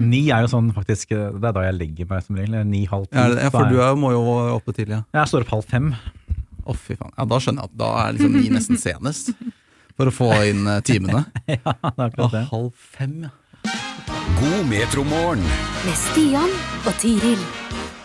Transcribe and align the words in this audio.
Ni 0.00 0.22
er 0.32 0.46
jo 0.46 0.48
sånn 0.48 0.70
faktisk 0.72 1.10
Det 1.12 1.44
er 1.44 1.52
da 1.52 1.62
jeg 1.66 1.76
legger 1.76 2.08
meg 2.08 2.24
som 2.24 2.36
regel. 2.40 2.58
Ni, 2.66 2.84
halv 2.88 3.06
ti. 3.10 3.16
Ja, 3.18 3.28
det- 3.34 3.42
ja, 3.44 3.50
for 3.52 3.68
du 3.68 3.80
er, 3.84 3.94
må 4.00 4.12
jo 4.14 4.22
oppe 4.56 4.72
tidlig, 4.72 4.96
ja. 4.96 5.02
Jeg 5.20 5.28
står 5.28 5.44
opp 5.44 5.54
halv 5.58 5.64
fem. 5.68 5.90
Å, 6.66 6.74
fy 6.76 6.94
faen. 6.96 7.12
Ja, 7.18 7.24
da 7.24 7.36
skjønner 7.42 7.64
jeg 7.66 7.70
at 7.72 7.76
da 7.80 7.90
er 8.06 8.12
liksom 8.16 8.32
ni 8.36 8.48
nesten 8.48 8.78
senest. 8.80 9.32
For 9.96 10.08
å 10.08 10.12
få 10.14 10.30
inn 10.48 10.66
eh, 10.66 10.80
timene. 10.80 11.26
Ja, 11.48 11.74
det 11.74 11.90
er 11.90 12.06
akkurat 12.08 12.32
det. 12.32 12.44
halv 12.50 12.72
fem, 12.74 13.16
ja. 13.28 13.30
God 14.40 14.68
metromorgen. 14.70 15.42
Med 15.84 15.96
Stian 16.00 16.52
og 16.86 16.94
Tiril. 17.02 17.42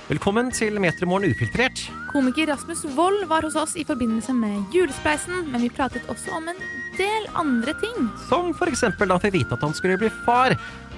Velkommen 0.09 0.51
til 0.53 0.75
Metermorgen 0.83 1.31
ufiltrert. 1.31 1.85
Komiker 2.11 2.45
Rasmus 2.51 2.83
Wold 2.97 3.23
var 3.31 3.41
hos 3.47 3.55
oss 3.57 3.75
i 3.79 3.83
forbindelse 3.87 4.35
med 4.37 4.67
julespleisen, 4.75 5.47
men 5.49 5.63
vi 5.63 5.69
pratet 5.73 6.05
også 6.11 6.35
om 6.37 6.45
en 6.51 6.59
del 6.99 7.25
andre 7.35 7.73
ting. 7.81 8.09
Som 8.29 8.51
f.eks. 8.53 8.83
da 8.99 9.07
han 9.09 9.23
fikk 9.23 9.33
vite 9.39 9.57
at 9.57 9.63
han 9.65 9.73
skulle 9.73 9.97
bli 9.97 10.11
far, 10.25 10.53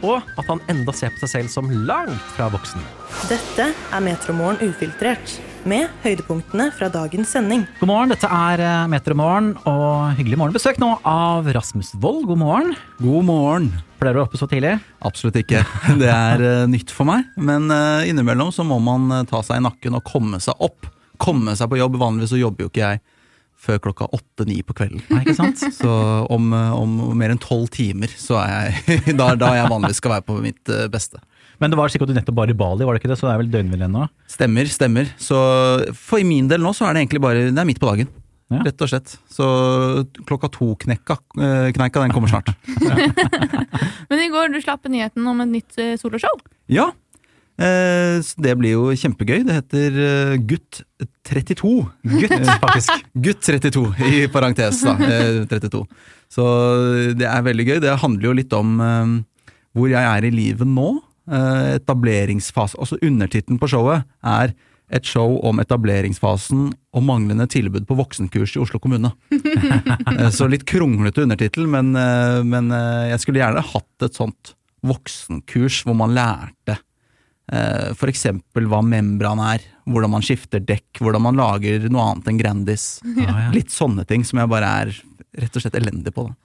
og 0.06 0.22
at 0.38 0.48
han 0.50 0.62
enda 0.72 0.94
ser 0.96 1.14
på 1.16 1.24
seg 1.24 1.34
selv 1.34 1.54
som 1.54 1.72
langt 1.90 2.32
fra 2.36 2.50
voksen. 2.54 2.84
Dette 3.32 3.72
er 3.74 4.04
Metromorgen 4.04 4.62
ufiltrert, 4.70 5.38
med 5.68 5.90
høydepunktene 6.00 6.70
fra 6.72 6.88
dagens 6.88 7.34
sending. 7.36 7.66
God 7.82 7.90
morgen, 7.90 8.12
dette 8.14 8.30
er 8.32 8.62
Metromorgen, 8.88 9.08
Metermorgen, 9.18 9.50
og 9.68 10.18
hyggelig 10.18 10.38
morgenbesøk 10.40 10.80
nå 10.82 10.94
av 11.08 11.48
Rasmus 11.56 11.94
Wold. 12.02 12.26
God 12.30 12.40
morgen. 12.42 12.74
God 13.02 13.28
morgen. 13.28 13.68
Pleier 13.98 14.14
du 14.14 14.20
å 14.20 14.24
være 14.24 14.30
oppe 14.30 14.40
så 14.40 14.48
tidlig? 14.52 14.76
Absolutt 15.08 15.40
ikke. 15.42 15.64
Det 16.02 16.10
er 16.12 16.44
eh, 16.46 16.66
nytt 16.70 16.94
for 16.94 17.10
meg. 17.10 17.30
Men 17.40 17.72
eh, 17.74 18.10
innimellom 18.12 18.52
så 18.54 18.66
må 18.68 18.78
man 18.84 19.10
eh, 19.12 19.26
ta 19.30 19.42
seg 19.46 19.62
i 19.62 19.66
nakken 19.66 19.98
og 19.98 20.06
komme 20.08 20.40
seg 20.44 20.60
opp. 20.64 20.90
Komme 21.18 21.56
seg 21.58 21.72
på 21.72 21.80
jobb. 21.80 21.98
Vanligvis 22.02 22.36
så 22.36 22.42
jobber 22.42 22.68
jo 22.68 22.72
ikke 22.72 22.84
jeg 22.84 23.02
før 23.58 23.82
klokka 23.88 24.08
åtte-ni 24.14 24.60
på 24.66 24.76
kvelden. 24.78 25.02
Nei, 25.10 25.24
ikke 25.26 25.38
sant? 25.38 25.64
Så 25.80 25.94
om, 26.34 26.52
om 26.54 27.00
mer 27.18 27.34
enn 27.34 27.42
tolv 27.42 27.72
timer 27.74 28.12
så 28.14 28.38
er 28.44 28.70
jeg 28.70 29.16
da, 29.22 29.34
da 29.40 29.56
jeg 29.58 29.72
vanligvis 29.74 30.02
skal 30.02 30.18
være 30.18 30.28
på 30.30 30.38
mitt 30.44 30.74
eh, 30.74 30.86
beste. 30.94 31.22
Men 31.58 31.74
det 31.74 31.80
var 31.80 31.90
sikkert 31.90 32.12
du 32.12 32.14
nettopp 32.14 32.38
bare 32.38 32.54
i 32.54 32.58
Bali, 32.58 32.86
var 32.86 32.94
det 32.94 33.02
ikke 33.02 33.10
det? 33.10 33.18
Så 33.18 33.26
det 33.26 33.34
er 33.34 33.42
vel 33.42 33.52
døgnvill 33.54 33.88
ennå? 33.88 34.06
Stemmer, 34.30 34.70
stemmer. 34.70 35.10
Så 35.18 35.38
for 35.98 36.22
min 36.28 36.50
del 36.52 36.62
nå 36.62 36.74
så 36.78 36.86
er 36.86 36.94
det 36.94 37.08
egentlig 37.08 37.24
bare 37.24 37.48
Det 37.50 37.62
er 37.64 37.70
midt 37.70 37.82
på 37.82 37.90
dagen. 37.90 38.12
Ja. 38.48 38.62
Rett 38.64 38.84
og 38.84 38.92
slett. 38.92 39.16
Så 39.32 39.46
klokka 40.28 40.48
to-knekka 40.54 41.18
eh, 41.36 41.70
kneika, 41.76 42.00
den 42.00 42.14
kommer 42.16 42.32
snart. 42.32 42.54
Men 44.10 44.22
i 44.24 44.30
går 44.32 44.54
du 44.54 44.62
slapp 44.64 44.88
nyheten 44.88 45.26
om 45.28 45.44
et 45.44 45.52
nytt 45.58 45.82
eh, 45.84 45.98
soloshow. 46.00 46.40
Ja. 46.72 46.92
Eh, 47.58 48.20
så 48.22 48.44
det 48.46 48.54
blir 48.60 48.76
jo 48.76 48.92
kjempegøy. 48.94 49.40
Det 49.48 49.56
heter 49.62 49.98
eh, 50.04 50.36
Gutt 50.50 50.84
32. 51.28 51.72
Gutt, 52.06 52.36
faktisk. 52.62 53.08
Gutt 53.26 53.42
32, 53.48 53.86
i 54.06 54.22
parentes, 54.34 54.84
da. 54.86 54.94
Eh, 55.08 55.42
32. 55.50 55.82
Så 56.32 56.46
det 57.18 57.26
er 57.30 57.44
veldig 57.46 57.66
gøy. 57.72 57.78
Det 57.84 57.98
handler 58.04 58.30
jo 58.30 58.38
litt 58.38 58.54
om 58.58 58.78
eh, 58.84 59.12
hvor 59.78 59.90
jeg 59.92 60.06
er 60.06 60.28
i 60.30 60.34
livet 60.34 60.70
nå. 60.70 60.90
Eh, 61.28 61.76
etableringsfase. 61.82 62.78
Altså 62.80 63.00
undertittelen 63.04 63.60
på 63.62 63.70
showet 63.74 64.06
er 64.24 64.54
et 64.88 65.04
show 65.04 65.34
om 65.44 65.58
etableringsfasen 65.60 66.70
og 66.96 67.04
manglende 67.04 67.44
tilbud 67.52 67.84
på 67.90 67.98
voksenkurs 68.00 68.54
i 68.56 68.62
Oslo 68.64 68.80
kommune. 68.80 69.10
Eh, 69.34 70.30
Så 70.32 70.48
litt 70.48 70.64
kronglete 70.70 71.26
undertittel, 71.26 71.66
men, 71.68 71.90
eh, 72.00 72.40
men 72.48 72.72
eh, 72.72 73.10
jeg 73.12 73.20
skulle 73.26 73.42
gjerne 73.42 73.66
hatt 73.74 74.06
et 74.08 74.16
sånt 74.16 74.54
voksenkurs 74.88 75.82
hvor 75.84 75.98
man 76.00 76.14
lærte 76.16 76.78
eh, 77.54 78.08
eksempel 78.12 78.68
hva 78.72 78.82
membran 78.86 79.42
er, 79.44 79.64
hvordan 79.88 80.14
man 80.18 80.26
skifter 80.26 80.64
dekk, 80.64 81.02
hvordan 81.04 81.24
man 81.28 81.40
lager 81.40 81.88
noe 81.92 82.12
annet 82.12 82.32
enn 82.32 82.42
Grandis. 82.42 82.90
Ja, 83.16 83.30
ja. 83.30 83.48
Litt 83.56 83.72
sånne 83.74 84.06
ting 84.08 84.26
som 84.28 84.42
jeg 84.42 84.52
bare 84.52 84.74
er 84.84 84.98
rett 85.38 85.56
og 85.56 85.64
slett 85.64 85.78
elendig 85.80 86.14
på. 86.16 86.28
Da. 86.28 86.36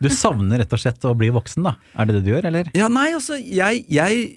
Du 0.00 0.10
savner 0.12 0.62
rett 0.62 0.74
og 0.74 0.80
slett 0.82 1.04
å 1.08 1.16
bli 1.18 1.32
voksen, 1.34 1.66
da? 1.66 1.74
Er 1.98 2.06
det 2.06 2.18
det 2.18 2.26
du 2.26 2.30
gjør, 2.34 2.46
eller? 2.50 2.70
Ja, 2.78 2.90
nei, 2.92 3.10
altså, 3.16 3.40
jeg, 3.40 3.84
jeg 3.90 4.28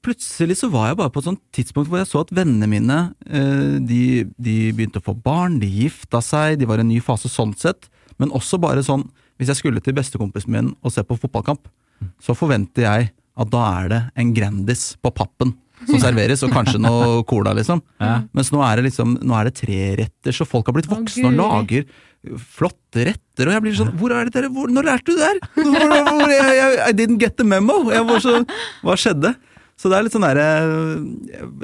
Plutselig 0.00 0.54
så 0.62 0.70
var 0.72 0.86
jeg 0.88 0.96
bare 0.96 1.12
på 1.12 1.20
et 1.20 1.26
sånt 1.26 1.42
tidspunkt 1.52 1.90
hvor 1.92 2.00
jeg 2.00 2.08
så 2.08 2.22
at 2.24 2.30
vennene 2.32 2.64
mine 2.72 2.94
eh, 3.28 3.74
de, 3.84 4.24
de 4.40 4.54
begynte 4.72 4.96
å 4.96 5.04
få 5.04 5.12
barn, 5.12 5.58
de 5.60 5.68
gifta 5.68 6.22
seg, 6.24 6.56
de 6.56 6.64
var 6.64 6.80
i 6.80 6.86
en 6.86 6.88
ny 6.88 7.02
fase 7.04 7.28
sånn 7.28 7.52
sett. 7.52 7.90
Men 8.16 8.32
også 8.32 8.56
bare 8.58 8.80
sånn 8.82 9.04
Hvis 9.38 9.52
jeg 9.52 9.60
skulle 9.60 9.82
til 9.84 9.94
bestekompisen 9.94 10.50
min 10.50 10.70
og 10.80 10.90
se 10.90 11.04
på 11.06 11.18
fotballkamp, 11.20 11.68
så 12.18 12.34
forventer 12.34 12.86
jeg 12.86 13.10
at 13.38 13.50
da 13.52 13.64
er 13.78 13.90
det 13.92 14.02
en 14.18 14.34
Grandis 14.36 14.90
på 15.02 15.12
pappen 15.14 15.54
som 15.86 16.00
serveres, 16.02 16.42
og 16.42 16.50
kanskje 16.50 16.80
noe 16.82 17.22
cola, 17.28 17.52
liksom. 17.56 17.80
Ja. 18.02 18.18
Mens 18.34 18.50
nå 18.50 18.62
er 18.66 18.80
det 18.80 18.88
liksom 18.88 19.14
Nå 19.22 19.36
er 19.38 19.48
det 19.48 19.60
treretter, 19.60 20.34
så 20.34 20.46
folk 20.48 20.66
har 20.68 20.74
blitt 20.74 20.90
voksne 20.90 21.30
og 21.30 21.38
lager 21.38 21.86
flotte 22.58 23.04
retter, 23.06 23.46
og 23.46 23.54
jeg 23.54 23.62
blir 23.64 23.76
sånn 23.78 23.92
Hvor 23.98 24.12
er 24.12 24.26
det 24.26 24.34
dere 24.34 24.50
hvor, 24.52 24.70
Når 24.72 24.88
lærte 24.88 25.12
du 25.12 25.20
det 25.20 25.28
her? 25.28 25.38
Hvor, 25.54 25.76
hvor, 26.10 26.32
jeg, 26.32 26.56
jeg, 26.58 26.78
I 26.82 26.96
didn't 26.98 27.22
get 27.22 27.38
the 27.38 27.46
memo! 27.46 27.84
Jeg 27.94 28.06
var 28.08 28.24
så, 28.24 28.40
hva 28.82 28.96
skjedde? 28.98 29.32
Så 29.78 29.90
det 29.90 29.98
er 29.98 30.06
litt 30.06 30.16
sånn 30.16 30.26
derre 30.26 30.48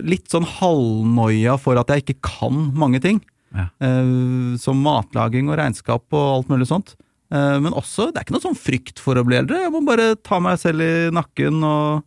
Litt 0.06 0.31
sånn 0.31 0.47
halvnoia 0.61 1.56
for 1.61 1.81
at 1.81 1.91
jeg 1.91 2.05
ikke 2.05 2.21
kan 2.39 2.69
mange 2.79 3.03
ting. 3.03 3.19
Ja. 3.55 3.69
Uh, 3.83 4.55
som 4.62 4.79
matlaging 4.83 5.51
og 5.51 5.59
regnskap 5.59 6.06
og 6.15 6.31
alt 6.39 6.53
mulig 6.53 6.71
sånt. 6.71 6.95
Eh, 7.34 7.59
men 7.65 7.75
også, 7.75 8.11
det 8.12 8.21
er 8.21 8.27
ikke 8.28 8.37
noe 8.37 8.45
sånn 8.47 8.59
frykt 8.59 9.00
for 9.03 9.19
å 9.19 9.25
bli 9.27 9.39
eldre. 9.41 9.65
Jeg 9.65 9.72
må 9.75 9.81
bare 9.87 10.12
ta 10.22 10.39
meg 10.45 10.61
selv 10.62 10.84
i 10.84 10.91
nakken 11.15 11.62
og, 11.67 12.05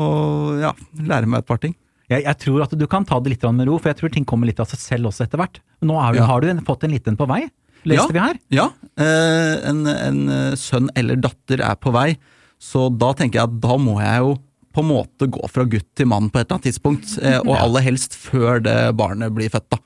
og 0.00 0.60
ja, 0.62 0.72
lære 1.04 1.28
meg 1.30 1.42
et 1.44 1.48
par 1.50 1.60
ting. 1.62 1.74
Jeg, 2.10 2.24
jeg 2.26 2.36
tror 2.42 2.64
at 2.66 2.72
du 2.76 2.84
kan 2.90 3.04
ta 3.08 3.18
det 3.24 3.32
litt 3.32 3.44
med 3.56 3.68
ro, 3.68 3.78
for 3.80 3.90
jeg 3.92 3.98
tror 4.00 4.12
ting 4.12 4.26
kommer 4.28 4.48
litt 4.48 4.60
av 4.60 4.68
seg 4.70 4.80
selv 4.82 5.08
også 5.10 5.24
etter 5.26 5.40
hvert. 5.40 5.60
Nå 5.84 5.96
du- 6.12 6.18
Ja. 6.20 6.26
har 6.28 6.40
du 6.40 6.48
en, 6.50 6.60
fått 6.64 6.84
en 6.84 6.92
liten 6.92 7.16
på 7.16 7.26
vei, 7.28 7.42
leste 7.84 8.08
Ja. 8.08 8.12
vi 8.12 8.18
her. 8.24 8.38
Ja, 8.50 8.66
eh, 8.96 9.68
en, 9.70 9.86
en 9.86 10.28
eh, 10.28 10.54
sønn 10.56 10.90
eller 10.96 11.16
datter 11.16 11.60
er 11.64 11.76
på 11.76 11.92
vei, 11.92 12.16
så 12.60 12.88
da 12.96 13.12
tenker 13.14 13.40
jeg 13.40 13.48
at 13.48 13.60
da 13.60 13.76
må 13.80 13.98
jeg 14.00 14.20
jo 14.20 14.38
på 14.74 14.82
en 14.82 14.88
måte 14.90 15.28
gå 15.30 15.48
fra 15.52 15.64
gutt 15.70 15.86
til 15.96 16.08
mann 16.10 16.26
på 16.32 16.40
et 16.40 16.46
eller 16.48 16.56
annet 16.58 16.66
tidspunkt, 16.68 17.12
eh, 17.22 17.38
og 17.44 17.54
aller 17.56 17.84
helst 17.86 18.16
før 18.18 18.58
det 18.64 18.74
barnet 18.98 19.34
blir 19.36 19.52
født, 19.52 19.68
da. 19.74 19.78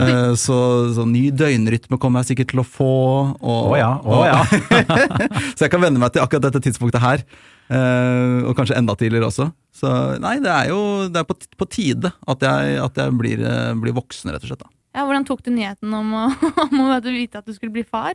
Eh, 0.00 0.30
så, 0.40 0.56
så 0.96 1.04
ny 1.08 1.26
døgnrytme 1.36 1.98
kommer 2.02 2.24
jeg 2.24 2.32
sikkert 2.32 2.54
til 2.54 2.62
å 2.64 2.66
få. 2.66 2.88
Og, 3.38 3.74
Å 3.74 3.78
ja, 3.78 3.90
å 4.00 4.22
ja. 4.26 4.40
så 5.56 5.66
jeg 5.66 5.72
kan 5.74 5.84
venne 5.84 6.00
meg 6.02 6.14
til 6.14 6.24
akkurat 6.24 6.48
dette 6.48 6.62
tidspunktet 6.64 7.04
her. 7.04 7.24
eh, 7.68 8.40
og 8.48 8.54
kanskje 8.58 8.78
enda 8.80 8.96
tidligere 8.98 9.28
også. 9.28 9.50
Så 9.74 9.90
nei, 10.22 10.38
det 10.44 10.52
er 10.52 10.72
jo 10.72 10.80
det 11.12 11.20
er 11.22 11.28
på, 11.28 11.36
på 11.60 11.68
tide 11.70 12.12
at 12.30 12.48
jeg, 12.48 12.78
at 12.84 13.02
jeg 13.04 13.18
blir, 13.20 13.44
blir 13.82 13.96
voksen, 13.96 14.32
rett 14.32 14.44
og 14.46 14.50
slett. 14.52 14.64
da. 14.64 14.72
Ja, 14.94 15.02
hvordan 15.08 15.26
tok 15.26 15.42
du 15.42 15.50
nyheten 15.54 15.90
om 15.96 16.12
å, 16.14 16.28
om 16.68 16.84
å 16.86 17.00
vite 17.06 17.40
at 17.40 17.48
du 17.48 17.54
skulle 17.56 17.74
bli 17.74 17.84
far? 17.86 18.14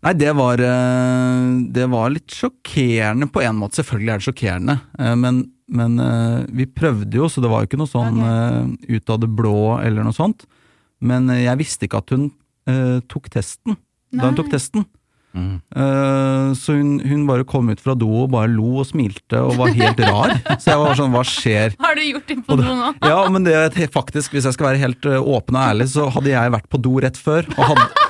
Nei, 0.00 0.14
det 0.16 0.30
var, 0.32 0.60
eh, 0.64 1.48
det 1.76 1.86
var 1.92 2.12
litt 2.12 2.32
sjokkerende 2.32 3.28
på 3.32 3.42
en 3.44 3.58
måte. 3.60 3.80
Selvfølgelig 3.80 4.12
er 4.12 4.22
det 4.22 4.28
sjokkerende, 4.28 4.76
eh, 4.98 5.16
men, 5.20 5.42
men 5.68 5.98
eh, 6.00 6.38
vi 6.56 6.64
prøvde 6.66 7.20
jo, 7.20 7.28
så 7.28 7.44
det 7.44 7.50
var 7.52 7.62
jo 7.62 7.70
ikke 7.70 7.80
noe 7.82 7.90
sånn 7.90 8.22
okay. 8.24 8.96
ut 8.96 9.12
av 9.12 9.20
det 9.20 9.28
blå 9.28 9.60
eller 9.82 10.06
noe 10.06 10.16
sånt. 10.16 10.46
Men 11.04 11.28
jeg 11.32 11.60
visste 11.60 11.86
ikke 11.88 12.00
at 12.02 12.12
hun 12.12 12.30
tok 13.08 13.30
testen 13.32 13.72
da 14.12 14.28
hun 14.28 14.36
tok 14.36 14.50
testen. 14.52 14.84
Mm. 15.30 15.60
Eh, 15.76 16.54
så 16.58 16.74
hun, 16.74 16.96
hun 17.06 17.22
bare 17.28 17.46
kom 17.46 17.70
ut 17.70 17.80
fra 17.82 17.94
do 17.98 18.08
og 18.24 18.32
bare 18.32 18.50
lo 18.50 18.80
og 18.82 18.88
smilte 18.88 19.38
og 19.46 19.56
var 19.60 19.72
helt 19.78 20.02
rar. 20.08 20.34
Så 20.58 20.72
jeg 20.72 20.82
var 20.82 20.98
sånn, 20.98 21.14
hva 21.14 21.24
skjer? 21.26 21.76
Har 21.80 21.98
du 21.98 22.04
gjort 22.04 22.30
det 22.30 22.38
på 22.46 22.58
do 22.58 22.66
nå? 22.66 22.92
Ja, 23.06 23.20
men 23.32 23.46
det 23.46 23.90
faktisk, 23.94 24.34
hvis 24.34 24.48
jeg 24.48 24.56
skal 24.56 24.72
være 24.72 24.82
helt 24.82 25.10
åpen 25.20 25.58
og 25.58 25.62
ærlig, 25.62 25.90
så 25.94 26.08
hadde 26.12 26.32
jeg 26.32 26.56
vært 26.56 26.70
på 26.70 26.82
do 26.82 26.96
rett 27.06 27.20
før. 27.20 27.48
Og 27.56 27.72
hadde... 27.72 28.09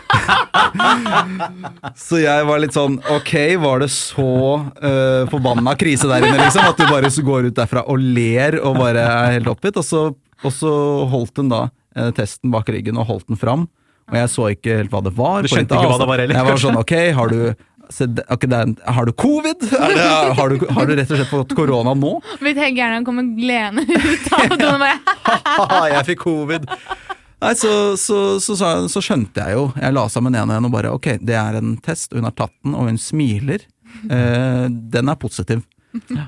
så 1.97 2.21
jeg 2.21 2.47
var 2.49 2.61
litt 2.63 2.77
sånn 2.77 2.99
Ok, 3.13 3.33
var 3.63 3.83
det 3.83 3.91
så 3.95 4.31
uh, 4.61 5.25
forbanna 5.33 5.75
krise 5.81 6.09
der 6.11 6.27
inne, 6.27 6.39
liksom? 6.41 6.69
At 6.69 6.81
du 6.81 6.87
bare 6.91 7.11
går 7.11 7.51
ut 7.51 7.59
derfra 7.59 7.85
og 7.91 8.01
ler 8.01 8.61
og 8.61 8.79
bare 8.81 9.05
er 9.05 9.37
helt 9.39 9.51
oppgitt? 9.51 9.79
Og 9.81 9.87
så, 9.87 10.07
og 10.15 10.55
så 10.55 10.73
holdt 11.11 11.43
hun 11.43 11.51
da 11.53 11.67
uh, 11.69 12.11
testen 12.17 12.53
bak 12.55 12.71
ryggen 12.73 13.01
og 13.01 13.09
holdt 13.11 13.29
den 13.33 13.41
fram. 13.41 13.67
Og 14.11 14.19
jeg 14.19 14.31
så 14.33 14.47
ikke 14.55 14.79
helt 14.83 14.95
hva 14.95 15.03
det 15.07 15.15
var. 15.17 15.43
Du 15.45 15.53
skjønte 15.53 15.77
ikke 15.77 15.91
hva 15.91 15.99
det 16.03 16.09
var 16.11 16.23
heller, 16.25 16.39
Jeg 16.41 16.49
var 16.49 16.65
sånn 16.65 16.81
ok, 16.81 16.97
har 17.19 17.35
du 17.35 17.43
det, 17.91 18.23
det 18.23 18.55
er, 18.55 18.93
har 18.95 19.07
du 19.07 19.13
covid? 19.19 19.65
Er 19.75 19.95
det, 19.95 20.03
har, 20.39 20.53
du, 20.53 20.67
har 20.71 20.87
du 20.87 20.93
rett 20.95 21.11
og 21.11 21.19
slett 21.19 21.31
fått 21.31 21.55
korona 21.59 21.95
nå? 21.99 22.13
Vil 22.39 22.59
helt 22.63 22.79
gjerne 22.79 23.03
kommer 23.07 23.27
glene 23.35 23.83
ut 23.83 24.29
av 24.31 24.85
Haha, 25.27 25.81
jeg 25.97 26.05
fikk 26.13 26.23
covid. 26.23 26.69
Nei, 27.41 27.55
så, 27.57 27.97
så, 27.97 28.17
så, 28.41 28.57
så, 28.57 28.71
så 28.93 29.01
skjønte 29.05 29.41
jeg 29.41 29.57
jo. 29.57 29.69
Jeg 29.81 29.97
la 29.97 30.05
sammen 30.13 30.37
en 30.37 30.51
og 30.51 30.59
en 30.59 30.69
og 30.69 30.73
bare 30.75 30.93
ok, 30.93 31.15
det 31.25 31.37
er 31.41 31.57
en 31.61 31.77
test, 31.81 32.13
og 32.13 32.21
hun 32.21 32.29
har 32.29 32.37
tatt 32.37 32.53
den, 32.61 32.75
og 32.77 32.91
hun 32.91 33.01
smiler. 33.01 33.65
Eh, 34.05 34.67
den 34.69 35.09
er 35.09 35.21
positiv. 35.21 35.63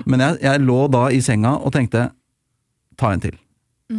Men 0.09 0.23
jeg, 0.25 0.39
jeg 0.43 0.63
lå 0.65 0.79
da 0.91 1.05
i 1.13 1.21
senga 1.23 1.53
og 1.61 1.73
tenkte 1.75 2.07
ta 2.99 3.11
en 3.13 3.21
til. 3.23 3.37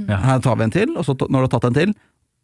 Ja. 0.08 0.18
Her 0.24 0.42
tar 0.42 0.58
vi 0.58 0.66
en 0.66 0.74
til, 0.74 0.96
og 0.98 1.06
så 1.06 1.14
når 1.22 1.30
du 1.30 1.46
har 1.46 1.52
tatt 1.54 1.68
en 1.70 1.78
til, 1.78 1.94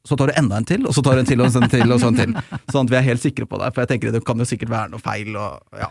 så 0.06 0.16
tar 0.16 0.30
du 0.30 0.38
enda 0.40 0.60
en 0.60 0.68
til, 0.68 0.86
og 0.88 0.94
så 0.96 1.02
tar 1.04 1.18
du 1.18 1.24
en 1.24 1.28
til, 1.28 1.42
og 1.42 1.56
en 1.58 1.72
til, 1.72 1.90
og 1.92 1.98
sånn 2.00 2.16
til. 2.16 2.36
Sånn 2.70 2.86
at 2.86 2.92
vi 2.92 2.98
er 3.00 3.08
helt 3.10 3.24
sikre 3.24 3.48
på 3.50 3.58
det, 3.60 3.72
for 3.74 3.84
jeg 3.84 3.90
tenker 3.90 4.14
det 4.14 4.22
kan 4.24 4.40
jo 4.40 4.46
sikkert 4.48 4.72
være 4.72 4.92
noe 4.94 5.02
feil. 5.02 5.34
Og, 5.34 5.82
ja. 5.82 5.90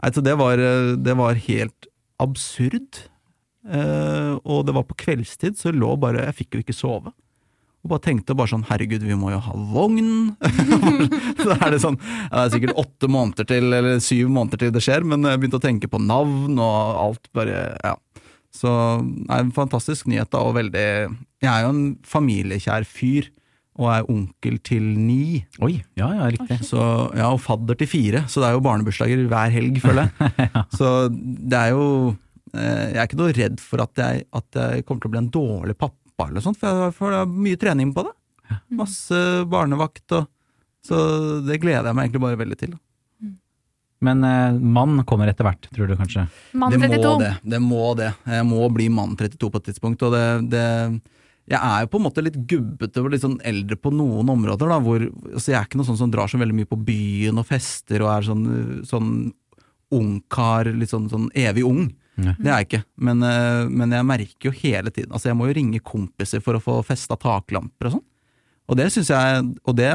Nei, 0.00 0.12
så 0.14 0.22
det 0.24 0.36
var, 0.40 0.62
det 1.02 1.16
var 1.18 1.42
helt 1.48 1.90
absurd. 2.22 3.02
Eh, 3.64 4.32
og 4.44 4.64
det 4.68 4.74
var 4.76 4.86
på 4.88 4.96
kveldstid, 5.00 5.58
så 5.58 5.70
jeg 5.70 5.78
lå 5.80 5.94
bare 5.96 6.26
Jeg 6.26 6.36
fikk 6.42 6.56
jo 6.56 6.64
ikke 6.64 6.76
sove. 6.76 7.12
Og 7.84 7.90
bare 7.92 8.04
tenkte 8.06 8.32
bare 8.32 8.48
sånn 8.48 8.64
herregud, 8.64 9.02
vi 9.04 9.16
må 9.20 9.28
jo 9.34 9.42
ha 9.44 9.54
vogn. 9.74 10.32
da 11.44 11.56
er 11.58 11.74
det 11.74 11.82
sånn, 11.82 11.98
ja, 12.00 12.30
det 12.32 12.44
er 12.46 12.52
sikkert 12.54 12.78
åtte 12.80 13.10
måneder 13.12 13.48
til, 13.50 13.68
eller 13.76 14.00
syv 14.00 14.30
måneder 14.32 14.62
til 14.62 14.72
det 14.72 14.80
skjer, 14.86 15.04
men 15.04 15.28
jeg 15.28 15.42
begynte 15.42 15.60
å 15.60 15.64
tenke 15.66 15.90
på 15.92 16.00
navn 16.00 16.56
og 16.56 17.00
alt 17.04 17.28
bare, 17.36 17.66
ja. 17.84 17.94
Så 18.54 18.70
det 19.02 19.28
er 19.34 19.42
en 19.42 19.52
fantastisk 19.52 20.06
nyhet 20.08 20.30
da, 20.30 20.44
og 20.46 20.54
veldig 20.54 20.84
Jeg 21.42 21.50
er 21.50 21.64
jo 21.64 21.72
en 21.74 21.86
familiekjær 22.06 22.86
fyr, 22.88 23.28
og 23.74 23.88
er 23.90 24.10
onkel 24.10 24.60
til 24.62 24.84
ni. 24.96 25.42
Oi, 25.64 25.74
ja, 25.98 26.08
ja, 26.14 26.28
riktig. 26.30 26.60
Så, 26.66 26.78
ja, 27.18 27.26
og 27.34 27.42
fadder 27.42 27.76
til 27.78 27.90
fire, 27.90 28.22
så 28.30 28.40
det 28.40 28.48
er 28.48 28.56
jo 28.56 28.62
barnebursdager 28.64 29.24
hver 29.30 29.50
helg, 29.54 29.80
føler 29.82 30.06
jeg. 30.06 30.50
Så 30.78 30.92
det 31.10 31.58
er 31.58 31.72
jo 31.74 31.86
eh, 32.54 32.94
Jeg 32.94 33.00
er 33.00 33.08
ikke 33.08 33.18
noe 33.18 33.34
redd 33.34 33.58
for 33.62 33.82
at 33.82 33.98
jeg, 33.98 34.24
at 34.30 34.60
jeg 34.60 34.86
kommer 34.86 35.02
til 35.02 35.10
å 35.10 35.14
bli 35.16 35.22
en 35.24 35.32
dårlig 35.34 35.76
pappa, 35.76 36.03
eller 36.22 36.44
sånt, 36.44 36.58
for 36.60 36.84
jeg 36.86 36.94
får 36.94 37.16
mye 37.26 37.58
trening 37.58 37.90
på 37.94 38.04
det. 38.06 38.14
Masse 38.76 39.18
barnevakt 39.50 40.12
og 40.18 40.30
Så 40.84 40.96
det 41.46 41.62
gleder 41.62 41.88
jeg 41.88 41.96
meg 41.96 42.10
egentlig 42.10 42.20
bare 42.20 42.36
veldig 42.36 42.58
til. 42.60 42.74
Men 44.04 44.24
eh, 44.28 44.52
mann 44.60 44.98
kommer 45.08 45.30
etter 45.30 45.46
hvert, 45.46 45.64
tror 45.72 45.88
du 45.88 45.94
kanskje? 45.96 46.26
Mann 46.52 46.74
det 46.74 46.90
må 46.92 47.14
det. 47.22 47.30
Det 47.40 47.60
må 47.62 47.86
det. 47.96 48.10
Jeg 48.28 48.44
må 48.44 48.66
bli 48.68 48.90
mann 48.92 49.14
32 49.16 49.48
på 49.48 49.62
et 49.62 49.70
tidspunkt. 49.70 50.04
Og 50.04 50.12
det, 50.12 50.24
det 50.52 50.64
Jeg 51.48 51.60
er 51.60 51.86
jo 51.86 51.90
på 51.94 52.00
en 52.02 52.04
måte 52.04 52.24
litt 52.24 52.36
gubbete 52.50 53.00
og 53.00 53.08
litt 53.14 53.24
sånn 53.24 53.38
eldre 53.48 53.78
på 53.80 53.94
noen 53.96 54.28
områder. 54.34 54.68
da, 54.74 54.78
hvor, 54.84 55.06
altså 55.32 55.54
Jeg 55.54 55.58
er 55.60 55.64
ikke 55.70 55.80
noe 55.80 55.88
sånn 55.88 56.02
som 56.02 56.12
drar 56.12 56.28
så 56.28 56.40
veldig 56.42 56.58
mye 56.60 56.68
på 56.68 56.82
byen 56.84 57.40
og 57.40 57.48
fester 57.48 58.04
og 58.04 58.12
er 58.12 58.28
sånn, 58.28 58.44
sånn 58.84 59.10
ungkar, 59.94 60.68
litt 60.76 60.92
sånn, 60.92 61.08
sånn 61.08 61.30
evig 61.32 61.64
ung. 61.64 61.86
Ja. 62.14 62.30
Det 62.38 62.46
er 62.46 62.60
jeg 62.60 62.66
ikke, 62.68 62.84
men, 63.02 63.18
eh, 63.26 63.66
men 63.66 63.90
jeg 63.90 64.06
merker 64.06 64.46
jo 64.46 64.52
hele 64.54 64.86
tiden 64.94 65.10
Altså 65.10 65.32
Jeg 65.32 65.34
må 65.34 65.48
jo 65.48 65.56
ringe 65.56 65.80
kompiser 65.82 66.38
for 66.44 66.54
å 66.54 66.62
få 66.62 66.76
festa 66.86 67.16
taklamper 67.18 67.88
og 67.88 67.92
sånn. 67.96 68.04
Og 68.70 68.78
det 68.78 68.86
synes 68.94 69.10
jeg 69.10 69.42
Og 69.66 69.74
det 69.74 69.90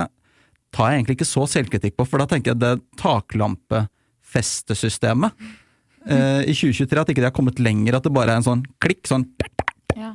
tar 0.75 0.91
jeg 0.91 0.99
egentlig 0.99 1.15
ikke 1.17 1.31
så 1.31 1.43
selvkritikk 1.49 1.95
på, 1.97 2.05
for 2.05 2.21
da 2.21 2.27
tenker 2.29 2.51
jeg 2.51 2.59
det 2.61 2.75
taklampefestesystemet 2.99 5.31
eh, 6.05 6.45
i 6.45 6.53
2023 6.53 7.01
at 7.01 7.09
ikke 7.09 7.23
det 7.23 7.31
har 7.31 7.39
kommet 7.39 7.57
lenger, 7.63 7.97
at 7.97 8.05
det 8.05 8.13
bare 8.13 8.29
er 8.35 8.37
en 8.37 8.45
sånn 8.45 8.61
klikk, 8.83 9.01
sånn 9.09 9.25
Ja. 9.97 10.13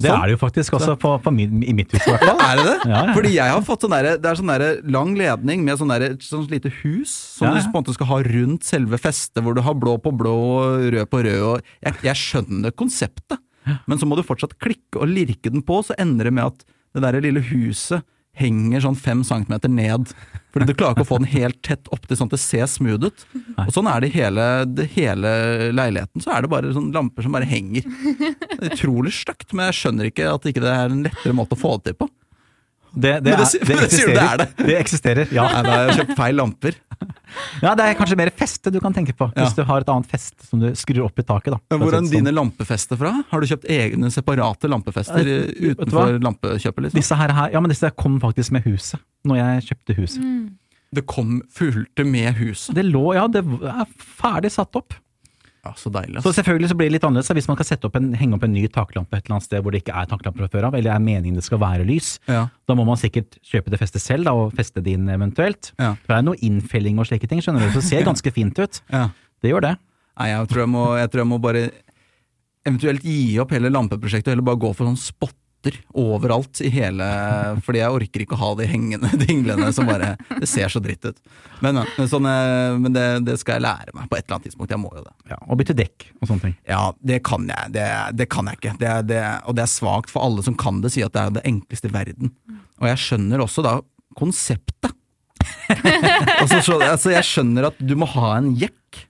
Det 0.00 0.08
Sånn. 0.08 0.16
er 0.22 0.30
det 0.30 0.34
jo 0.36 0.40
faktisk 0.40 0.74
også 0.78 0.94
på, 0.98 1.10
på 1.22 1.30
min, 1.34 1.60
i 1.62 1.72
mitt 1.76 1.92
hus, 1.92 2.00
i 2.06 2.10
hvert 2.14 2.24
fall. 2.30 2.40
Er 2.42 2.56
det 2.60 2.64
det? 2.68 2.76
Ja, 2.90 3.02
ja. 3.08 3.14
Fordi 3.16 3.32
jeg 3.34 3.52
har 3.52 3.62
fått 3.66 3.84
sånn 3.84 3.92
derre 3.94 4.14
Det 4.18 4.30
er 4.30 4.38
sånn 4.40 4.50
derre 4.52 4.70
lang 4.96 5.12
ledning 5.18 5.64
med 5.66 5.78
sånn 5.80 5.92
derre 5.92 6.12
sånn 6.24 6.46
lite 6.50 6.72
hus 6.82 7.12
som 7.36 7.48
Ja, 7.48 7.54
du 7.58 7.60
på 7.68 7.70
en 7.76 7.78
måte 7.82 7.94
skal 7.96 8.10
ha 8.12 8.20
rundt 8.26 8.64
selve 8.66 8.98
festet, 9.02 9.42
hvor 9.44 9.54
du 9.58 9.62
har 9.66 9.74
blå 9.78 9.98
på 10.02 10.12
blå 10.16 10.32
og 10.32 10.86
rød 10.96 11.10
på 11.12 11.22
rød 11.28 11.42
og 11.50 11.74
Jeg, 11.84 11.98
jeg 12.08 12.20
skjønner 12.22 12.72
konseptet, 12.74 13.38
men 13.86 14.00
så 14.00 14.08
må 14.08 14.16
du 14.18 14.24
fortsatt 14.26 14.56
klikke 14.58 14.98
og 15.04 15.10
lirke 15.12 15.52
den 15.52 15.62
på, 15.62 15.82
så 15.86 15.94
ender 16.02 16.28
det 16.30 16.34
med 16.34 16.48
at 16.50 16.64
det 16.92 17.04
derre 17.04 17.20
lille 17.24 17.40
huset 17.52 18.02
henger 18.38 18.84
sånn 18.84 18.96
fem 18.96 19.22
centimeter 19.26 19.70
ned. 19.72 20.12
Fordi 20.52 20.68
du 20.68 20.74
klarer 20.76 20.96
ikke 20.96 21.06
å 21.06 21.10
få 21.10 21.20
den 21.22 21.30
helt 21.32 21.60
tett 21.64 21.88
opp 21.92 22.06
til 22.06 22.18
sånn 22.18 22.30
at 22.30 22.36
det 22.36 22.42
ser 22.42 22.68
smooth 22.70 23.08
ut. 23.08 23.26
Og 23.66 23.72
sånn 23.74 23.88
er 23.88 24.02
det 24.02 24.10
i 24.10 24.16
hele, 24.18 24.46
det 24.68 24.88
hele 24.96 25.32
leiligheten. 25.72 26.24
Så 26.24 26.32
er 26.32 26.44
det 26.44 26.52
bare 26.52 26.72
sånn 26.76 26.90
lamper 26.94 27.24
som 27.24 27.36
bare 27.36 27.48
henger. 27.48 27.84
Det 27.84 28.58
er 28.58 28.74
utrolig 28.74 29.14
stygt, 29.16 29.52
men 29.52 29.70
jeg 29.70 29.80
skjønner 29.80 30.10
ikke 30.10 30.32
at 30.32 30.48
ikke 30.48 30.64
det 30.64 30.74
er 30.74 30.92
en 30.92 31.06
lettere 31.06 31.36
måte 31.36 31.56
å 31.56 31.62
få 31.62 31.76
det 31.78 31.92
til 31.92 32.02
på. 32.02 32.10
Det, 32.94 33.12
det 33.24 33.32
er- 33.32 33.38
det 33.40 33.46
sier 33.48 34.06
du 34.06 34.12
det 34.12 34.22
er 34.22 34.36
det. 34.42 34.46
Det 34.58 34.74
eksisterer, 34.78 35.30
ja. 35.32 35.46
Nei, 35.48 35.62
da 35.64 35.70
har 35.76 35.86
jeg 35.88 35.96
kjøpt 36.02 36.16
feil 36.18 36.36
lamper. 36.36 36.74
ja. 37.62 37.74
Det 37.74 37.84
er 37.86 37.94
kanskje 37.98 38.16
mer 38.20 38.30
feste 38.36 38.70
du 38.72 38.78
kan 38.84 38.92
tenke 38.92 39.14
på, 39.16 39.30
hvis 39.32 39.54
du 39.56 39.62
har 39.64 39.80
et 39.80 39.88
annet 39.88 40.06
feste 40.10 40.44
som 40.46 40.60
du 40.60 40.68
skrur 40.76 41.04
opp 41.06 41.18
i 41.18 41.24
taket. 41.24 41.54
da. 41.56 41.76
Hvor 41.78 41.88
er 41.92 42.00
sånn. 42.02 42.10
dine 42.12 42.32
lampefester 42.36 42.96
fra? 43.00 43.14
Har 43.30 43.40
du 43.40 43.46
kjøpt 43.48 43.64
egne 43.72 44.10
separate 44.12 44.68
lampefester 44.68 45.20
Eh, 45.24 45.48
eh, 45.48 45.72
utenfor 45.74 46.18
lampekjøpet? 46.20 46.82
Liksom? 46.88 47.00
Disse 47.00 47.16
her, 47.16 47.32
her, 47.32 47.50
ja, 47.56 47.60
men 47.60 47.70
disse 47.72 47.90
kom 47.96 48.20
faktisk 48.20 48.52
med 48.52 48.64
huset, 48.68 49.00
når 49.24 49.36
jeg 49.40 49.62
kjøpte 49.72 49.96
huset. 49.96 50.50
Det 50.92 51.06
kom 51.08 51.40
fulgte 51.48 52.04
med 52.04 52.34
huset. 52.36 52.74
Det 52.76 52.84
lå, 52.84 53.14
ja, 53.16 53.26
det 53.26 53.40
er 53.40 53.86
ferdig 53.96 54.50
satt 54.52 54.76
opp. 54.76 54.92
Ja, 55.62 55.72
Så 55.78 55.90
deilig. 55.94 56.22
Så 56.24 56.32
selvfølgelig 56.34 56.72
så 56.72 56.74
blir 56.74 56.88
det 56.90 56.96
litt 56.96 57.04
annerledes 57.06 57.30
hvis 57.38 57.46
man 57.46 57.58
kan 57.60 57.66
sette 57.68 57.86
opp 57.86 57.94
en, 57.94 58.08
henge 58.18 58.34
opp 58.34 58.42
en 58.42 58.50
ny 58.54 58.64
taklampe 58.66 59.14
et 59.14 59.28
eller 59.28 59.36
annet 59.36 59.46
sted 59.46 59.62
hvor 59.62 59.70
det 59.74 59.84
ikke 59.84 59.94
er 59.94 60.08
taklampe 60.10 60.42
fra 60.42 60.48
før 60.50 60.66
av, 60.68 60.74
eller 60.74 60.90
er 60.90 61.04
meningen 61.04 61.38
det 61.38 61.44
skal 61.46 61.60
være 61.62 61.86
lys. 61.86 62.16
Ja. 62.26 62.48
Da 62.66 62.74
må 62.74 62.82
man 62.88 62.98
sikkert 62.98 63.38
kjøpe 63.46 63.70
det 63.70 63.78
festet 63.78 64.02
selv, 64.02 64.26
da, 64.26 64.34
og 64.34 64.56
feste 64.58 64.82
det 64.82 64.96
inn 64.98 65.06
eventuelt. 65.12 65.70
Ja. 65.78 65.92
For 66.02 66.10
det 66.14 66.18
er 66.18 66.26
noe 66.26 66.40
innfelling 66.42 66.98
og 66.98 67.06
slike 67.06 67.30
ting, 67.30 67.44
skjønner 67.44 67.62
du, 67.62 67.70
så 67.76 67.78
det 67.78 67.90
ser 67.92 68.02
ganske 68.10 68.34
fint 68.34 68.58
ut. 68.58 68.82
Ja. 68.90 69.04
Det 69.42 69.54
gjør 69.54 69.68
det. 69.68 69.76
Nei, 70.18 70.28
jeg 70.32 70.50
tror 70.50 70.64
jeg, 70.64 70.72
må, 70.74 70.82
jeg 70.98 71.12
tror 71.12 71.22
jeg 71.22 71.30
må 71.30 71.38
bare 71.46 71.62
eventuelt 72.66 73.06
gi 73.06 73.38
opp 73.42 73.54
hele 73.54 73.70
lampeprosjektet, 73.72 74.34
eller 74.34 74.46
bare 74.46 74.60
gå 74.66 74.74
for 74.74 74.90
sånn 74.90 74.98
spotter 75.62 75.80
overalt 75.94 76.60
i 76.60 76.70
hele 76.70 77.04
Fordi 77.64 77.78
jeg 77.78 77.90
orker 77.94 78.22
ikke 78.24 78.34
å 78.34 78.40
ha 78.40 78.50
de 78.58 78.66
hengende 78.66 79.10
dinglene 79.26 79.72
som 79.72 79.86
bare 79.86 80.16
Det 80.40 80.46
ser 80.46 80.68
så 80.68 80.80
dritt 80.80 81.04
ut. 81.04 81.18
Men, 81.60 81.82
men, 81.96 82.08
sånn, 82.08 82.26
eh, 82.26 82.78
men 82.78 82.92
det, 82.92 83.24
det 83.26 83.38
skal 83.38 83.58
jeg 83.58 83.66
lære 83.66 83.94
meg 83.94 84.08
på 84.10 84.16
et 84.16 84.24
eller 84.24 84.36
annet 84.36 84.48
tidspunkt. 84.48 84.72
Jeg 84.72 84.80
må 84.82 84.90
jo 84.96 85.04
det. 85.04 85.12
Ja, 85.30 85.38
og 85.46 85.58
bytte 85.60 85.76
dekk 85.78 86.08
og 86.20 86.26
sånne 86.28 86.42
ting. 86.48 86.56
Ja, 86.66 86.92
det 86.98 87.20
kan 87.26 87.46
jeg. 87.46 87.72
Det, 87.76 87.86
det 88.18 88.26
kan 88.32 88.48
jeg 88.50 88.58
ikke. 88.58 88.74
Det, 88.80 88.94
det, 89.10 89.20
og 89.46 89.56
det 89.56 89.64
er 89.64 89.70
svakt 89.70 90.10
for 90.10 90.26
alle 90.26 90.42
som 90.42 90.56
kan 90.58 90.80
det, 90.82 90.92
sier 90.94 91.06
at 91.06 91.14
det 91.14 91.22
er 91.22 91.36
det 91.38 91.44
enkleste 91.52 91.90
i 91.90 91.94
verden. 91.94 92.34
Og 92.82 92.88
jeg 92.90 93.02
skjønner 93.04 93.44
også 93.44 93.64
da 93.66 93.76
konseptet. 94.18 94.90
altså, 96.40 96.58
så, 96.58 96.80
altså, 96.80 97.12
jeg 97.14 97.28
skjønner 97.28 97.70
at 97.70 97.78
du 97.78 97.94
må 97.98 98.08
ha 98.16 98.34
en 98.40 98.52
jekk. 98.58 99.04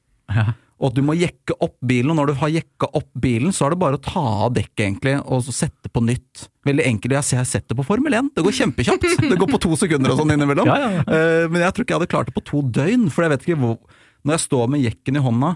Og 0.82 0.90
at 0.90 0.96
du 0.98 1.02
må 1.06 1.14
jekke 1.14 1.54
opp 1.62 1.76
bilen, 1.86 2.10
og 2.10 2.18
når 2.18 2.32
du 2.32 2.38
har 2.40 2.50
jekka 2.50 2.88
opp 2.98 3.06
bilen, 3.22 3.54
så 3.54 3.68
er 3.68 3.74
det 3.74 3.78
bare 3.78 3.98
å 4.00 4.02
ta 4.02 4.22
av 4.48 4.54
dekket 4.56 4.82
egentlig, 4.82 5.14
og 5.22 5.44
så 5.46 5.54
sette 5.54 5.90
på 5.94 6.02
nytt. 6.02 6.48
Veldig 6.66 6.86
enkelt. 6.88 7.14
Jeg 7.14 7.22
har 7.22 7.44
jeg 7.44 7.50
setter 7.52 7.78
på 7.78 7.84
Formel 7.86 8.16
1. 8.18 8.32
Det 8.34 8.42
går 8.42 8.56
kjempekjapt. 8.58 9.06
Det 9.30 9.38
går 9.38 9.50
på 9.52 9.60
to 9.62 9.78
sekunder 9.78 10.10
og 10.10 10.18
sånn 10.18 10.34
innimellom. 10.34 10.66
Ja, 10.66 10.78
ja, 10.82 10.88
ja. 10.98 11.02
Eh, 11.06 11.46
Men 11.52 11.62
jeg 11.62 11.76
tror 11.76 11.86
ikke 11.86 11.94
jeg 11.94 12.00
hadde 12.02 12.12
klart 12.16 12.30
det 12.32 12.34
på 12.34 12.44
to 12.50 12.64
døgn, 12.74 13.06
for 13.14 13.22
jeg 13.26 13.34
vet 13.36 13.46
ikke 13.46 13.60
hvor 13.62 13.78
Når 14.26 14.36
jeg 14.36 14.42
står 14.44 14.68
med 14.70 14.82
jekken 14.84 15.18
i 15.18 15.22
hånda, 15.22 15.54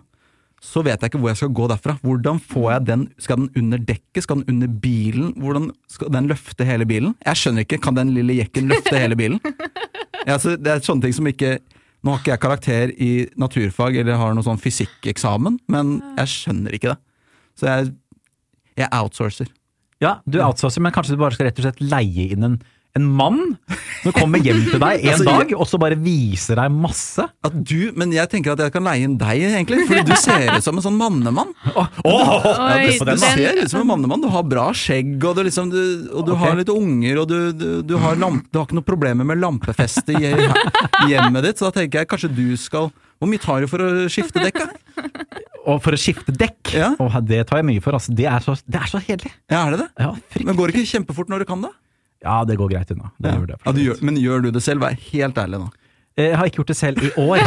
så 0.62 0.82
vet 0.82 1.02
jeg 1.02 1.10
ikke 1.10 1.20
hvor 1.22 1.30
jeg 1.30 1.38
skal 1.38 1.52
gå 1.54 1.66
derfra. 1.70 1.94
Hvordan 2.02 2.40
får 2.42 2.66
jeg 2.72 2.86
den? 2.88 3.02
Skal 3.22 3.42
den 3.42 3.50
under 3.60 3.82
dekket? 3.90 4.24
Skal 4.24 4.40
den 4.40 4.54
under 4.56 4.70
bilen? 4.82 5.28
Hvordan 5.38 5.68
skal 5.92 6.10
den 6.14 6.30
løfte 6.30 6.66
hele 6.66 6.86
bilen? 6.88 7.14
Jeg 7.26 7.42
skjønner 7.42 7.66
ikke. 7.66 7.78
Kan 7.84 7.98
den 7.98 8.14
lille 8.16 8.38
jekken 8.40 8.70
løfte 8.72 8.98
hele 8.98 9.18
bilen? 9.18 9.42
Ja, 10.26 10.34
altså, 10.40 10.56
det 10.58 10.66
er 10.72 10.80
sånne 10.82 11.04
ting 11.04 11.12
som 11.14 11.26
ikke 11.30 11.52
Nå 12.06 12.14
har 12.14 12.20
ikke 12.22 12.30
jeg 12.36 12.42
karakter 12.44 12.90
i 13.02 13.10
naturfag 13.34 13.96
eller 13.98 14.20
har 14.20 14.34
noe 14.36 14.46
sånn 14.46 14.60
fysikkeksamen, 14.62 15.56
men 15.72 15.96
jeg 16.20 16.30
skjønner 16.30 16.76
ikke 16.76 16.92
det. 16.92 17.00
Så 17.58 17.66
jeg, 17.66 17.88
jeg 18.78 18.90
outsourcer. 18.94 19.48
Ja, 20.04 20.20
du 20.28 20.38
outsourcer, 20.44 20.84
men 20.84 20.94
kanskje 20.94 21.16
du 21.16 21.22
bare 21.24 21.34
skal 21.34 21.48
rett 21.48 21.58
og 21.58 21.66
slett 21.66 21.82
leie 21.82 22.28
inn 22.36 22.46
en, 22.46 22.56
en 22.96 23.06
mann 23.18 23.40
som 24.02 24.14
kommer 24.16 24.42
hjem 24.42 24.62
til 24.70 24.80
deg 24.80 25.04
en 25.04 25.12
Altså, 25.16 25.26
dag, 25.28 25.52
og 25.56 25.68
så 25.68 25.80
bare 25.80 25.96
viser 26.00 26.58
deg 26.60 26.72
masse? 26.74 27.24
At 27.46 27.54
du, 27.56 27.92
men 27.96 28.12
jeg 28.14 28.30
tenker 28.32 28.54
at 28.54 28.62
jeg 28.64 28.74
kan 28.74 28.84
leie 28.86 29.06
inn 29.06 29.16
deg, 29.20 29.44
egentlig. 29.48 29.84
Fordi 29.88 30.04
du 30.08 30.14
ser 30.20 30.50
ut 30.52 30.64
som 30.64 30.80
en 30.80 30.86
sånn 30.88 30.98
mannemann. 31.00 31.54
Ja, 31.76 31.84
Oi, 32.06 32.96
du, 32.96 33.08
du 33.08 33.18
ser 33.20 33.58
ut 33.60 33.70
som 33.70 33.82
en 33.82 33.88
mannemann. 33.90 34.22
Du 34.22 34.28
har 34.32 34.44
bra 34.46 34.68
skjegg, 34.76 35.16
og 35.20 35.36
du, 35.36 35.42
liksom, 35.46 35.70
du, 35.72 35.80
og 36.12 36.26
du 36.26 36.32
okay. 36.34 36.42
har 36.42 36.60
litt 36.60 36.70
unger, 36.72 37.20
og 37.22 37.28
du, 37.30 37.38
du, 37.56 37.66
du, 37.86 37.96
har 38.00 38.18
lamp, 38.20 38.46
du 38.50 38.60
har 38.60 38.68
ikke 38.68 38.78
noen 38.78 38.86
problemer 38.86 39.28
med 39.28 39.40
lampefeste 39.42 40.16
i 40.16 40.30
hjemmet 41.10 41.46
ditt, 41.46 41.60
så 41.60 41.68
da 41.68 41.80
tenker 41.80 42.02
jeg 42.02 42.10
kanskje 42.10 42.32
du 42.32 42.46
skal 42.60 42.90
Hvor 43.20 43.30
mye 43.30 43.40
tar 43.42 43.64
du 43.64 43.70
for 43.70 43.82
å 43.82 43.90
skifte 44.12 44.42
dekk? 44.44 44.62
da? 44.62 45.06
Og 45.66 45.80
for 45.82 45.96
å 45.96 45.98
skifte 45.98 46.30
dekk, 46.30 46.76
Ja. 46.76 46.92
og 47.02 47.14
det 47.26 47.40
tar 47.48 47.58
jeg 47.58 47.66
mye 47.66 47.82
for. 47.82 47.96
Altså. 47.98 48.14
Det, 48.14 48.28
er 48.30 48.44
så, 48.44 48.54
det 48.70 48.78
er 48.78 48.90
så 48.90 49.00
kjedelig. 49.02 49.32
Ja, 49.50 49.64
er 49.64 49.74
det 49.74 49.80
det? 49.82 49.88
Ja. 49.98 50.12
Men 50.46 50.58
går 50.58 50.70
det 50.70 50.78
ikke 50.78 50.92
kjempefort 50.92 51.32
når 51.32 51.42
du 51.42 51.48
kan 51.48 51.64
det? 51.64 51.72
Ja, 52.26 52.36
det 52.48 52.56
går 52.60 52.70
greit 52.74 52.90
unna. 52.94 53.12
Det 53.22 53.30
Ja. 53.32 53.38
gjør 53.38 53.46
det, 53.52 53.56
Ja, 53.64 53.72
du 53.72 53.80
gjør, 53.86 54.02
men 54.08 54.16
gjør 54.20 54.42
du 54.46 54.50
det 54.58 54.62
selv? 54.66 54.82
Vær 54.84 54.98
helt 55.12 55.38
ærlig 55.42 55.62
nå. 55.62 55.70
Jeg 56.16 56.36
har 56.40 56.48
ikke 56.48 56.60
gjort 56.62 56.72
det 56.74 56.76
selv 56.80 57.02
i 57.04 57.10
år. 57.20 57.40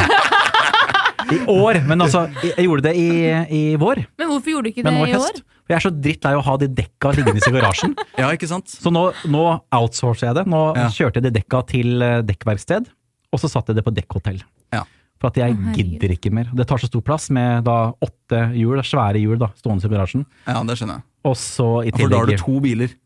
I 1.30 1.38
år, 1.46 1.76
men 1.86 2.00
altså, 2.02 2.24
jeg 2.42 2.64
gjorde 2.66 2.82
det 2.88 2.92
i, 2.98 3.08
i 3.54 3.60
vår. 3.78 4.00
Men 4.18 4.30
hvorfor 4.32 4.50
gjorde 4.50 4.66
du 4.66 4.70
ikke 4.72 4.82
det 4.86 4.92
i 4.92 4.98
i 4.98 5.02
år? 5.04 5.12
høst. 5.14 5.42
For 5.62 5.74
jeg 5.74 5.76
er 5.78 5.84
så 5.84 5.90
drittlei 6.02 6.32
av 6.34 6.40
å 6.40 6.46
ha 6.48 6.54
de 6.58 6.66
dekka 6.80 7.12
liggende 7.14 7.42
i 7.46 7.52
garasjen. 7.54 7.92
Ja, 8.18 8.30
ikke 8.34 8.48
sant? 8.50 8.66
Så 8.72 8.90
nå, 8.90 9.04
nå 9.30 9.44
outsourcer 9.76 10.26
jeg 10.30 10.38
det. 10.40 10.46
Nå 10.50 10.62
Ja. 10.74 10.88
kjørte 10.90 11.20
jeg 11.20 11.28
de 11.28 11.32
dekka 11.38 11.60
til 11.70 12.02
eh, 12.02 12.16
dekkverksted, 12.26 12.88
og 13.30 13.38
så 13.42 13.50
satte 13.52 13.70
jeg 13.70 13.78
det 13.78 13.84
på 13.86 13.94
dekkhotell. 13.94 14.40
Ja. 14.74 14.82
For 15.22 15.30
at 15.30 15.38
jeg 15.38 15.54
gidder 15.76 16.16
ikke 16.16 16.32
mer. 16.34 16.50
Det 16.56 16.66
tar 16.66 16.80
så 16.82 16.88
stor 16.90 17.04
plass 17.06 17.28
med 17.30 17.62
da 17.68 17.92
åtte 18.02 18.40
hjul, 18.56 18.80
svære 18.82 19.20
hjul 19.22 19.38
da, 19.38 19.52
stående 19.60 19.86
i 19.86 19.92
garasjen. 19.94 20.26
Ja, 20.48 20.58
det 20.66 20.78
skjønner 20.80 20.98
jeg. 20.98 21.06
Og 21.30 21.36
så 21.38 21.68
i 21.84 21.92
tillegg... 21.92 22.00
For 22.00 22.08
da 22.16 22.24
har 22.24 22.26
du 22.32 22.36
to 22.42 22.58
biler. 22.64 22.96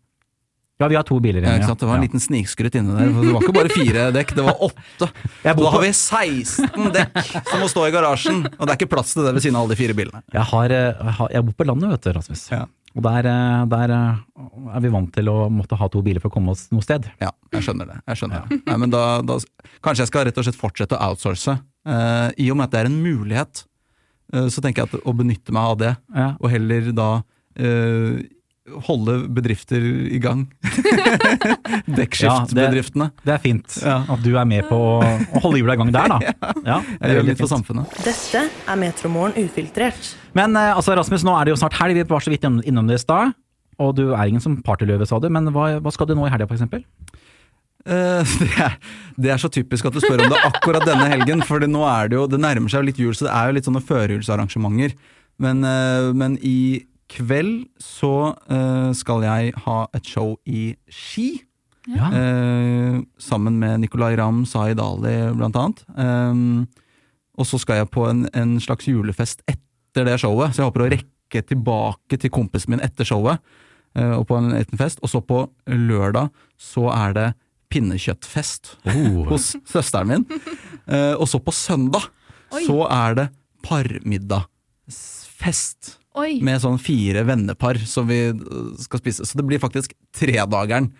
Ja, 0.83 0.89
vi 0.91 0.97
har 0.99 1.05
to 1.07 1.21
biler 1.23 1.39
Ja, 1.45 1.53
igjen. 1.53 1.61
ikke 1.63 1.69
sant? 1.71 1.81
Det 1.85 1.87
var 1.87 2.01
en 2.01 2.03
liten 2.03 2.23
snikskrytt 2.23 2.75
inni 2.81 2.95
der. 2.99 3.11
Det 3.15 3.33
var 3.35 3.45
ikke 3.45 3.55
bare 3.55 3.71
fire 3.71 4.07
dekk, 4.17 4.33
det 4.35 4.45
var 4.47 4.57
åtte. 4.67 5.07
Da 5.45 5.69
har 5.71 5.83
vi 5.85 5.91
16 5.95 6.89
dekk 6.97 7.21
som 7.51 7.61
må 7.63 7.69
stå 7.71 7.85
i 7.87 7.93
garasjen, 7.95 8.41
og 8.59 8.65
det 8.67 8.73
er 8.75 8.79
ikke 8.81 8.91
plass 8.97 9.13
til 9.15 9.23
det 9.29 9.35
ved 9.37 9.45
siden 9.45 9.55
av 9.61 9.63
alle 9.69 9.77
de 9.77 9.79
fire 9.79 9.95
bilene. 9.95 10.23
Jeg, 10.35 10.43
har, 10.51 10.75
eh, 10.75 11.21
jeg 11.37 11.47
bor 11.47 11.55
på 11.61 11.67
landet, 11.69 11.93
vet 11.95 12.09
du, 12.09 12.11
Rasmus. 12.19 12.43
Ja. 12.51 12.65
Og 12.95 13.03
der, 13.07 13.27
eh, 13.31 13.63
der 13.71 13.95
eh, 13.95 14.75
er 14.75 14.83
vi 14.83 14.91
vant 14.97 15.13
til 15.15 15.31
å 15.31 15.37
måtte 15.51 15.79
ha 15.79 15.89
to 15.95 16.03
biler 16.03 16.23
for 16.23 16.31
å 16.31 16.35
komme 16.41 16.51
oss 16.57 16.67
noe 16.75 16.83
sted. 16.83 17.07
Ja, 17.23 17.31
jeg 17.55 17.63
skjønner 17.69 17.93
det. 17.93 18.01
Jeg 18.11 18.21
skjønner 18.25 18.43
det. 18.51 18.61
Nei, 18.67 18.77
men 18.83 18.91
da, 18.91 19.05
da, 19.23 19.39
kanskje 19.83 20.05
jeg 20.09 20.11
skal 20.11 20.27
rett 20.27 20.39
og 20.43 20.47
slett 20.49 20.59
fortsette 20.59 20.99
å 20.99 21.11
outsource. 21.13 21.55
Eh, 21.87 22.29
I 22.43 22.51
og 22.51 22.59
med 22.59 22.67
at 22.67 22.75
det 22.75 22.83
er 22.83 22.91
en 22.91 22.99
mulighet, 23.03 23.65
eh, 24.35 24.47
så 24.51 24.59
tenker 24.63 24.83
jeg 24.83 24.91
at 24.95 25.07
å 25.07 25.15
benytte 25.15 25.55
meg 25.55 25.71
av 25.71 25.79
det, 25.87 25.95
Ja. 26.19 26.33
og 26.41 26.51
heller 26.51 26.91
da 26.95 27.09
eh, 27.55 28.25
holde 28.87 29.19
bedrifter 29.37 29.83
i 29.85 30.19
gang. 30.23 30.47
Dekkskiftbedriftene. 31.99 33.11
Det 33.25 33.35
er 33.35 33.43
fint 33.43 33.77
Ja. 33.83 33.99
at 34.09 34.23
du 34.25 34.31
er 34.41 34.47
med 34.49 34.65
på 34.71 34.77
å, 34.79 35.01
å 35.05 35.43
holde 35.45 35.61
hjula 35.61 35.77
i 35.77 35.81
gang 35.83 35.93
der, 35.93 36.09
da. 36.15 36.19
Ja, 36.71 36.79
er 37.01 37.13
Jeg 37.13 37.19
gjør 37.19 37.29
litt 37.29 37.43
for 37.43 37.53
samfunnet. 37.53 37.99
Dette 38.07 38.47
er 38.49 38.81
Metromorgen 38.81 39.37
ufiltrert. 39.45 40.15
Men 40.37 40.57
eh, 40.57 40.73
altså, 40.73 40.97
Rasmus, 40.97 41.27
nå 41.27 41.35
er 41.37 41.49
det 41.49 41.55
jo 41.55 41.61
snart 41.61 41.77
helg. 41.81 41.99
Vi 42.01 42.07
var 42.09 42.25
så 42.25 42.33
vidt 42.33 42.47
innom- 42.49 42.89
det 42.89 43.01
i 43.01 43.05
stad. 43.05 43.35
Og 43.83 43.95
du 43.99 44.05
er 44.15 44.31
ingen 44.31 44.41
som 44.43 44.57
partyløve, 44.65 45.07
sa 45.11 45.19
du. 45.21 45.29
Men 45.29 45.51
hva, 45.53 45.75
hva 45.83 45.93
skal 45.93 46.09
du 46.09 46.15
nå 46.17 46.25
i 46.29 46.33
helga, 46.33 46.49
for 46.49 46.57
eksempel? 46.57 46.85
Eh, 47.85 48.25
det, 48.41 48.49
er, 48.65 48.79
det 49.21 49.35
er 49.35 49.43
så 49.43 49.51
typisk 49.53 49.91
at 49.91 49.97
du 49.97 50.01
spør 50.01 50.25
om 50.25 50.33
det 50.33 50.41
akkurat 50.47 50.87
denne 50.89 51.11
helgen, 51.13 51.45
for 51.45 51.61
nå 51.69 51.85
er 51.91 52.09
det 52.09 52.17
jo 52.17 52.25
Det 52.33 52.41
nærmer 52.41 52.73
seg 52.73 52.81
jo 52.81 52.89
litt 52.89 53.03
jul, 53.03 53.13
så 53.13 53.29
det 53.29 53.35
er 53.37 53.51
jo 53.51 53.59
litt 53.59 53.69
sånne 53.69 53.85
førjulsarrangementer. 53.85 54.97
Men, 55.43 55.65
uh, 55.67 56.13
men 56.15 56.39
i 56.47 56.87
kveld 57.13 57.67
så 57.83 58.13
eh, 58.51 58.93
skal 58.97 59.23
jeg 59.27 59.53
ha 59.67 59.79
et 59.95 60.07
show 60.09 60.37
i 60.47 60.77
Ski. 60.89 61.43
Ja. 61.91 62.09
Eh, 62.17 63.03
sammen 63.21 63.59
med 63.61 63.81
Nicolay 63.83 64.17
Ramm, 64.17 64.45
Zaid 64.49 64.81
Ali 64.81 65.17
blant 65.37 65.57
annet. 65.61 65.83
Um, 65.99 66.67
og 67.37 67.45
så 67.47 67.59
skal 67.61 67.77
jeg 67.83 67.91
på 67.93 68.07
en, 68.09 68.25
en 68.33 68.57
slags 68.63 68.87
julefest 68.89 69.43
etter 69.51 70.05
det 70.09 70.17
showet, 70.23 70.55
så 70.55 70.59
jeg 70.63 70.69
håper 70.71 70.83
å 70.87 70.91
rekke 70.95 71.43
tilbake 71.51 72.17
til 72.23 72.31
kompisen 72.33 72.71
min 72.75 72.81
etter 72.85 73.05
showet. 73.05 73.39
eh, 73.99 74.15
og 74.17 74.25
på 74.31 74.35
en 74.39 74.53
liten 74.55 74.79
fest. 74.81 74.99
Og 75.03 75.09
så 75.13 75.21
på 75.21 75.43
lørdag 75.69 76.29
så 76.57 76.89
er 76.95 77.13
det 77.17 77.29
pinnekjøttfest 77.75 78.77
Oh. 78.87 79.25
hos 79.33 79.57
søsteren 79.67 80.07
min. 80.09 80.25
Eh, 80.87 81.15
og 81.19 81.27
så 81.29 81.39
på 81.43 81.53
søndag 81.53 82.03
Oi. 82.55 82.65
så 82.67 82.87
er 82.91 83.15
det 83.19 83.29
parmiddagsfest 83.65 85.99
Oi. 86.15 86.37
med 86.47 86.61
sånn 86.63 86.79
fire 86.79 87.25
vennepar 87.27 87.81
som 87.91 88.07
vi 88.07 88.21
øh, 88.31 88.69
skal 88.79 89.01
spise. 89.03 89.27
Så 89.27 89.39
det 89.41 89.47
blir 89.49 89.63
faktisk 89.63 89.97
tredageren, 90.15 90.93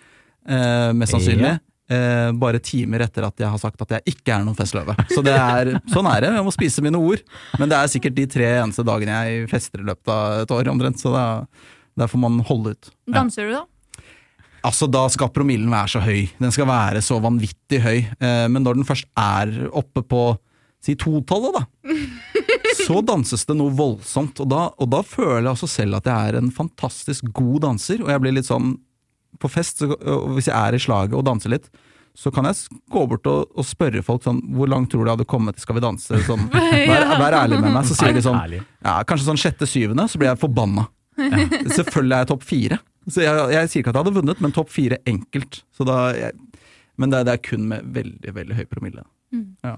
eh, 0.49 0.91
mest 0.97 1.15
sannsynlig. 1.15 1.55
Eh, 1.85 2.31
bare 2.41 2.59
timer 2.65 3.03
etter 3.05 3.27
at 3.27 3.43
jeg 3.43 3.51
har 3.53 3.61
sagt 3.61 3.83
at 3.85 3.91
jeg 3.99 4.15
ikke 4.15 4.33
er 4.33 4.47
noen 4.47 4.57
festløve. 4.57 4.97
Så 5.13 5.21
det 5.25 5.37
er, 5.37 5.75
sånn 5.95 6.09
er 6.09 6.25
det, 6.25 6.33
jeg 6.39 6.47
må 6.47 6.55
spise 6.55 6.85
mine 6.85 6.99
ord. 6.99 7.23
Men 7.61 7.71
det 7.71 7.79
er 7.79 7.93
sikkert 7.93 8.17
de 8.17 8.27
tre 8.35 8.49
eneste 8.57 8.87
dagene 8.87 9.21
jeg 9.29 9.47
fester 9.53 9.85
i 9.85 9.89
løpet 9.91 10.11
av 10.15 10.43
et 10.47 10.57
år, 10.57 10.73
omtrent. 10.73 10.99
Så 11.03 11.13
da, 11.15 11.27
der 12.01 12.11
får 12.11 12.25
man 12.25 12.41
holde 12.49 12.75
ut. 12.75 12.91
Danser 13.15 13.51
du, 13.51 13.55
da? 13.61 13.65
Altså, 14.65 14.89
da 14.89 15.05
skal 15.13 15.29
promillen 15.29 15.69
være 15.69 15.93
så 15.93 16.01
høy. 16.01 16.25
Den 16.41 16.55
skal 16.57 16.67
være 16.71 17.05
så 17.05 17.21
vanvittig 17.21 17.83
høy. 17.85 17.99
Eh, 18.01 18.47
men 18.49 18.65
når 18.65 18.81
den 18.81 18.89
først 18.89 19.07
er 19.21 19.53
oppe 19.77 20.03
på 20.09 20.25
si 20.85 20.97
totallet, 21.01 21.55
da, 21.57 21.65
så 22.87 23.01
danses 23.07 23.45
det 23.49 23.57
noe 23.59 23.73
voldsomt. 23.75 24.41
Og 24.45 24.49
da, 24.53 24.67
og 24.79 24.91
da 24.93 25.01
føler 25.07 25.43
jeg 25.47 25.53
også 25.57 25.69
selv 25.71 25.99
at 26.01 26.07
jeg 26.11 26.29
er 26.35 26.39
en 26.41 26.51
fantastisk 26.55 27.29
god 27.37 27.63
danser. 27.69 28.03
Og 28.05 28.13
jeg 28.13 28.23
blir 28.25 28.37
litt 28.37 28.49
sånn 28.51 28.75
På 29.43 29.49
fest, 29.51 29.81
så, 29.83 29.89
og 29.91 30.37
hvis 30.37 30.47
jeg 30.47 30.55
er 30.55 30.77
i 30.77 30.79
slaget 30.79 31.17
og 31.19 31.25
danser 31.27 31.51
litt, 31.57 31.65
så 32.15 32.31
kan 32.31 32.47
jeg 32.47 32.55
gå 32.95 33.01
bort 33.11 33.27
og, 33.27 33.49
og 33.59 33.65
spørre 33.67 33.99
folk 34.07 34.23
sånn 34.23 34.37
Hvor 34.55 34.69
langt 34.71 34.93
tror 34.93 35.03
du 35.03 35.09
jeg 35.11 35.17
hadde 35.17 35.27
kommet 35.27 35.57
til 35.59 35.65
Skal 35.65 35.75
vi 35.81 35.83
danse? 35.83 36.21
Sånn, 36.29 36.45
vær, 36.53 37.09
vær 37.19 37.35
ærlig 37.41 37.59
med 37.65 37.73
meg. 37.75 37.89
Så 37.91 37.97
sier 37.99 38.15
de 38.15 38.23
sånn 38.23 38.39
ja, 38.61 39.01
Kanskje 39.09 39.27
sånn 39.33 39.41
sjette-syvende, 39.43 40.07
så 40.13 40.21
blir 40.23 40.31
jeg 40.31 40.39
forbanna. 40.45 40.87
Selvfølgelig 41.19 42.15
er 42.15 42.23
jeg 42.23 42.31
topp 42.31 42.47
fire. 42.47 42.79
Så 43.11 43.21
jeg, 43.25 43.43
jeg 43.53 43.69
sier 43.73 43.83
ikke 43.83 43.91
at 43.93 43.99
jeg 43.99 44.05
hadde 44.07 44.17
vunnet, 44.21 44.41
men 44.47 44.55
topp 44.57 44.71
fire 44.73 44.97
enkelt. 45.11 45.59
Så 45.77 45.85
da, 45.89 45.99
jeg, 46.17 46.33
men 46.97 47.11
det, 47.13 47.19
er- 47.21 47.27
det 47.29 47.35
er 47.37 47.43
kun 47.51 47.67
med 47.71 47.91
veldig, 47.99 48.33
veldig 48.39 48.57
høy 48.61 48.65
promille. 48.71 49.05
Ja. 49.67 49.75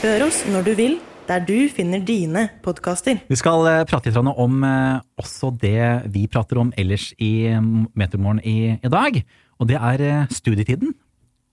Hør 0.00 0.26
oss 0.26 0.42
når 0.50 0.66
du 0.66 0.72
vil, 0.78 0.98
der 1.28 1.44
du 1.46 1.54
finner 1.72 2.02
dine 2.04 2.48
podkaster. 2.64 3.20
Vi 3.30 3.38
skal 3.38 3.64
eh, 3.70 3.84
prate 3.88 4.10
litt 4.10 4.18
om 4.20 4.64
eh, 4.66 4.98
også 5.20 5.52
det 5.62 6.10
vi 6.12 6.26
prater 6.30 6.58
om 6.60 6.72
ellers 6.80 7.10
i 7.22 7.46
eh, 7.52 7.60
Metermorgen 7.96 8.42
i, 8.44 8.74
i 8.76 8.90
dag. 8.92 9.20
Og 9.60 9.68
det 9.70 9.78
er 9.78 10.04
eh, 10.06 10.30
studietiden. 10.34 10.94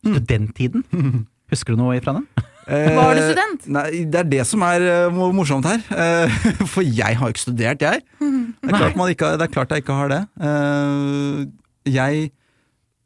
Studenttiden. 0.05 0.85
Husker 1.51 1.75
du 1.75 1.79
noe 1.79 1.99
fra 2.03 2.17
den? 2.17 2.27
Var 2.67 3.13
du 3.15 3.21
Eh, 3.21 3.29
student? 3.29 3.67
Nei, 3.71 3.85
det 4.11 4.19
er 4.19 4.27
det 4.27 4.41
som 4.49 4.63
er 4.67 4.83
eh, 4.83 5.19
morsomt 5.35 5.67
her. 5.69 5.79
Eh, 5.87 6.39
for 6.73 6.83
jeg 6.83 7.15
har 7.15 7.29
jo 7.29 7.35
ikke 7.35 7.45
studert, 7.45 7.85
jeg. 7.85 8.03
Det 8.67 8.73
er 8.73 8.81
klart, 8.81 8.97
man 8.99 9.13
ikke, 9.13 9.29
det 9.39 9.45
er 9.45 9.53
klart 9.53 9.71
jeg 9.71 9.85
ikke 9.85 9.95
har 9.95 10.09
det. 10.11 10.19
Eh, 10.43 11.45
jeg 11.93 12.25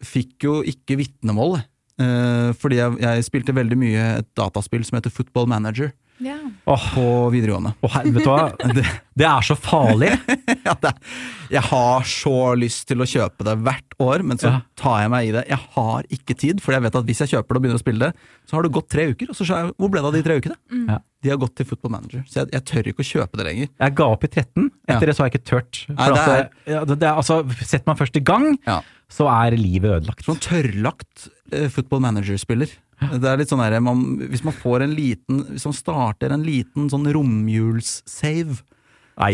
fikk 0.01 0.47
jo 0.47 0.53
ikke 0.65 0.97
vitnemål, 1.03 1.59
eh, 1.59 1.67
fordi 2.61 2.77
jeg, 2.79 2.99
jeg 3.03 3.25
spilte 3.27 3.53
veldig 3.55 3.77
mye 3.79 4.05
et 4.21 4.27
dataspill 4.37 4.83
som 4.87 4.97
heter 4.99 5.13
Football 5.13 5.47
Manager 5.51 5.91
Ja. 6.21 6.35
På 6.67 7.31
videregående. 7.33 7.71
åh, 7.81 7.89
her- 7.95 8.03
vet 8.13 8.23
du 8.23 8.29
hva? 8.29 8.51
Det, 8.77 8.83
det 9.17 9.25
er 9.25 9.41
så 9.47 9.55
farlig. 9.57 10.11
ja, 10.67 10.75
det, 10.83 10.91
jeg 11.49 11.63
har 11.71 12.03
så 12.05 12.33
lyst 12.61 12.85
til 12.91 13.01
å 13.01 13.07
kjøpe 13.09 13.47
det 13.47 13.55
hvert 13.65 13.95
år, 13.99 14.21
men 14.29 14.37
så 14.37 14.51
Ja. 14.51 14.59
tar 14.77 14.99
jeg 15.01 15.09
meg 15.15 15.29
i 15.29 15.31
det. 15.33 15.45
Jeg 15.49 15.57
har 15.73 16.03
ikke 16.13 16.37
tid, 16.37 16.61
for 16.61 16.73
jeg 16.77 16.85
vet 16.85 16.95
at 17.01 17.05
hvis 17.09 17.23
jeg 17.25 17.33
kjøper 17.33 17.49
det 17.49 17.57
og 17.57 17.63
begynner 17.65 17.81
å 17.81 17.85
spille 17.85 18.11
det, 18.11 18.13
så 18.45 18.53
har 18.59 18.67
det 18.67 18.71
gått 18.77 18.89
tre 18.93 19.07
uker, 19.15 19.31
og 19.33 19.35
så 19.39 19.47
ser 19.49 19.63
jeg, 19.65 19.73
hvor 19.81 19.89
ble 19.89 20.03
det 20.03 20.11
av 20.11 20.13
de 20.19 20.21
tre 20.29 20.37
ukene? 20.43 20.59
Ja. 20.93 20.99
De 21.21 21.29
har 21.29 21.37
gått 21.37 21.53
til 21.55 21.67
Football 21.69 21.91
Manager, 21.93 22.23
så 22.25 22.41
jeg, 22.41 22.49
jeg 22.55 22.63
tør 22.65 22.87
ikke 22.89 23.03
å 23.03 23.09
kjøpe 23.11 23.37
det 23.37 23.45
lenger. 23.45 23.67
Jeg 23.83 23.95
ga 23.99 24.05
opp 24.09 24.23
i 24.25 24.27
13. 24.31 24.71
Etter 24.87 24.95
Ja. 24.95 25.05
det 25.05 25.13
så 25.15 25.21
har 25.21 25.29
jeg 25.29 25.35
ikke 25.35 25.49
tørt. 25.51 25.81
Nei, 25.89 26.07
det 26.09 26.21
er- 26.27 26.85
det, 26.85 26.95
det, 26.99 27.07
er, 27.07 27.15
altså, 27.21 27.35
setter 27.61 27.85
man 27.91 27.99
først 27.99 28.15
i 28.17 28.23
gang, 28.25 28.57
Ja. 28.65 28.79
så 29.11 29.27
er 29.29 29.55
livet 29.57 29.91
ødelagt. 30.01 30.25
Sånn 30.25 30.39
tørrlagt 30.41 31.27
uh, 31.53 31.67
Football 31.69 32.01
Manager-spiller. 32.07 32.73
Det 33.01 33.25
er 33.29 33.37
litt 33.37 33.49
sånn 33.49 33.61
der, 33.61 33.79
man, 33.81 34.17
Hvis 34.29 34.43
man 34.45 34.53
får 34.53 34.83
en 34.85 34.91
liten 34.93 35.39
Hvis 35.55 35.63
man 35.65 35.73
starter 35.73 36.29
en 36.35 36.43
liten 36.45 36.85
sånn 36.87 37.07
romjulssave, 37.11 38.59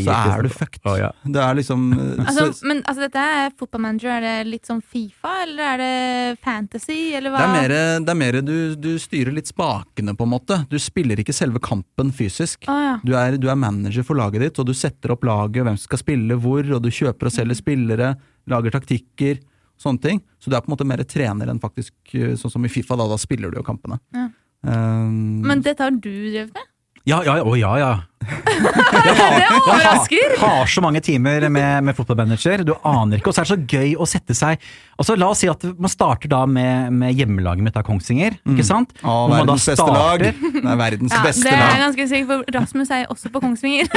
så 0.03 0.15
er 0.35 0.45
du 0.45 0.49
fucked. 0.51 0.81
Oh, 0.87 0.97
ja. 0.99 1.09
Det 1.23 1.41
er 1.41 1.57
liksom 1.57 1.85
eh, 1.95 2.21
Altså, 2.25 2.45
så, 2.53 2.67
men 2.67 2.81
altså, 2.83 3.05
dette 3.07 3.23
er 3.39 3.53
fotballmanager. 3.57 4.11
Er 4.17 4.25
det 4.25 4.51
litt 4.51 4.69
sånn 4.69 4.81
Fifa, 4.83 5.33
eller 5.45 5.73
er 5.73 5.81
det 5.81 6.39
fantasy, 6.43 6.99
eller 7.17 7.33
hva? 7.33 7.41
Det 7.41 7.47
er 7.47 7.55
mer, 7.55 7.75
det 8.05 8.13
er 8.13 8.19
mer 8.21 8.39
du, 8.45 8.55
du 8.77 8.89
styrer 9.01 9.35
litt 9.35 9.49
spakene, 9.49 10.15
på 10.17 10.27
en 10.27 10.33
måte. 10.33 10.59
Du 10.71 10.77
spiller 10.81 11.21
ikke 11.23 11.35
selve 11.35 11.61
kampen 11.63 12.13
fysisk. 12.15 12.67
Oh, 12.71 12.79
ja. 12.83 12.95
Du 13.03 13.13
er, 13.17 13.37
du 13.41 13.49
er 13.51 13.59
manager 13.59 14.05
for 14.07 14.19
laget 14.19 14.45
ditt, 14.45 14.63
og 14.63 14.69
du 14.69 14.75
setter 14.77 15.15
opp 15.15 15.27
laget, 15.27 15.63
hvem 15.63 15.77
som 15.77 15.89
skal 15.89 16.03
spille 16.03 16.39
hvor, 16.41 16.65
og 16.77 16.83
du 16.83 16.91
kjøper 16.93 17.29
og 17.31 17.37
selger 17.37 17.59
spillere, 17.59 18.15
lager 18.51 18.75
taktikker, 18.77 19.39
sånne 19.81 20.01
ting. 20.03 20.23
Så 20.41 20.49
du 20.49 20.57
er 20.57 20.63
på 20.65 20.71
en 20.71 20.75
måte 20.77 20.87
mer 20.89 21.03
trener 21.07 21.51
enn 21.51 21.61
faktisk 21.61 22.17
eh, 22.17 22.33
sånn 22.39 22.53
som 22.53 22.65
i 22.65 22.71
Fifa, 22.71 22.97
da, 22.97 23.07
da 23.09 23.17
spiller 23.21 23.53
du 23.53 23.59
jo 23.59 23.65
kampene. 23.67 23.99
Ja. 24.15 24.27
Um, 24.67 25.45
Men 25.45 25.61
dette 25.63 25.85
har 25.85 25.93
du 25.93 26.01
drevet 26.01 26.49
med? 26.55 26.65
Ja, 27.07 27.21
ja, 27.23 27.37
å, 27.47 27.53
ja, 27.55 27.73
ja. 27.79 27.91
Det 28.27 29.11
overrasker! 29.55 30.33
Jeg 30.33 30.39
har 30.41 30.67
så 30.67 30.81
mange 30.83 30.99
timer 31.05 31.45
med, 31.53 31.85
med 31.87 31.95
fotballmanager, 31.95 32.63
du 32.67 32.73
aner 32.87 33.21
ikke. 33.21 33.29
Og 33.31 33.35
så 33.37 33.43
er 33.43 33.47
det 33.47 33.51
så 33.53 33.77
gøy 33.77 33.93
å 34.03 34.07
sette 34.09 34.35
seg 34.35 34.63
Altså 34.99 35.15
La 35.15 35.29
oss 35.31 35.39
si 35.43 35.47
at 35.51 35.61
man 35.77 35.91
starter 35.93 36.27
da 36.31 36.41
med, 36.49 36.91
med 36.97 37.13
hjemmelaget 37.15 37.63
mitt 37.63 37.77
av 37.79 37.85
Kongsvinger. 37.87 38.35
ikke 38.49 38.65
sant? 38.67 38.91
Å, 39.03 39.13
Hvor 39.29 39.31
man 39.31 39.45
da 39.47 39.55
verdens 39.55 39.67
beste 39.69 39.87
lag! 39.87 40.25
starter- 40.25 40.55
Det 40.57 40.71
er 40.73 40.79
verdens 40.81 41.15
Ja, 41.15 41.21
beste 41.27 41.45
det 41.45 41.53
er 41.53 41.59
jeg 41.61 41.69
lag. 41.71 41.83
ganske 41.85 42.07
sikker 42.11 42.29
på. 42.33 42.39
Rasmus 42.57 42.93
er 42.97 43.05
også 43.13 43.31
på 43.35 43.43
Kongsvinger. 43.45 43.91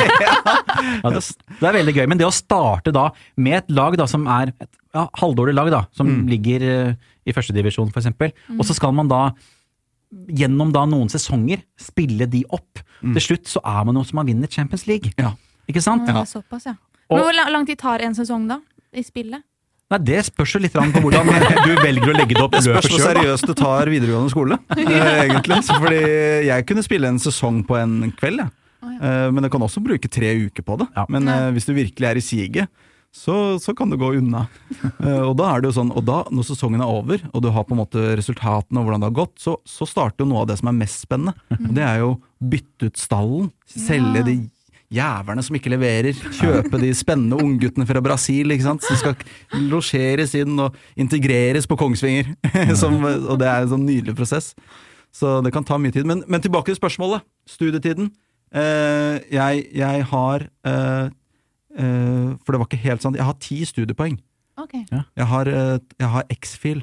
Ja, 1.00 1.10
det, 1.14 1.22
det 1.60 1.66
er 1.70 1.74
veldig 1.80 1.94
gøy. 1.96 2.06
Men 2.12 2.20
det 2.20 2.28
å 2.28 2.34
starte 2.34 2.92
da 2.94 3.08
med 3.40 3.62
et 3.62 3.72
lag 3.74 3.96
da 3.98 4.06
som 4.10 4.26
er 4.30 4.52
et 4.54 4.68
ja, 4.94 5.06
halvdårlig 5.20 5.54
lag, 5.56 5.70
da, 5.72 5.82
som 5.96 6.08
ligger 6.28 6.64
eh, 6.66 6.92
i 7.26 7.34
førstedivisjon 7.34 7.90
f.eks., 7.94 8.10
og 8.58 8.62
så 8.66 8.76
skal 8.76 8.94
man 8.96 9.08
da 9.10 9.20
gjennom 10.10 10.72
da 10.74 10.84
noen 10.90 11.10
sesonger 11.12 11.62
spille 11.78 12.26
de 12.30 12.42
opp. 12.50 12.82
Til 13.00 13.22
slutt 13.22 13.50
så 13.50 13.62
er 13.64 13.84
man 13.88 13.96
jo 14.00 14.04
som 14.08 14.20
man 14.20 14.28
vinner 14.28 14.50
Champions 14.50 14.86
League. 14.90 15.12
Ja. 15.20 15.34
Ikke 15.70 15.82
sant? 15.84 16.08
Ja. 16.10 16.24
Såpass, 16.28 16.66
ja. 16.66 16.74
Men 17.10 17.24
hvor 17.26 17.34
lang 17.54 17.66
tid 17.66 17.78
tar 17.80 18.02
en 18.06 18.14
sesong, 18.14 18.48
da? 18.50 18.60
I 18.94 19.02
spillet? 19.06 19.42
Nei, 19.90 19.98
Det 20.06 20.20
spørs 20.28 20.52
jo 20.54 20.60
litt 20.62 20.74
på 20.74 21.00
hvordan 21.02 21.26
du 21.66 21.72
velger 21.82 22.12
å 22.12 22.14
legge 22.14 22.36
det 22.36 22.42
opp 22.44 22.52
Det 22.54 22.62
spørs 22.62 22.86
hvor 22.92 23.02
seriøst 23.02 23.48
du 23.50 23.54
tar 23.58 23.90
videregående 23.90 24.30
skole, 24.30 24.58
eh, 24.78 25.24
egentlig. 25.26 25.62
Så 25.66 25.78
Fordi 25.82 26.02
jeg 26.46 26.66
kunne 26.68 26.84
spille 26.86 27.10
en 27.10 27.18
sesong 27.22 27.64
på 27.66 27.78
en 27.80 28.12
kveld, 28.18 28.44
jeg. 28.44 28.50
Å, 28.50 28.56
Eh, 29.00 29.26
Men 29.32 29.44
du 29.44 29.48
kan 29.52 29.60
også 29.60 29.80
bruke 29.84 30.08
tre 30.08 30.30
uker 30.46 30.64
på 30.64 30.76
det. 30.80 30.86
Men 31.12 31.28
eh, 31.28 31.50
hvis 31.52 31.66
du 31.68 31.74
virkelig 31.76 32.06
er 32.08 32.16
i 32.16 32.22
siget, 32.24 32.70
så, 33.16 33.58
så 33.58 33.74
kan 33.74 33.90
du 33.90 33.98
gå 34.00 34.14
unna. 34.20 34.46
Eh, 35.00 35.22
og 35.24 35.32
da 35.40 35.46
er 35.48 35.62
det 35.62 35.70
jo 35.70 35.76
sånn, 35.78 35.90
og 35.96 36.04
da, 36.04 36.18
når 36.32 36.44
sesongen 36.50 36.82
er 36.84 36.90
over, 36.92 37.22
og 37.32 37.40
du 37.40 37.48
har 37.52 37.64
på 37.64 37.72
en 37.72 37.80
måte 37.80 38.02
resultatene 38.18 38.80
og 38.80 38.84
hvordan 38.86 39.00
det 39.00 39.08
har 39.08 39.16
gått, 39.16 39.32
så, 39.40 39.54
så 39.64 39.86
starter 39.88 40.24
jo 40.24 40.28
noe 40.28 40.42
av 40.42 40.50
det 40.50 40.58
som 40.60 40.68
er 40.68 40.76
mest 40.76 41.06
spennende. 41.06 41.32
Og 41.56 41.70
det 41.76 41.84
er 41.86 42.02
jo 42.02 42.10
bytte 42.52 42.90
ut 42.90 43.00
stallen. 43.00 43.48
Selge 43.68 44.22
de 44.28 44.34
jævlene 44.92 45.44
som 45.46 45.56
ikke 45.56 45.72
leverer. 45.72 46.20
Kjøpe 46.36 46.80
de 46.82 46.90
spennende 46.96 47.38
ungguttene 47.40 47.86
fra 47.88 48.02
Brasil, 48.04 48.52
ikke 48.52 48.66
sant. 48.66 48.86
Som 48.86 49.00
skal 49.00 49.68
losjeres 49.70 50.34
inn 50.38 50.58
og 50.60 50.76
integreres 51.00 51.68
på 51.70 51.78
Kongsvinger. 51.80 52.32
som, 52.80 52.98
og 53.04 53.36
det 53.40 53.48
er 53.48 53.64
en 53.64 53.72
sånn 53.74 53.86
nydelig 53.88 54.16
prosess. 54.18 54.52
Så 55.16 55.38
det 55.44 55.54
kan 55.54 55.66
ta 55.66 55.78
mye 55.80 55.94
tid. 55.94 56.08
Men, 56.08 56.24
men 56.28 56.44
tilbake 56.44 56.72
til 56.72 56.80
spørsmålet. 56.80 57.24
Studietiden. 57.48 58.12
Eh, 58.50 59.16
jeg, 59.30 59.64
jeg 59.78 60.06
har 60.10 60.46
eh, 60.66 61.10
For 61.70 62.50
det 62.50 62.58
var 62.58 62.66
ikke 62.66 62.82
helt 62.82 63.04
sant. 63.04 63.18
Jeg 63.18 63.24
har 63.28 63.36
ti 63.38 63.60
studiepoeng. 63.68 64.16
Ok. 64.58 64.74
Jeg 64.90 65.26
har, 65.30 65.48
uh, 65.48 66.06
har 66.14 66.24
X-fil. 66.34 66.82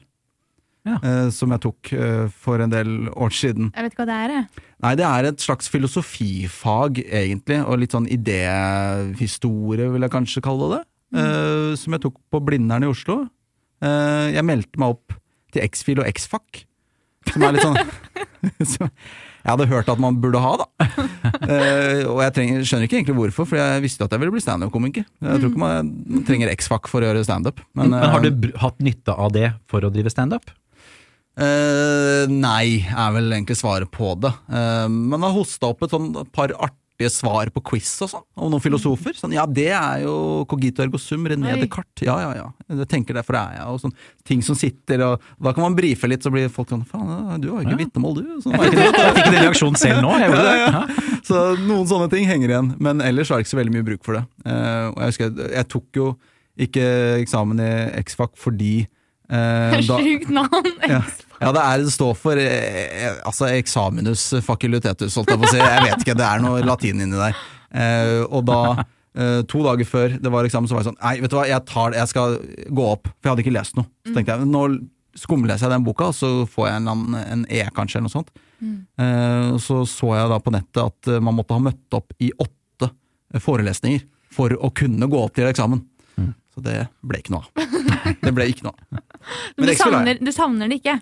Ja. 0.87 0.97
eh, 1.03 1.29
som 1.35 1.51
jeg 1.53 1.63
tok 1.65 1.91
eh, 1.95 2.25
for 2.31 2.63
en 2.63 2.71
del 2.71 3.09
år 3.11 3.33
siden. 3.35 3.71
Jeg 3.75 3.85
vet 3.85 3.95
ikke 3.95 4.05
hva 4.05 4.09
det 4.09 4.17
er, 4.17 4.33
jeg. 4.35 4.65
Nei, 4.85 4.93
det 4.99 5.07
er 5.07 5.29
et 5.29 5.43
slags 5.43 5.71
filosofifag, 5.73 7.01
egentlig, 7.05 7.59
og 7.65 7.81
litt 7.81 7.95
sånn 7.95 8.07
idéhistorie, 8.13 9.89
vil 9.93 10.07
jeg 10.07 10.13
kanskje 10.13 10.43
kalle 10.45 10.69
det. 10.77 10.81
Eh, 11.17 11.73
som 11.79 11.95
jeg 11.95 12.05
tok 12.07 12.19
på 12.31 12.43
Blindern 12.43 12.87
i 12.87 12.91
Oslo. 12.91 13.25
Uh, 13.77 14.33
jeg 14.33 14.41
meldte 14.41 14.79
meg 14.81 14.95
opp 14.95 15.13
til 15.53 15.61
X-Fil 15.67 15.99
og 16.01 16.07
X-Fac, 16.09 16.63
som 17.29 17.43
er 17.45 17.53
litt 17.53 17.61
sånn 17.61 17.77
jeg 19.47 19.53
hadde 19.55 19.69
hørt 19.71 19.87
at 19.87 19.99
man 20.03 20.17
burde 20.19 20.41
ha, 20.43 20.49
da. 20.59 20.65
uh, 20.83 22.01
og 22.11 22.17
jeg 22.25 22.33
trenger, 22.35 22.65
skjønner 22.67 22.89
ikke 22.89 22.97
egentlig 22.99 23.15
hvorfor, 23.15 23.47
for 23.47 23.59
jeg 23.61 23.83
visste 23.85 24.03
jo 24.03 24.09
at 24.09 24.15
jeg 24.15 24.19
ville 24.19 24.33
bli 24.35 24.43
standup-komiker. 24.43 25.05
Jeg 25.23 25.39
tror 25.39 25.53
ikke 25.53 25.61
man, 25.61 25.91
man 26.03 26.25
trenger 26.27 26.51
X-Fac 26.51 26.89
for 26.91 26.99
å 26.99 27.07
gjøre 27.07 27.23
standup. 27.23 27.63
Men, 27.71 27.93
men 27.95 28.03
har 28.03 28.19
eh, 28.19 28.27
du 28.27 28.41
br- 28.43 28.57
hatt 28.59 28.83
nytte 28.83 29.15
av 29.15 29.31
det 29.31 29.53
for 29.71 29.87
å 29.87 29.91
drive 29.93 30.11
standup? 30.11 30.51
Uh, 31.39 32.27
nei, 32.27 32.83
er 32.91 33.15
vel 33.15 33.31
egentlig 33.31 33.55
svaret 33.61 33.87
på 33.93 34.11
det. 34.19 34.33
Uh, 34.51 34.89
men 34.91 35.23
har 35.23 35.35
hosta 35.37 35.71
opp 35.71 35.87
et 35.87 35.95
sånn 35.95 36.11
par 36.35 36.51
artige 36.57 36.86
svar 37.13 37.51
på 37.53 37.61
quiz 37.61 38.01
og 38.01 38.09
sånn, 38.09 38.23
om 38.35 38.49
noen 38.49 38.61
filosofer. 38.63 39.13
Sånn, 39.13 39.31
ja, 39.35 39.45
det 39.45 39.67
er 39.69 40.01
jo 40.01 40.45
Cogito 40.49 40.81
ergo 40.81 40.97
sum, 40.97 41.27
René 41.29 41.53
Oi. 41.53 41.59
Descartes. 41.61 42.01
Ja, 42.07 42.15
ja, 42.23 42.31
ja. 42.33 42.47
Jeg 42.73 42.87
tenker 42.89 43.13
derfor 43.13 43.37
er 43.37 43.53
jeg. 43.59 43.67
Og 43.69 43.79
sånn, 43.83 43.93
ting 44.25 44.41
som 44.41 44.55
sitter, 44.57 45.03
og 45.05 45.21
da 45.37 45.53
kan 45.53 45.61
man 45.67 45.75
brife 45.77 46.09
litt, 46.09 46.23
så 46.25 46.31
blir 46.33 46.49
folk 46.49 46.69
sånn 46.73 46.81
Faen, 46.89 47.39
du 47.39 47.51
har 47.53 47.61
jo 47.61 47.67
ikke 47.69 47.77
Ja. 47.77 47.81
vitnemål, 47.85 48.15
du. 48.15 48.41
Sånn, 48.41 48.57
Jeg 48.57 48.73
fikk, 48.73 48.97
jeg 48.97 49.13
fikk 49.19 49.31
den 49.31 49.43
reaksjonen 49.45 49.77
selv 49.77 50.01
nå. 50.01 50.11
Jeg 50.17 50.31
gjorde 50.31 50.47
det. 50.49 50.57
Ja, 50.57 50.71
Ja. 50.73 51.21
Så 51.23 51.43
noen 51.67 51.85
sånne 51.87 52.09
ting 52.09 52.25
henger 52.25 52.49
igjen. 52.49 52.75
Men 52.79 52.99
ellers 53.01 53.29
har 53.29 53.37
jeg 53.37 53.45
ikke 53.45 53.53
så 53.53 53.61
veldig 53.61 53.73
mye 53.77 53.85
bruk 53.85 54.03
for 54.03 54.13
det. 54.17 54.25
Uh, 54.45 54.89
og 54.89 54.97
jeg 54.97 55.13
husker, 55.13 55.51
jeg 55.53 55.67
tok 55.69 55.85
jo 55.93 56.17
ikke 56.57 57.21
eksamen 57.21 57.59
i 57.61 57.71
X-Fac 58.01 58.33
fordi 58.35 58.87
eh, 59.29 59.77
Sjukt 59.87 60.29
navn. 60.33 60.69
ja. 60.93 61.01
ja, 61.43 61.51
det 61.53 61.63
er 61.63 61.83
det 61.85 61.93
står 61.93 62.13
for 62.17 62.39
eh, 62.41 63.07
eh, 63.07 63.17
altså 63.27 63.49
examinus 63.53 64.27
facultetus, 64.45 65.15
holdt 65.19 65.33
jeg 65.33 65.41
på 65.43 65.49
å 65.49 65.53
si. 65.53 65.61
Jeg 65.61 65.83
vet 65.87 66.05
ikke, 66.05 66.17
det 66.19 66.27
er 66.27 66.43
noe 66.45 66.63
latin 66.65 67.03
inni 67.05 67.19
der. 67.19 67.37
Eh, 67.77 68.23
og 68.31 68.45
da, 68.47 68.59
eh, 69.17 69.41
to 69.51 69.63
dager 69.65 69.85
før 69.89 70.17
det 70.23 70.31
var 70.33 70.47
eksamen, 70.47 70.69
så 70.71 70.77
var 70.77 70.85
jeg 70.85 70.91
sånn 70.91 71.01
Nei, 71.03 71.15
vet 71.23 71.33
du 71.33 71.37
hva, 71.39 71.47
jeg 71.49 71.65
tar 71.69 71.91
det, 71.93 71.99
jeg 72.03 72.13
skal 72.13 72.37
gå 72.79 72.85
opp. 72.95 73.09
For 73.11 73.27
jeg 73.27 73.33
hadde 73.35 73.45
ikke 73.47 73.57
lest 73.59 73.77
noe. 73.79 73.89
Så 74.07 74.15
tenkte 74.15 74.37
jeg, 74.37 74.49
nå 74.53 74.63
skumleser 75.17 75.65
jeg 75.67 75.73
den 75.73 75.85
boka, 75.87 76.11
og 76.11 76.17
så 76.17 76.27
får 76.49 76.67
jeg 76.69 76.81
en, 76.83 76.89
annen- 76.93 77.23
en 77.33 77.45
E, 77.49 77.63
kanskje, 77.73 77.97
eller 77.99 78.07
noe 78.09 78.13
sånt. 78.19 78.33
Eh, 79.01 79.51
så 79.61 79.83
så 79.89 80.11
jeg 80.17 80.29
da 80.31 80.37
på 80.41 80.53
nettet 80.53 80.81
at 80.83 81.09
eh, 81.13 81.21
man 81.21 81.35
måtte 81.37 81.53
ha 81.57 81.61
møtt 81.61 81.97
opp 81.97 82.13
i 82.21 82.29
åtte 82.37 82.89
forelesninger 83.43 84.05
for 84.33 84.53
å 84.63 84.69
kunne 84.77 85.09
gå 85.09 85.19
opp 85.23 85.33
til 85.37 85.49
eksamen. 85.49 85.81
Så 86.57 86.63
det 86.65 86.77
ble 87.05 87.19
ikke 87.21 87.35
noe 87.35 87.43
av. 87.45 87.67
Det 88.23 88.31
ble 88.33 88.47
ikke 88.49 88.65
noe 88.65 88.73
av. 88.73 89.03
Men 89.57 89.67
du 89.67 89.71
er- 89.71 89.77
savner, 89.77 90.17
du 90.25 90.31
savner 90.33 90.71
det 90.71 90.79
ikke, 90.81 90.95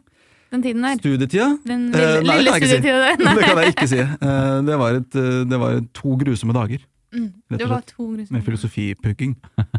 den 0.52 0.64
tiden 0.66 0.84
der. 0.84 0.98
Studietida? 1.00 1.48
Den 1.64 1.86
Eh, 1.96 2.00
lille, 2.20 2.26
nei, 2.28 2.36
lille 2.42 2.56
ikke 2.60 2.68
si. 2.74 2.80
Det 2.84 3.46
kan 3.46 3.62
jeg 3.64 3.72
ikke 3.76 3.88
si. 3.94 4.00
Eh, 4.04 4.58
Det 4.68 4.78
var, 4.82 4.98
et, 5.00 5.16
eh, 5.22 5.38
det 5.48 5.60
var 5.62 5.80
to 5.96 6.18
grusomme 6.20 6.54
dager 6.58 6.84
Mm, 7.16 7.30
Det 7.56 7.68
var 7.70 7.80
to 7.88 8.10
med 8.12 8.26
grusomme. 8.28 8.42
filosofipukking. 8.44 9.36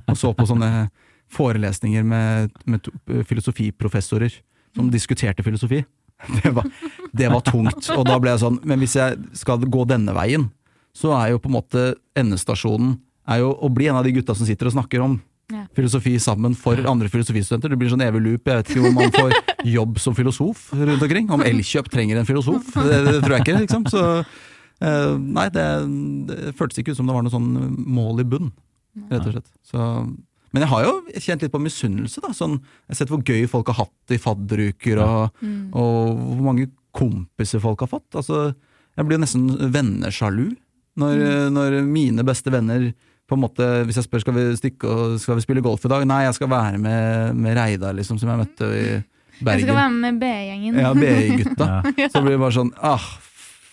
Og 0.08 0.16
så 0.16 0.30
på 0.32 0.46
sånne 0.48 0.88
forelesninger 1.28 2.02
med, 2.06 2.50
med 2.64 2.80
filosofiprofessorer 3.28 4.32
som 4.76 4.88
diskuterte 4.90 5.44
filosofi. 5.44 5.82
Det 6.42 6.52
var, 6.56 6.64
det 7.12 7.28
var 7.28 7.42
tungt. 7.44 7.90
Og 7.92 8.06
da 8.08 8.16
ble 8.18 8.30
jeg 8.32 8.40
sånn 8.40 8.56
Men 8.64 8.80
hvis 8.80 8.94
jeg 8.96 9.18
skal 9.36 9.58
gå 9.68 9.84
denne 9.86 10.14
veien, 10.16 10.48
så 10.96 11.12
er 11.18 11.34
jo 11.34 11.38
på 11.44 11.50
en 11.50 11.58
måte 11.58 11.82
endestasjonen 12.16 12.94
er 13.28 13.42
jo 13.42 13.50
å 13.52 13.68
bli 13.68 13.88
en 13.90 13.98
av 14.00 14.04
de 14.06 14.14
gutta 14.16 14.32
som 14.38 14.46
sitter 14.48 14.70
og 14.70 14.76
snakker 14.78 15.02
om 15.04 15.18
Ja. 15.52 15.62
filosofi 15.76 16.16
sammen 16.18 16.56
for 16.58 16.74
andre 16.90 17.06
filosofistudenter. 17.12 17.70
Det 17.70 17.78
blir 17.78 17.90
sånn 17.92 18.02
evig 18.02 18.18
loop. 18.24 18.48
Jeg 18.50 18.56
vet 18.64 18.70
ikke 18.72 18.88
om 18.88 18.96
man 18.98 19.12
får 19.14 19.34
jobb 19.76 19.98
som 20.02 20.14
filosof 20.18 20.72
rundt 20.74 21.02
omkring. 21.06 21.28
Om 21.30 21.44
Elkjøp 21.46 21.90
trenger 21.92 22.18
en 22.18 22.26
filosof. 22.26 22.72
Det, 22.74 22.96
det 23.06 23.20
tror 23.22 23.36
jeg 23.36 23.44
ikke. 23.46 23.58
Liksom. 23.62 23.84
Så 23.92 24.02
eh, 24.82 25.12
nei, 25.22 25.44
det, 25.54 25.66
det 26.32 26.54
føltes 26.58 26.82
ikke 26.82 26.96
ut 26.96 26.98
som 26.98 27.06
det 27.06 27.14
var 27.14 27.22
noe 27.26 27.34
sånn 27.36 27.46
mål 27.86 28.24
i 28.24 28.26
bunn, 28.26 28.50
rett 29.12 29.22
og 29.30 29.36
slett. 29.36 29.52
Så, 29.70 29.86
men 30.50 30.64
jeg 30.66 30.72
har 30.74 30.84
jo 30.88 30.96
kjent 31.28 31.46
litt 31.46 31.54
på 31.54 31.62
misunnelse. 31.62 32.20
da, 32.26 32.32
sånn, 32.34 32.58
Jeg 32.88 32.96
har 32.96 33.00
sett 33.04 33.14
hvor 33.14 33.22
gøy 33.22 33.46
folk 33.54 33.70
har 33.70 33.84
hatt 33.84 33.94
det 34.10 34.18
i 34.18 34.22
fadderuker, 34.26 35.02
og, 35.06 35.42
Mm. 35.46 35.68
og 35.78 36.16
hvor 36.34 36.44
mange 36.50 36.70
kompiser 36.96 37.60
folk 37.62 37.86
har 37.86 37.92
fått. 37.94 38.08
Altså, 38.18 38.48
jeg 38.96 39.06
blir 39.06 39.22
nesten 39.22 39.46
vennesjalu 39.70 40.56
når, 40.98 41.50
når 41.52 41.82
mine 41.86 42.24
beste 42.26 42.50
venner 42.50 42.90
på 43.26 43.34
en 43.34 43.42
måte, 43.42 43.66
Hvis 43.86 43.98
jeg 43.98 44.06
spør 44.06 44.22
skal 44.22 44.36
vi 44.36 44.44
stikke 44.58 44.90
og 44.90 45.16
skal 45.22 45.38
vi 45.38 45.44
spille 45.44 45.62
golf 45.64 45.84
i 45.86 45.90
dag, 45.90 46.04
nei, 46.06 46.22
jeg 46.28 46.36
skal 46.38 46.50
være 46.50 46.78
med, 46.78 47.34
med 47.34 47.56
Reidar, 47.58 47.96
liksom, 47.98 48.20
som 48.22 48.30
jeg 48.30 48.42
møtte 48.44 48.68
i 48.70 48.86
Bergen. 49.36 49.60
Jeg 49.60 49.66
skal 49.66 49.76
være 49.76 49.90
med 49.92 50.20
B-gjengen. 50.20 50.78
Ja, 50.80 50.92
BI-gutta. 50.96 51.66
Så 52.12 52.22
blir 52.24 52.36
det 52.36 52.40
bare 52.40 52.56
sånn 52.56 52.70
ah, 52.80 53.08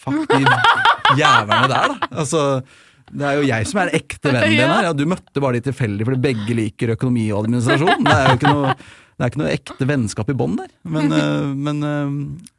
fuck 0.03 0.25
de 0.33 0.41
jævlene 1.19 1.69
der, 1.71 1.93
da. 1.93 2.09
Altså, 2.11 2.41
det 3.13 3.27
er 3.29 3.37
jo 3.37 3.45
jeg 3.47 3.69
som 3.69 3.79
er 3.83 3.93
ekte 3.95 4.33
vennen 4.33 4.57
din 4.57 4.65
her. 4.65 4.83
Ja, 4.89 4.91
du 4.97 5.05
møtte 5.07 5.43
bare 5.43 5.59
de 5.59 5.63
tilfeldig 5.69 6.07
fordi 6.09 6.21
begge 6.25 6.57
liker 6.57 6.95
økonomi 6.97 7.29
og 7.31 7.45
administrasjon. 7.45 8.03
Det 8.03 8.17
er 8.17 8.27
jo 8.27 8.39
ikke 8.39 8.53
noe, 8.57 8.75
det 8.75 9.25
er 9.25 9.31
ikke 9.31 9.43
noe 9.43 9.53
ekte 9.53 9.89
vennskap 9.93 10.33
i 10.33 10.37
bånn 10.43 10.59
der. 10.59 10.71
Men, 10.97 11.13
eh, 11.19 11.49
men 11.69 11.87
eh, 11.87 12.13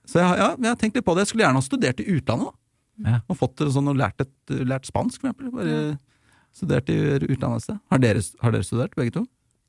Så 0.08 0.22
jeg, 0.22 0.40
ja, 0.40 0.50
jeg 0.54 0.70
har 0.70 0.80
tenkt 0.80 1.00
litt 1.00 1.06
på 1.06 1.16
det. 1.16 1.26
Jeg 1.26 1.34
skulle 1.34 1.46
gjerne 1.48 1.60
ha 1.60 1.66
studert 1.66 2.00
i 2.00 2.08
utlandet. 2.14 2.48
da. 2.48 2.60
Ja. 3.04 3.20
Og 3.26 3.40
fått 3.40 3.58
det 3.60 3.72
sånn 3.74 3.90
og 3.90 3.98
lært, 3.98 4.22
et, 4.22 4.34
lært 4.64 4.86
spansk, 4.88 5.20
for 5.20 5.32
eksempel. 5.32 5.52
Bare 5.52 5.78
studert 6.54 6.88
i 6.92 6.96
utlandet. 7.28 7.78
Har 7.90 7.98
dere, 8.02 8.22
har 8.42 8.54
dere 8.54 8.66
studert, 8.66 8.94
begge 8.98 9.12
to? 9.18 9.24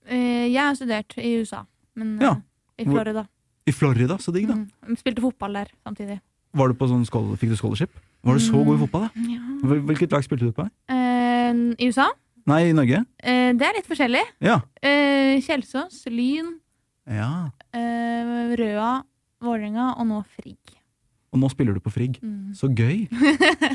Eh, 0.08 0.48
Jeg 0.54 0.62
har 0.62 0.76
studert 0.78 1.15
i 1.17 1.36
USA, 1.41 1.63
men 1.95 2.15
eh, 2.21 2.28
Ja. 2.28 2.36
i 2.78 2.86
Florida. 2.86 3.26
I 3.65 3.71
Florida, 3.74 4.17
så 4.21 4.32
digg, 4.32 4.48
da. 4.48 4.54
Mm. 4.54 4.98
Spilte 5.00 5.21
fotball 5.24 5.54
der 5.58 5.71
samtidig. 5.84 6.19
Var 6.56 6.67
du 6.69 6.74
på 6.78 6.88
sånn 6.88 7.04
Fikk 7.38 7.50
du 7.50 7.56
scholarship? 7.58 7.89
Var 8.24 8.34
du 8.38 8.39
så 8.39 8.62
god 8.63 8.76
i 8.78 8.82
fotball, 8.86 9.02
da? 9.02 9.10
Ja. 9.28 9.80
Hvilket 9.89 10.12
lag 10.13 10.24
spilte 10.24 10.45
du 10.45 10.52
på? 10.56 10.69
Eh, 10.89 11.54
I 11.82 11.89
USA? 11.89 12.12
Nei, 12.45 12.69
i 12.69 12.74
Norge? 12.78 13.00
Eh, 13.24 13.52
det 13.58 13.65
er 13.65 13.74
litt 13.80 13.88
forskjellig. 13.89 14.21
Ja. 14.45 14.60
Eh, 14.82 15.41
Kjelsås, 15.41 16.04
Lyn, 16.13 16.60
ja. 17.10 17.50
eh, 17.74 18.54
Røa, 18.56 19.04
Vålerenga 19.41 19.95
og 20.00 20.06
nå 20.08 20.24
Frigg. 20.38 20.76
Og 21.36 21.41
nå 21.41 21.50
spiller 21.52 21.76
du 21.76 21.84
på 21.84 21.91
Frigg. 21.91 22.15
Mm. 22.24 22.54
Så 22.56 22.69
gøy! 22.71 23.04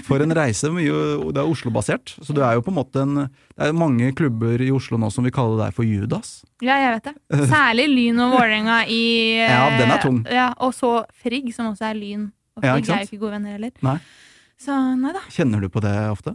For 0.09 0.23
en 0.25 0.33
reise. 0.37 0.70
Det 0.73 1.42
er 1.42 1.44
Oslo-basert. 1.44 2.14
Så 2.25 2.33
du 2.37 2.40
er 2.40 2.57
jo 2.57 2.64
på 2.64 2.73
en 2.73 2.79
måte 2.79 3.03
en 3.05 3.27
Det 3.29 3.68
er 3.68 3.77
mange 3.77 4.09
klubber 4.16 4.62
i 4.64 4.70
Oslo 4.73 4.96
nå 5.01 5.11
som 5.12 5.27
vil 5.27 5.35
kalle 5.37 5.59
deg 5.61 5.77
for 5.77 5.85
Judas. 5.85 6.40
Ja, 6.64 6.79
jeg 6.81 6.96
vet 6.96 7.11
det. 7.11 7.42
Særlig 7.51 7.90
Lyn 7.92 8.23
og 8.25 8.38
Vålerenga 8.38 8.81
i 8.88 9.03
eh, 9.37 9.53
Ja, 9.53 9.66
den 9.77 9.92
er 9.92 10.01
tung. 10.01 10.23
Ja, 10.25 10.49
og 10.57 10.73
så 10.77 11.03
Frigg, 11.20 11.53
som 11.57 11.68
også 11.75 11.90
er 11.90 12.01
Lyn. 12.01 12.31
Og 12.57 12.64
Frigg 12.64 12.88
ja, 12.88 12.96
er 12.96 13.05
jo 13.05 13.11
ikke 13.11 13.20
gode 13.27 13.37
venner 13.37 13.59
heller. 13.59 13.77
Nei. 13.85 13.99
Så 14.61 14.77
nei 14.96 15.12
da. 15.16 15.23
Kjenner 15.33 15.61
du 15.61 15.68
på 15.73 15.85
det 15.85 15.94
ofte? 16.09 16.35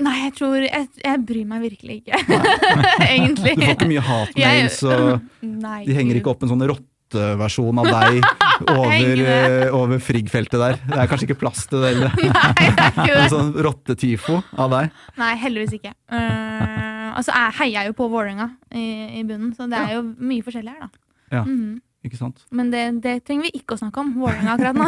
Nei, 0.00 0.16
jeg 0.24 0.32
tror 0.38 0.62
Jeg, 0.64 0.86
jeg 1.02 1.24
bryr 1.28 1.48
meg 1.48 1.64
virkelig 1.66 2.00
ikke. 2.00 2.20
Egentlig. 3.12 3.56
Du 3.58 3.66
får 3.66 3.74
ikke 3.76 3.90
mye 3.90 4.04
hatmails, 4.08 4.80
og 4.88 5.44
Nei, 5.44 5.82
de 5.84 5.96
henger 5.96 6.20
ikke 6.20 6.32
opp 6.32 6.46
en 6.46 6.54
sånn 6.54 6.64
rotteversjon 6.72 7.84
av 7.84 7.90
deg 7.92 8.24
over, 8.68 9.20
eh, 9.24 9.74
over 9.74 9.98
Frigg-feltet 10.02 10.58
der. 10.60 10.78
Det 10.86 10.98
er 11.00 11.10
kanskje 11.10 11.26
ikke 11.28 11.38
plass 11.40 11.66
til 11.70 11.80
det 11.82 11.92
heller. 11.94 12.14
Nei, 12.20 12.66
det 12.76 12.84
er 12.84 12.90
ikke 12.92 13.06
En 13.16 13.22
det. 13.22 13.28
sånn 13.32 13.52
rottetyfo 13.66 14.40
av 14.60 14.74
deg. 14.74 14.90
Nei, 15.20 15.30
heldigvis 15.44 15.76
ikke. 15.78 15.92
Uh, 16.12 17.10
altså, 17.18 17.32
jeg 17.34 17.56
heier 17.60 17.88
jo 17.90 17.96
på 18.00 18.08
Vålerenga 18.12 18.50
i, 18.72 18.84
i 19.20 19.24
bunnen, 19.28 19.54
så 19.56 19.68
det 19.70 19.78
er 19.80 19.94
jo 19.98 20.02
mye 20.18 20.44
forskjellig 20.46 20.74
her, 20.76 20.88
da. 20.88 21.06
Ja. 21.38 21.44
Mhm. 21.46 21.78
Ikke 22.00 22.16
sant? 22.16 22.38
Men 22.56 22.70
det, 22.72 22.82
det 23.04 23.18
trenger 23.28 23.44
vi 23.50 23.58
ikke 23.58 23.76
å 23.76 23.80
snakke 23.82 24.00
om. 24.00 24.14
Vålerenga 24.16 24.54
akkurat 24.56 24.78
nå. 24.80 24.86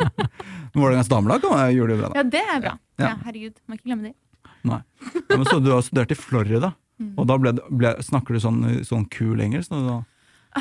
Vålerengas 0.78 1.10
damelag 1.12 1.42
gjør 1.74 1.90
det 1.92 1.96
det 1.98 2.00
bra, 2.00 2.08
da. 2.08 2.16
Ja, 2.16 2.22
det 2.32 2.40
er 2.54 2.62
bra. 2.64 2.72
Ja. 2.96 3.08
Ja, 3.10 3.16
herregud, 3.26 3.58
må 3.68 3.76
ikke 3.76 3.90
glemme 3.90 4.06
de. 4.08 4.14
Ja, 4.62 4.78
men 5.34 5.44
så 5.50 5.58
du 5.60 5.68
har 5.74 5.82
studert 5.84 6.14
i 6.14 6.18
Florida, 6.18 6.72
Mm. 7.02 7.14
og 7.18 7.24
da 7.26 7.34
ble, 7.40 7.50
ble, 7.72 7.90
snakker 8.04 8.36
du 8.36 8.38
sånn, 8.44 8.58
sånn 8.86 9.06
kul 9.10 9.40
engelsk? 9.42 9.72
Da, 9.72 9.80
da. 9.88 10.60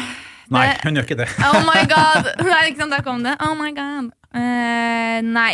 Nei, 0.52 0.66
hun 0.84 0.98
gjør 1.00 1.06
ikke 1.08 1.20
det. 1.22 1.30
Oh 1.48 1.62
my 1.68 1.84
god! 1.96 2.28
Nei, 2.44 2.62
ikke 2.72 2.82
sant, 2.84 2.92
der 2.96 3.04
kom 3.06 3.24
det. 3.24 3.36
Oh 3.46 3.54
my 3.60 3.72
god. 3.78 4.12
Uh, 4.32 5.20
nei, 5.28 5.52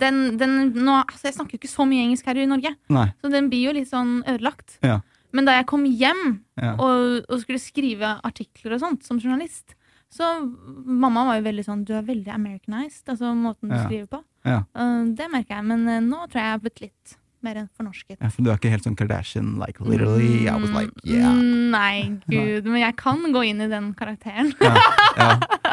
den, 0.00 0.20
den 0.40 0.52
nå, 0.72 0.94
altså, 1.02 1.26
Jeg 1.28 1.34
snakker 1.36 1.56
jo 1.56 1.60
ikke 1.60 1.68
så 1.72 1.84
mye 1.88 2.06
engelsk 2.06 2.24
her 2.30 2.38
i 2.40 2.46
Norge, 2.48 2.70
Nei. 2.88 3.06
så 3.20 3.28
den 3.32 3.50
blir 3.52 3.66
jo 3.68 3.74
litt 3.76 3.90
sånn 3.90 4.22
ødelagt. 4.24 4.78
Ja. 4.84 5.00
Men 5.36 5.44
da 5.44 5.58
jeg 5.58 5.66
kom 5.68 5.84
hjem 5.84 6.22
Ja. 6.56 6.72
og, 6.80 7.26
og 7.28 7.42
skulle 7.42 7.60
skrive 7.60 8.14
artikler 8.24 8.78
og 8.78 8.80
sånt 8.80 9.04
som 9.04 9.20
journalist, 9.20 9.74
så 10.08 10.24
mamma 10.40 11.26
var 11.28 11.36
jo 11.36 11.44
veldig 11.44 11.64
sånn 11.66 11.82
Du 11.84 11.90
er 11.92 12.00
veldig 12.06 12.32
Americanized, 12.32 13.04
altså 13.12 13.34
måten 13.36 13.68
du 13.68 13.76
Ja. 13.76 13.82
skriver 13.84 14.06
på. 14.14 14.22
Ja. 14.48 14.62
Og 14.80 15.10
det 15.18 15.26
merker 15.34 15.58
jeg, 15.58 15.66
men 15.68 15.84
uh, 15.88 15.98
nå 16.00 16.22
tror 16.30 16.40
jeg 16.40 16.46
jeg 16.48 16.54
har 16.56 16.64
blitt 16.64 16.80
litt 16.86 17.16
mer 17.46 17.58
fornorsket. 17.78 18.16
Ja, 18.20 18.28
for 18.34 18.42
du 18.42 18.50
er 18.50 18.56
ikke 18.58 18.70
helt 18.72 18.84
sånn 18.86 18.96
Kardashian, 18.98 19.54
like 19.60 19.78
literally. 19.84 20.46
I 20.48 20.54
was 20.58 20.70
like, 20.74 20.90
yeah. 21.06 21.30
Mm, 21.30 21.70
Nei, 21.70 22.18
gud, 22.30 22.66
men 22.66 22.80
jeg 22.82 22.96
kan 22.98 23.20
gå 23.34 23.42
inn 23.50 23.60
i 23.62 23.68
den 23.70 23.92
karakteren. 23.98 24.50
Ja, 24.64 24.72
ja. 25.18 25.28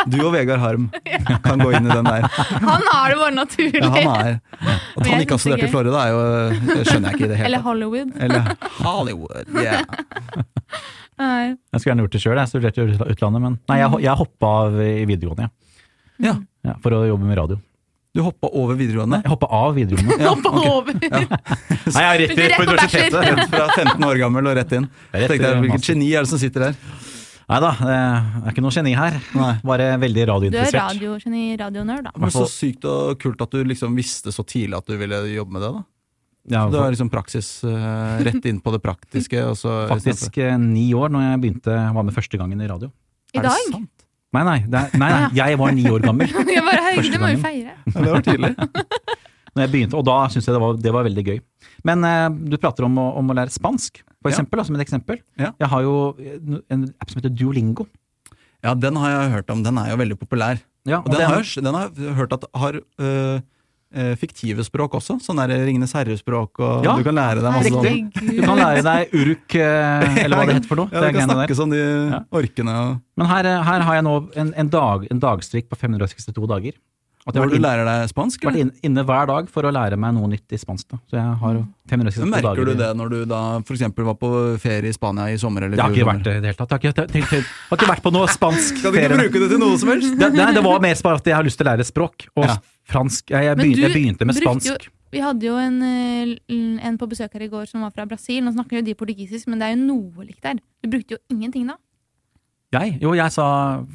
Du 0.06 0.20
og 0.28 0.34
Vegard 0.36 0.62
Harm 0.62 0.90
kan 1.48 1.64
gå 1.64 1.72
inn 1.78 1.88
i 1.90 1.94
den 1.96 2.06
der. 2.10 2.28
Han 2.62 2.86
har 2.92 3.14
det 3.14 3.18
bare 3.22 3.34
naturlig. 3.40 3.82
Ja, 3.82 3.90
han 3.96 4.28
er. 4.28 4.40
At 4.62 5.08
han 5.10 5.24
ikke 5.26 5.38
har 5.38 5.40
er 5.40 5.44
studert 5.48 5.66
i. 5.66 5.72
Florida, 5.74 6.04
er 6.06 6.14
jo, 6.14 6.24
det 6.76 6.86
skjønner 6.90 7.10
jeg 7.10 7.18
ikke 7.20 7.26
i 7.26 7.32
det 7.34 7.40
hele 7.42 7.50
Eller. 7.50 7.66
Hollywood. 7.66 8.16
Eller 8.28 8.52
Hollywood. 8.84 9.56
Yeah. 9.56 9.82
Nei. 11.22 11.56
Jeg 11.56 11.80
skulle 11.80 11.92
gjerne 11.94 12.04
gjort 12.06 12.16
det 12.18 12.22
sjøl, 12.26 12.40
jeg 12.42 12.52
studerte 12.52 12.84
i 12.86 12.98
utlandet, 13.16 13.42
men 13.46 13.54
nei, 13.72 13.78
jeg, 13.80 13.92
ho- 13.94 14.02
jeg 14.04 14.20
hoppa 14.20 14.50
av 14.66 14.74
i 14.84 15.06
videregående, 15.08 15.48
ja. 15.48 16.28
Ja. 16.30 16.34
ja. 16.68 16.74
For 16.84 16.96
å 16.96 17.06
jobbe 17.08 17.28
med 17.30 17.40
radio. 17.40 17.58
Du 18.16 18.22
hoppa 18.24 18.48
over 18.56 18.78
videregående. 18.80 19.18
Jeg 19.26 19.32
hoppa 19.34 19.48
av 19.52 19.74
videregående. 19.76 20.16
Ja, 20.24 20.32
Hoppa 20.32 20.52
okay. 20.56 20.70
over. 20.72 20.94
Nei, 21.96 22.04
jeg 22.04 22.12
er 22.12 22.22
rett, 22.22 22.38
Rett 22.40 22.54
på 22.56 22.64
universitetet. 22.70 23.26
Rett 23.28 23.50
fra 23.52 23.66
15 23.76 24.06
år 24.08 24.20
gammel 24.22 24.48
og 24.48 24.56
rett 24.56 24.72
inn. 24.78 24.86
Rett 25.12 25.34
Tenkte 25.34 25.50
jeg, 25.50 25.64
Hvilket 25.66 25.90
geni 25.92 26.08
er 26.16 26.24
det 26.24 26.32
som 26.32 26.40
sitter 26.40 26.70
der? 26.70 26.78
Nei 27.46 27.58
da, 27.62 27.72
det 27.78 27.96
er 27.96 28.54
ikke 28.56 28.64
noe 28.66 28.74
geni 28.74 28.94
her. 28.98 29.18
Nei. 29.38 29.50
Bare 29.70 29.90
veldig 30.02 30.18
Du 30.18 30.24
er 30.24 30.32
radiointeressert. 30.32 30.80
radiogeni, 30.80 31.44
radionerd, 31.62 32.08
da. 32.08 32.14
Men 32.24 32.32
så 32.34 32.46
sykt 32.50 32.88
og 32.90 33.20
kult 33.22 33.44
at 33.46 33.52
du 33.54 33.60
liksom 33.68 33.94
visste 34.00 34.34
så 34.34 34.48
tidlig 34.48 34.80
at 34.80 34.88
du 34.90 34.96
ville 34.98 35.20
jobbe 35.36 35.54
med 35.58 35.62
det. 35.68 35.74
da 35.76 36.56
Ja, 36.56 36.64
Du 36.72 36.80
har 36.80 36.96
liksom 36.96 37.12
praksis 37.14 37.50
eh, 37.68 38.24
rett 38.26 38.48
inn 38.50 38.64
på 38.64 38.74
det 38.74 38.80
praktiske. 38.82 39.44
Og 39.52 39.60
så, 39.60 39.76
faktisk 39.92 40.40
eh, 40.42 40.56
ni 40.58 40.88
år 40.98 41.12
når 41.14 41.28
jeg 41.28 41.44
begynte, 41.44 41.78
var 42.00 42.08
med 42.08 42.16
første 42.18 42.40
gangen 42.42 42.64
i 42.64 42.72
radio. 42.72 42.90
I 43.36 43.44
Er 43.44 43.46
det 43.46 43.52
dag? 43.52 43.86
Nei, 44.36 44.44
nei, 44.48 44.58
det 44.68 44.80
er, 44.82 44.96
nei, 45.00 45.10
nei 45.16 45.30
jeg 45.40 45.58
var 45.62 45.72
ni 45.76 45.86
år 45.92 46.04
gammel 46.04 46.28
Jeg 46.56 46.64
bare, 46.66 46.82
herregud, 46.90 47.12
det 47.16 47.22
må 47.22 47.30
jo 47.32 47.42
feire. 47.44 47.76
Ja, 47.88 47.96
det 48.02 48.12
var 48.18 48.26
tidlig. 48.26 48.52
når 49.56 49.64
jeg 49.64 49.72
begynte, 49.72 49.96
og 50.00 50.04
da 50.10 50.16
syntes 50.28 50.50
jeg 50.50 50.56
det 50.58 50.62
var, 50.66 50.80
det 50.84 50.92
var 50.92 51.06
veldig 51.08 51.24
gøy. 51.30 51.38
Men 51.88 52.04
eh, 52.04 52.26
du 52.52 52.58
prater 52.60 52.84
om 52.90 52.98
om 53.00 53.32
å 53.32 53.36
lære 53.38 53.54
spansk, 53.56 54.02
for 54.20 54.28
Ja. 54.32 54.34
eksempel, 54.36 54.60
da, 54.60 54.66
som 54.68 54.76
et 54.76 54.84
eksempel. 54.84 55.22
Ja. 55.40 55.54
Jeg 55.62 55.70
har 55.72 55.86
jo 55.86 55.94
en 56.74 56.88
app 57.00 57.12
som 57.14 57.22
heter 57.22 57.32
Duolingo. 57.32 57.86
Ja, 58.66 58.74
den 58.76 58.98
har 59.00 59.12
jeg 59.14 59.32
hørt 59.38 59.52
om. 59.54 59.62
Den 59.64 59.78
er 59.78 59.92
jo 59.94 59.98
veldig 60.02 60.18
populær. 60.20 60.60
Ja, 60.90 61.00
Og 61.06 61.12
den, 61.14 61.22
har, 61.22 61.40
jeg- 61.46 61.64
den 61.64 61.74
har 61.78 61.88
jeg 61.94 62.16
hørt 62.18 62.34
at 62.36 62.44
har 62.58 62.80
øh, 62.82 63.40
fiktive 64.20 64.64
språk 64.68 64.98
også. 65.00 65.18
Sånn 65.24 65.40
der 65.42 65.54
Ringenes 65.66 65.94
herre-språk, 65.96 66.60
og 66.60 66.84
Ja, 66.86 66.96
du 67.00 67.04
kan 67.08 67.16
lære 67.16 67.42
deg 67.42 67.52
masse 67.56 67.72
sånn. 67.72 68.10
Du 68.14 68.42
kan 68.44 68.58
lære 68.60 68.84
deg 68.84 69.14
uruk, 69.16 69.56
eh, 69.56 70.18
eller 70.26 70.36
hva 70.38 70.46
det 70.50 70.58
heter 70.60 70.68
for 70.68 70.76
noe. 70.84 70.90
Ja, 70.92 71.06
du 71.06 71.20
kan 71.20 71.30
snakke 71.30 71.48
der. 71.48 71.56
sånn 71.62 71.72
de 71.72 71.84
Ja. 72.12 72.20
orkene. 72.32 72.76
Og, 72.82 73.00
Men 73.18 73.28
her, 73.28 73.46
eh, 73.46 73.64
her 73.64 73.80
har 73.88 73.96
jeg 74.02 74.04
nå 74.04 74.18
en, 74.36 74.54
en, 74.56 74.70
dag, 74.70 75.08
en 75.12 75.20
dagstrikk 75.20 75.70
på 75.72 75.78
562 75.80 76.48
dager. 76.48 76.74
Jeg 77.26 77.42
hvor 77.42 77.50
du 77.50 77.56
inn, 77.58 77.64
lærer 77.66 77.86
deg 77.90 78.10
spansk? 78.12 78.38
vært 78.46 78.54
har 78.54 78.66
vært 78.70 78.84
inne 78.86 79.02
hver 79.04 79.26
dag 79.26 79.48
for 79.50 79.66
å 79.66 79.72
lære 79.74 79.98
meg 79.98 80.14
noe 80.14 80.28
nytt 80.30 80.46
i 80.54 80.60
spansk. 80.62 80.86
Da. 80.94 80.98
Så 81.10 81.16
jeg 81.18 81.26
har 81.42 81.56
562 81.90 82.22
Men 82.22 82.44
dager. 82.44 82.54
merker 82.54 82.66
du 82.70 82.74
det 82.78 82.90
når 83.00 83.10
du 83.10 83.26
da 83.26 83.40
f.eks. 83.66 83.82
var 83.98 84.14
på 84.22 84.30
ferie 84.62 84.92
i 84.92 84.94
Spania 84.94 85.26
i 85.34 85.38
sommer? 85.42 85.64
Eller 85.66 85.74
Jeg 85.76 85.82
har 85.82 85.90
ikke 85.90 86.06
vært 86.06 86.22
det 86.28 86.36
i 86.38 86.40
det 86.44 86.52
hele 86.54 86.60
tatt. 86.60 86.70
Jeg 86.70 86.94
har 86.94 86.94
ikke, 86.94 87.08
tenkt- 87.10 87.50
har 87.72 87.78
ikke 87.82 87.90
vært 87.96 88.04
på 88.06 88.12
noe 88.14 88.28
spansk 88.38 88.78
Skal 88.78 88.92
du 88.94 88.98
ikke 89.00 89.10
ferie. 89.10 89.18
bruke 89.26 89.42
det 89.42 89.50
til 89.56 89.58
noe 89.58 89.76
som 89.82 89.90
helst? 89.90 90.14
Det, 90.22 90.30
nei, 90.38 90.52
det 90.54 90.64
var 90.64 90.80
mer 90.86 91.02
bare 91.02 91.16
at 91.18 91.26
jeg 91.26 91.34
har 91.34 91.44
lyst 91.50 91.58
til 91.58 91.66
å 91.66 91.70
lære 91.74 91.88
språk. 91.90 92.28
Og 92.38 92.46
Ja. 92.46 92.58
Fransk. 92.90 93.30
Jeg, 93.34 93.48
jeg, 93.50 93.58
begynte, 93.60 93.82
jeg 93.88 93.96
begynte 93.96 94.28
med 94.30 94.38
spansk. 94.40 94.68
jo- 94.72 94.94
Vi 95.16 95.22
hadde 95.24 95.48
jo 95.48 95.56
en, 95.56 95.78
eh, 95.82 96.36
en 96.88 96.98
på 97.00 97.08
besøk 97.08 97.34
her 97.34 97.46
i 97.46 97.48
går 97.48 97.70
som 97.70 97.82
var 97.86 97.92
fra 97.96 98.06
Brasil. 98.06 98.44
Nå 98.44 98.52
snakker 98.56 98.82
jo 98.82 98.86
de 98.86 98.96
portugisisk, 99.00 99.48
men 99.48 99.60
det 99.62 99.68
er 99.70 99.76
jo 99.78 99.86
noe 99.86 100.26
likt 100.28 100.42
der. 100.44 100.60
Du 100.84 100.90
brukte 100.92 101.16
jo 101.16 101.18
ingenting 101.32 101.68
da. 101.70 101.78
Jeg? 102.76 102.98
Jo, 103.00 103.14
jeg 103.16 103.32
sa 103.32 103.46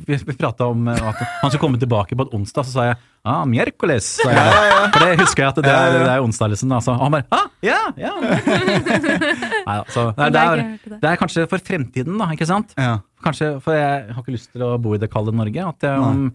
Vi, 0.06 0.16
vi 0.16 0.34
prata 0.38 0.68
om 0.70 0.86
eh, 0.88 0.94
at 1.10 1.18
han 1.42 1.50
skulle 1.50 1.60
komme 1.60 1.80
tilbake 1.80 2.16
på 2.16 2.24
et 2.24 2.34
onsdag, 2.38 2.64
så 2.64 2.72
sa 2.72 2.84
jeg 2.86 2.96
ah, 3.28 3.42
miércoles. 3.44 4.06
Sa 4.22 4.30
jeg. 4.32 4.92
For 4.94 5.04
det 5.04 5.18
husker 5.20 5.42
jeg 5.42 5.48
at 5.50 5.60
det 5.66 5.72
er, 5.74 5.96
det 5.98 6.12
er 6.14 6.24
onsdag, 6.24 6.52
liksom. 6.54 6.72
Altså. 6.72 6.94
Og 6.94 7.04
han 7.04 7.12
bare 7.18 7.26
ah, 7.36 7.48
ja, 7.66 7.80
ja. 8.00 8.14
Neida, 9.66 9.84
så 9.92 10.06
det, 10.16 10.40
er, 10.40 10.62
det 10.86 11.10
er 11.10 11.18
kanskje 11.20 11.44
for 11.50 11.60
fremtiden, 11.66 12.16
da, 12.20 12.30
ikke 12.32 12.48
sant? 12.48 12.72
Ja. 12.78 12.94
Kanskje, 13.24 13.50
For 13.60 13.76
jeg 13.76 14.14
har 14.14 14.22
ikke 14.22 14.36
lyst 14.38 14.48
til 14.54 14.64
å 14.64 14.72
bo 14.80 14.94
i 14.96 15.02
det 15.02 15.10
kalde 15.12 15.34
Norge. 15.36 15.66
At 15.74 15.84
jeg, 15.84 16.00
om, 16.00 16.30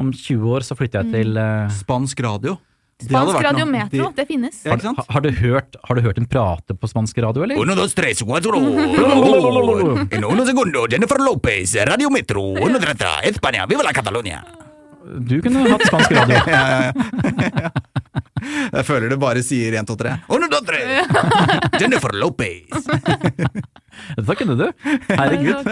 om 0.00 0.10
20 0.16 0.50
år 0.56 0.64
så 0.66 0.76
flytter 0.78 1.04
jeg 1.04 1.12
til 1.14 1.36
eh, 1.40 1.70
Spansk 1.76 2.20
radio. 2.26 2.56
Det 3.00 3.08
hadde 3.16 3.30
Spansk 3.32 3.36
vært 3.38 3.46
radio 3.48 3.64
noe. 3.64 3.72
metro, 3.72 4.06
De- 4.10 4.16
det 4.20 4.26
finnes. 4.28 4.56
Ja, 4.66 4.74
ikke 4.76 4.84
sant? 4.90 4.98
har, 5.00 5.06
har, 5.14 5.22
du 5.24 5.30
hørt, 5.40 5.76
har 5.88 5.96
du 5.96 6.02
hørt 6.04 6.18
en 6.20 6.26
prate 6.28 6.74
på 6.76 6.88
spansk 6.90 7.16
radio, 7.24 7.46
eller? 7.46 7.56
Uno, 7.62 7.72
dos, 7.78 7.94
tres, 7.96 8.20
cuatro. 8.20 8.60
En 10.12 10.24
uno 10.28 10.44
segundo, 10.44 10.84
Jennifer 10.90 11.16
Lopez, 11.24 11.72
Radio 11.88 12.10
Metro, 12.12 12.42
uno, 12.60 12.76
tres, 12.82 12.96
tres, 13.00 13.30
España, 13.32 13.64
viva 13.70 13.82
la 13.86 13.94
Cataluña. 13.96 14.42
Du 15.16 15.40
kunne 15.40 15.64
hatt 15.72 15.86
spansk 15.88 16.12
radio. 16.12 16.36
Jeg 18.70 18.84
føler 18.88 19.10
det 19.12 19.18
bare 19.20 19.42
sier 19.44 19.74
1, 19.76 19.88
2, 19.88 19.96
3. 20.00 20.12
Uno, 20.36 20.46
dos, 20.48 20.62
tres. 20.64 21.08
Jennifer 21.80 22.12
Lopez. 22.16 22.68
Dette 24.16 24.36
kunne 24.38 24.56
du. 24.58 24.66
Herregud. 25.08 25.70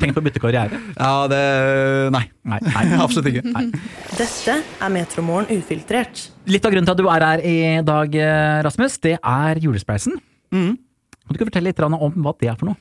Tenk 0.00 0.16
på 0.16 0.22
å 0.22 0.26
bytte 0.26 0.42
karriere. 0.42 0.80
Ja, 0.94 1.26
det 1.30 1.42
Nei. 2.14 2.24
Nei, 2.46 2.60
nei. 2.62 2.86
Absolutt 3.04 3.30
ikke. 3.32 3.44
Dette 4.16 4.56
er 4.62 4.92
Metromorgen 4.94 5.60
ufiltrert. 5.60 6.26
Litt 6.50 6.66
av 6.66 6.74
grunnen 6.74 6.88
til 6.88 6.94
at 6.96 7.02
du 7.02 7.10
er 7.10 7.26
her 7.26 7.44
i 7.46 7.58
dag, 7.86 8.18
eh, 8.22 8.58
Rasmus, 8.66 8.98
det 9.02 9.16
er 9.18 9.62
julespleisen. 9.62 10.18
Mm. 10.54 10.74
Kan 10.76 11.34
du 11.34 11.40
ikke 11.40 11.50
fortelle 11.50 11.72
litt 11.72 11.82
om 11.82 12.20
hva 12.22 12.34
det 12.38 12.52
er 12.52 12.58
for 12.58 12.70
noe? 12.70 12.80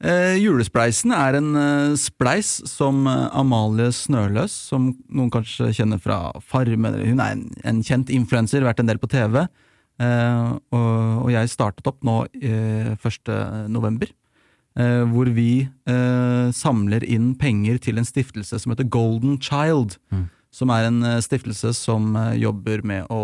Eh, 0.00 0.38
julespleisen 0.40 1.12
er 1.12 1.36
en 1.36 1.48
eh, 1.60 1.94
spleis 2.00 2.54
som 2.70 3.02
eh, 3.04 3.26
Amalie 3.36 3.90
Snøløs, 3.92 4.54
som 4.70 4.94
noen 5.12 5.28
kanskje 5.34 5.74
kjenner 5.76 6.00
fra 6.00 6.30
Farmen 6.40 6.94
eller 6.94 7.10
Hun 7.10 7.20
er 7.20 7.34
en, 7.34 7.42
en 7.68 7.82
kjent 7.84 8.08
influenser, 8.14 8.64
vært 8.64 8.80
en 8.80 8.88
del 8.88 9.00
på 9.02 9.10
TV. 9.12 9.42
Eh, 10.00 10.50
og, 10.72 10.90
og 11.26 11.30
jeg 11.34 11.52
startet 11.52 11.88
opp 11.90 12.00
nå 12.06 12.22
eh, 12.40 12.92
1. 12.96 13.32
november. 13.72 14.10
Eh, 14.78 15.02
hvor 15.10 15.28
vi 15.34 15.64
eh, 15.66 16.50
samler 16.54 17.04
inn 17.04 17.32
penger 17.38 17.80
til 17.82 17.98
en 18.00 18.06
stiftelse 18.06 18.60
som 18.62 18.72
heter 18.72 18.88
Golden 18.88 19.40
Child. 19.42 19.98
Som 20.54 20.72
er 20.74 20.88
en 20.88 21.02
eh, 21.06 21.18
stiftelse 21.24 21.74
som 21.76 22.14
jobber 22.38 22.84
med 22.86 23.10
å 23.12 23.20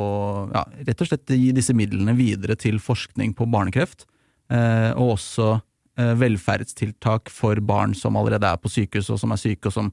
ja, 0.53 0.67
rett 0.89 1.01
og 1.03 1.11
slett 1.11 1.33
gi 1.35 1.55
disse 1.57 1.75
midlene 1.77 2.17
videre 2.19 2.59
til 2.59 2.81
forskning 2.83 3.35
på 3.39 3.49
barnekreft. 3.51 4.07
Eh, 4.53 4.93
og 4.95 5.17
også 5.17 5.57
velferdstiltak 5.97 7.31
for 7.33 7.57
barn 7.65 7.95
som 7.97 8.19
allerede 8.21 8.45
er 8.45 8.59
på 8.61 8.69
sykehus 8.69 9.07
og 9.15 9.17
som 9.17 9.31
er 9.33 9.39
syke, 9.41 9.71
og 9.71 9.73
som 9.73 9.87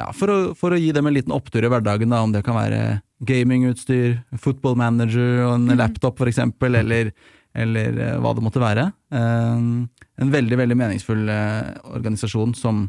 ja, 0.00 0.08
for, 0.16 0.32
å, 0.32 0.38
for 0.58 0.74
å 0.74 0.80
gi 0.80 0.90
dem 0.94 1.08
en 1.08 1.14
liten 1.14 1.34
opptur 1.34 1.64
i 1.64 1.70
hverdagen, 1.70 2.12
da, 2.12 2.22
om 2.24 2.32
det 2.34 2.42
kan 2.46 2.56
være 2.56 3.00
gamingutstyr, 3.28 4.16
football 4.40 4.78
manager 4.80 5.44
og 5.46 5.54
en 5.58 5.76
laptop 5.78 6.18
for 6.18 6.30
eksempel, 6.30 6.78
eller, 6.80 7.12
eller 7.54 8.00
eh, 8.00 8.16
hva 8.22 8.32
det 8.34 8.44
måtte 8.44 8.62
være. 8.62 8.88
Eh, 9.14 9.68
en 10.22 10.32
veldig, 10.32 10.58
veldig 10.62 10.78
meningsfull 10.80 11.28
eh, 11.30 11.70
organisasjon 11.92 12.56
som 12.58 12.86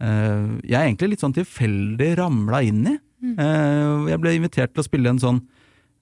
eh, 0.00 0.46
jeg 0.62 0.80
egentlig 0.80 1.12
litt 1.12 1.26
sånn 1.26 1.36
tilfeldig 1.36 2.14
ramla 2.22 2.62
inn 2.64 2.82
i. 2.94 2.96
Eh, 3.34 4.08
jeg 4.12 4.22
ble 4.22 4.36
invitert 4.38 4.74
til 4.74 4.84
å 4.84 4.86
spille 4.86 5.12
en 5.12 5.22
sånn 5.22 5.42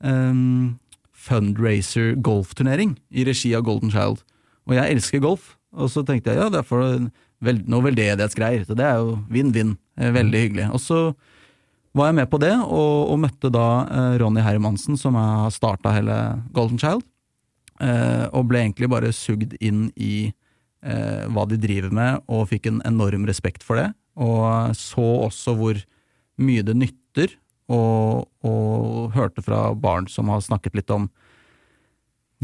eh, 0.05 0.41
fundraiser 1.25 2.15
golfturnering 2.23 2.99
i 3.11 3.27
regi 3.27 3.55
av 3.57 3.67
Golden 3.67 3.93
Child. 3.95 4.23
Og 4.69 4.79
jeg 4.79 4.97
elsker 4.97 5.25
golf, 5.25 5.55
og 5.75 5.91
så 5.93 6.05
tenkte 6.07 6.33
jeg 6.33 6.41
ja, 6.41 6.51
det 6.53 6.65
er 7.43 7.49
vel, 7.49 7.63
noe 7.71 7.85
veldedighetsgreier, 7.87 8.67
så 8.69 8.77
det 8.79 8.87
er 8.87 9.01
jo 9.03 9.17
vinn-vinn. 9.33 9.75
Eh, 9.99 10.13
Veldig 10.15 10.45
hyggelig. 10.45 10.69
Og 10.75 10.83
så 10.83 11.01
var 11.95 12.11
jeg 12.11 12.19
med 12.19 12.31
på 12.31 12.41
det, 12.43 12.55
og, 12.59 13.11
og 13.13 13.21
møtte 13.23 13.51
da 13.55 13.67
eh, 13.87 14.15
Ronny 14.23 14.43
Hermansen, 14.45 14.99
som 14.99 15.19
har 15.19 15.53
starta 15.55 15.93
hele 15.95 16.17
Golden 16.57 16.81
Child, 16.81 17.05
eh, 17.81 18.27
og 18.33 18.49
ble 18.51 18.65
egentlig 18.65 18.91
bare 18.91 19.13
sugd 19.15 19.55
inn 19.61 19.87
i 19.95 20.33
eh, 20.83 21.25
hva 21.31 21.47
de 21.51 21.61
driver 21.61 21.95
med, 21.95 22.25
og 22.27 22.49
fikk 22.51 22.71
en 22.71 22.83
enorm 22.89 23.29
respekt 23.31 23.67
for 23.67 23.79
det. 23.79 23.93
Og 24.19 24.75
så 24.79 25.05
også 25.29 25.55
hvor 25.59 25.79
mye 26.43 26.67
det 26.67 26.77
nytter, 26.79 27.35
og, 27.73 28.27
og 28.45 29.15
hørte 29.15 29.41
fra 29.41 29.71
barn 29.73 30.11
som 30.11 30.29
har 30.29 30.43
snakket 30.45 30.75
litt 30.77 30.91
om 30.93 31.07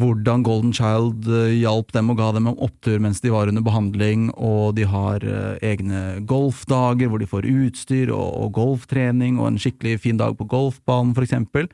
hvordan 0.00 0.44
Golden 0.46 0.72
Child 0.76 1.28
eh, 1.28 1.58
hjalp 1.60 1.92
dem 1.94 2.12
og 2.12 2.18
ga 2.20 2.30
dem 2.36 2.48
en 2.50 2.58
opptur 2.64 2.98
mens 3.02 3.22
de 3.22 3.32
var 3.32 3.50
under 3.52 3.64
behandling, 3.64 4.28
og 4.34 4.74
de 4.78 4.86
har 4.88 5.24
eh, 5.26 5.60
egne 5.72 6.20
golfdager 6.28 7.10
hvor 7.10 7.22
de 7.22 7.28
får 7.30 7.48
utstyr 7.50 8.12
og, 8.14 8.28
og 8.40 8.54
golftrening 8.58 9.38
og 9.40 9.50
en 9.50 9.60
skikkelig 9.60 10.00
fin 10.06 10.20
dag 10.20 10.36
på 10.38 10.48
golfbanen, 10.50 11.12
for 11.16 11.26
eksempel. 11.26 11.68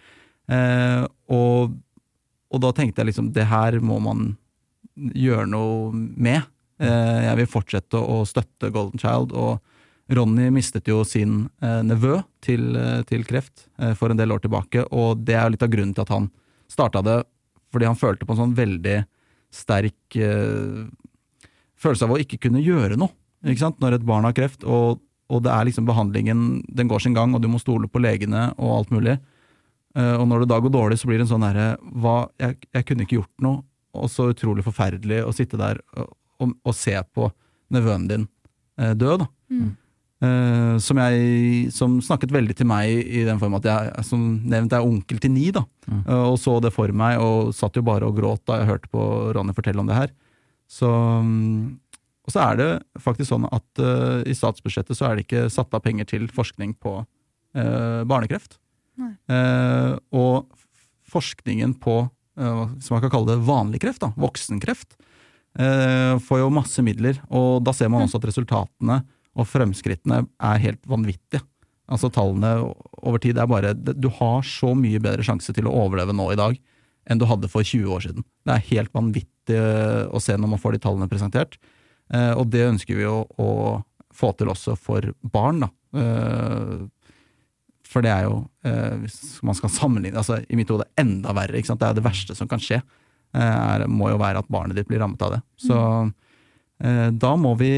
Eh, 0.51 1.07
og, 1.33 1.79
og 2.51 2.63
da 2.63 2.75
tenkte 2.75 3.03
jeg 3.03 3.13
liksom, 3.13 3.33
det 3.37 3.49
her 3.51 3.79
må 3.85 4.01
man 4.03 4.35
gjøre 4.97 5.47
noe 5.51 5.95
med. 5.95 6.47
Eh, 6.83 7.23
jeg 7.27 7.41
vil 7.41 7.49
fortsette 7.51 8.01
å 8.01 8.21
støtte 8.29 8.73
Golden 8.75 9.01
Child, 9.01 9.33
og 9.33 10.13
Ronny 10.17 10.51
mistet 10.55 10.89
jo 10.89 11.03
sin 11.09 11.47
eh, 11.65 11.81
nevø 11.87 12.21
til, 12.45 12.69
eh, 12.79 13.01
til 13.09 13.25
kreft 13.27 13.67
for 13.99 14.13
en 14.13 14.19
del 14.21 14.33
år 14.33 14.45
tilbake, 14.45 14.87
og 14.95 15.25
det 15.27 15.37
er 15.37 15.47
jo 15.47 15.55
litt 15.57 15.65
av 15.67 15.73
grunnen 15.73 15.97
til 15.97 16.07
at 16.07 16.13
han 16.15 16.29
starta 16.73 17.03
det, 17.05 17.17
fordi 17.75 17.89
han 17.89 17.99
følte 17.99 18.27
på 18.27 18.35
en 18.35 18.43
sånn 18.45 18.57
veldig 18.57 18.97
sterk 19.55 20.19
eh, 20.19 20.85
følelse 21.81 22.07
av 22.07 22.17
å 22.17 22.21
ikke 22.23 22.41
kunne 22.47 22.65
gjøre 22.65 22.99
noe, 23.01 23.13
ikke 23.47 23.63
sant, 23.63 23.81
når 23.83 23.99
et 23.99 24.07
barn 24.07 24.27
har 24.27 24.35
kreft, 24.37 24.65
og, 24.65 25.01
og 25.31 25.43
det 25.45 25.53
er 25.53 25.69
liksom 25.69 25.87
behandlingen, 25.89 26.45
den 26.67 26.91
går 26.91 27.05
sin 27.05 27.17
gang, 27.17 27.35
og 27.37 27.43
du 27.45 27.49
må 27.53 27.61
stole 27.63 27.89
på 27.91 28.03
legene 28.03 28.49
og 28.57 28.73
alt 28.81 28.93
mulig. 28.95 29.17
Eh, 29.97 30.15
og 30.17 30.27
når 30.29 30.45
det 30.45 30.51
da 30.53 30.61
går 30.63 30.75
dårlig, 30.75 31.01
så 31.01 31.09
blir 31.11 31.21
det 31.21 31.27
en 31.29 31.35
sånn 31.35 31.47
derre 31.47 31.69
jeg, 32.43 32.59
jeg 32.75 32.87
kunne 32.89 33.07
ikke 33.07 33.21
gjort 33.21 33.45
noe, 33.45 33.63
og 33.97 34.11
så 34.13 34.31
utrolig 34.33 34.65
forferdelig 34.67 35.23
å 35.25 35.33
sitte 35.33 35.57
der 35.61 35.81
og, 35.97 36.11
og, 36.43 36.57
og 36.67 36.75
se 36.77 36.97
på 37.17 37.31
nevøen 37.73 38.09
din 38.11 38.27
eh, 38.81 38.93
dø, 38.99 39.17
da. 39.23 39.29
Eh, 40.25 40.79
som 40.81 40.97
jeg 40.97 41.73
Som 41.77 41.99
snakket 42.01 42.33
veldig 42.33 42.55
til 42.57 42.65
meg 42.65 42.89
i 42.89 43.25
den 43.27 43.37
form 43.37 43.59
at 43.59 43.67
jeg 43.69 44.05
som 44.09 44.23
nevnt 44.49 44.73
er 44.73 44.85
onkel 44.85 45.21
til 45.21 45.35
ni, 45.35 45.51
da. 45.53 45.67
Eh, 45.91 46.25
og 46.33 46.39
så 46.41 46.57
det 46.65 46.73
for 46.73 46.89
meg, 46.89 47.21
og 47.21 47.53
satt 47.57 47.77
jo 47.77 47.85
bare 47.85 48.09
og 48.09 48.17
gråt 48.17 48.45
da 48.49 48.63
jeg 48.63 48.71
hørte 48.71 48.93
på 48.93 49.03
Ronny 49.37 49.53
fortelle 49.57 49.83
om 49.83 49.91
det 49.91 49.99
her. 49.99 50.15
Så 50.67 50.89
um, 50.89 51.79
Og 52.27 52.33
så 52.35 52.43
er 52.43 52.57
det 52.59 52.71
faktisk 52.99 53.31
sånn 53.31 53.45
at 53.55 53.79
uh, 53.79 54.25
i 54.27 54.35
statsbudsjettet 54.35 54.99
så 54.99 55.07
er 55.07 55.15
det 55.15 55.27
ikke 55.29 55.45
satt 55.53 55.75
av 55.77 55.85
penger 55.85 56.09
til 56.11 56.27
forskning 56.27 56.73
på 56.83 56.99
eh, 57.55 58.03
barnekreft. 58.09 58.59
Eh, 59.31 59.93
og 60.17 60.49
forskningen 61.07 61.77
på 61.83 62.03
som 62.37 62.93
man 62.93 63.01
kan 63.01 63.13
kalle 63.15 63.31
det 63.31 63.47
vanlig 63.49 63.79
kreft, 63.81 64.03
da, 64.03 64.11
voksenkreft, 64.21 64.99
eh, 65.57 66.19
får 66.21 66.43
jo 66.43 66.51
masse 66.53 66.83
midler. 66.85 67.17
Og 67.33 67.63
da 67.65 67.73
ser 67.73 67.89
man 67.89 68.05
også 68.05 68.21
at 68.21 68.27
resultatene 68.29 68.99
og 69.37 69.49
fremskrittene 69.49 70.25
er 70.25 70.63
helt 70.63 70.83
vanvittige. 70.89 71.45
Altså 71.87 72.11
tallene 72.11 72.57
over 73.07 73.21
tid 73.23 73.39
er 73.39 73.47
bare 73.47 73.71
Du 73.77 74.09
har 74.19 74.41
så 74.43 74.73
mye 74.75 74.99
bedre 74.99 75.23
sjanse 75.23 75.53
til 75.55 75.69
å 75.69 75.75
overleve 75.85 76.17
nå 76.17 76.33
i 76.33 76.39
dag 76.41 76.57
enn 77.07 77.21
du 77.21 77.27
hadde 77.31 77.47
for 77.47 77.63
20 77.63 77.93
år 77.95 78.03
siden. 78.03 78.25
Det 78.43 78.55
er 78.57 78.69
helt 78.73 78.91
vanvittig 78.97 79.55
eh, 79.55 80.09
å 80.11 80.19
se 80.19 80.35
når 80.35 80.51
man 80.51 80.59
får 80.59 80.75
de 80.75 80.81
tallene 80.83 81.07
presentert. 81.07 81.55
Eh, 82.11 82.33
og 82.35 82.49
det 82.51 82.65
ønsker 82.67 82.99
vi 82.99 83.07
å, 83.07 83.21
å 83.39 83.51
få 84.11 84.33
til 84.35 84.51
også 84.51 84.75
for 84.75 85.07
barn, 85.23 85.63
da. 85.63 85.69
Eh, 86.03 86.81
for 87.87 88.03
det 88.03 88.11
er 88.11 88.25
jo, 88.27 88.41
hvis 89.01 89.39
man 89.47 89.55
skal 89.57 89.71
sammenligne, 89.71 90.19
altså 90.19 90.41
i 90.51 90.57
mitt 90.59 90.69
hode 90.75 90.89
enda 90.99 91.31
verre. 91.37 91.63
Det 91.63 91.87
er 91.87 91.95
det 91.95 92.03
verste 92.05 92.35
som 92.37 92.49
kan 92.51 92.61
skje. 92.61 92.81
Er, 93.37 93.85
må 93.87 94.11
jo 94.11 94.19
være 94.21 94.43
at 94.43 94.51
barnet 94.53 94.77
ditt 94.77 94.89
blir 94.91 95.01
rammet 95.01 95.23
av 95.23 95.37
det. 95.37 95.41
Så 95.61 95.77
eh, 95.77 96.11
da, 96.77 97.31
må 97.41 97.55
vi, 97.57 97.71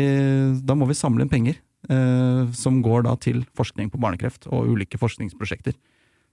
da 0.66 0.74
må 0.74 0.88
vi 0.90 0.96
samle 0.98 1.22
inn 1.24 1.30
penger. 1.30 1.60
Eh, 1.86 2.50
som 2.58 2.80
går 2.82 3.04
da 3.06 3.14
til 3.22 3.44
forskning 3.56 3.92
på 3.92 4.00
barnekreft 4.02 4.48
og 4.50 4.72
ulike 4.74 4.98
forskningsprosjekter. 4.98 5.76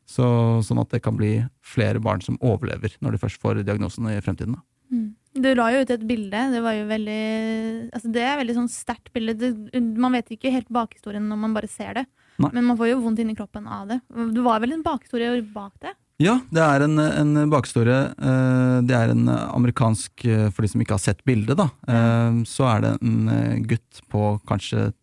Så, 0.09 0.25
sånn 0.65 0.81
at 0.81 0.91
det 0.93 1.03
kan 1.05 1.17
bli 1.17 1.37
flere 1.65 2.01
barn 2.01 2.21
som 2.21 2.39
overlever 2.43 2.93
når 3.01 3.15
de 3.15 3.21
først 3.21 3.41
får 3.41 3.61
diagnosen 3.63 4.09
i 4.09 4.17
fremtiden. 4.25 4.57
Da. 4.57 5.05
Du 5.35 5.49
la 5.57 5.69
jo 5.73 5.83
ut 5.83 5.93
et 5.93 6.03
bilde. 6.07 6.41
Det 6.53 6.61
var 6.63 6.75
jo 6.77 6.85
veldig 6.89 7.21
altså 7.95 8.11
Det 8.13 8.23
er 8.23 8.37
veldig 8.39 8.57
sånn 8.57 8.71
sterkt 8.71 9.11
bilde. 9.15 9.35
Det, 9.39 9.81
man 10.01 10.17
vet 10.17 10.33
ikke 10.33 10.53
helt 10.53 10.69
bakhistorien 10.73 11.25
når 11.29 11.41
man 11.41 11.55
bare 11.57 11.69
ser 11.71 12.01
det. 12.01 12.05
Nei. 12.41 12.51
Men 12.57 12.69
man 12.71 12.79
får 12.79 12.91
jo 12.91 13.01
vondt 13.05 13.21
inni 13.23 13.37
kroppen 13.37 13.69
av 13.71 13.93
det. 13.93 14.01
Det 14.35 14.43
var 14.43 14.61
vel 14.63 14.75
en 14.75 14.85
bakhistorie 14.85 15.39
bak 15.55 15.77
det? 15.85 15.93
Ja, 16.21 16.37
det 16.47 16.63
er 16.63 16.85
en, 16.85 16.95
en 16.99 17.49
bakhistorie. 17.51 17.97
Eh, 18.15 18.77
Det 18.87 18.95
er 18.95 19.11
en 19.11 19.27
amerikansk, 19.27 20.23
eh, 20.25 20.47
for 20.49 20.63
de 20.63 20.69
som 20.71 20.83
ikke 20.83 20.95
har 20.95 21.03
sett 21.03 21.23
bildet, 21.27 21.57
da, 21.59 21.67
eh, 21.91 22.37
så 22.47 22.69
er 22.71 22.85
det 22.85 22.91
en 23.03 23.65
gutt 23.67 23.99
på 24.11 24.37
kanskje 24.47 24.93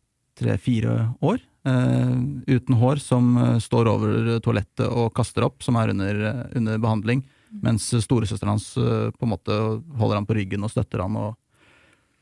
tre-fire 0.40 1.12
år, 1.20 1.42
uten 1.62 2.74
hår, 2.74 2.98
som 2.98 3.36
står 3.62 3.86
over 3.86 4.40
toalettet 4.42 4.88
og 4.88 5.12
kaster 5.14 5.44
opp, 5.46 5.60
som 5.62 5.76
er 5.78 5.92
under, 5.92 6.48
under 6.58 6.80
behandling, 6.82 7.20
mens 7.62 7.84
storesøsteren 8.02 8.50
hans 8.56 8.72
på 8.74 9.22
en 9.22 9.30
måte 9.30 9.58
holder 10.00 10.18
han 10.18 10.26
på 10.26 10.34
ryggen 10.40 10.64
og 10.66 10.72
støtter 10.72 11.04
han. 11.04 11.14
og 11.20 11.36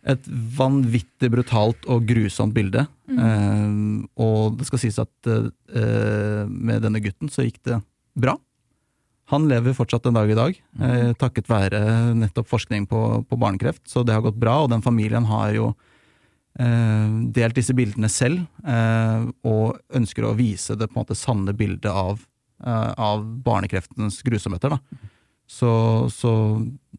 et 0.05 0.29
vanvittig 0.57 1.31
brutalt 1.33 1.89
og 1.93 2.05
grusomt 2.09 2.55
bilde. 2.57 2.87
Eh, 3.13 3.73
og 4.21 4.59
det 4.59 4.69
skal 4.69 4.81
sies 4.83 5.01
at 5.03 5.31
eh, 5.31 6.45
med 6.49 6.85
denne 6.85 7.03
gutten 7.05 7.33
så 7.33 7.45
gikk 7.47 7.61
det 7.69 7.81
bra. 8.17 8.37
Han 9.31 9.47
lever 9.51 9.77
fortsatt 9.77 10.09
en 10.09 10.17
dag 10.19 10.31
i 10.31 10.39
dag, 10.39 10.57
eh, 10.83 11.13
takket 11.19 11.51
være 11.51 11.81
nettopp 12.19 12.49
forskning 12.51 12.89
på, 12.91 13.01
på 13.31 13.39
barnekreft. 13.39 13.85
Så 13.87 14.03
det 14.07 14.17
har 14.17 14.25
gått 14.25 14.41
bra, 14.41 14.65
og 14.65 14.73
den 14.73 14.83
familien 14.83 15.29
har 15.31 15.53
jo 15.55 15.69
eh, 16.59 17.13
delt 17.37 17.59
disse 17.59 17.77
bildene 17.79 18.11
selv, 18.11 18.43
eh, 18.67 19.29
og 19.47 19.79
ønsker 19.95 20.27
å 20.27 20.35
vise 20.39 20.75
det 20.79 20.91
på 20.91 20.99
en 20.99 21.03
måte 21.05 21.19
sanne 21.19 21.55
bildet 21.55 21.91
av, 21.93 22.25
eh, 22.65 22.91
av 22.99 23.23
barnekreftens 23.47 24.19
grusomheter. 24.27 24.75
Da. 24.75 25.07
Så, 25.51 25.71
så 26.15 26.33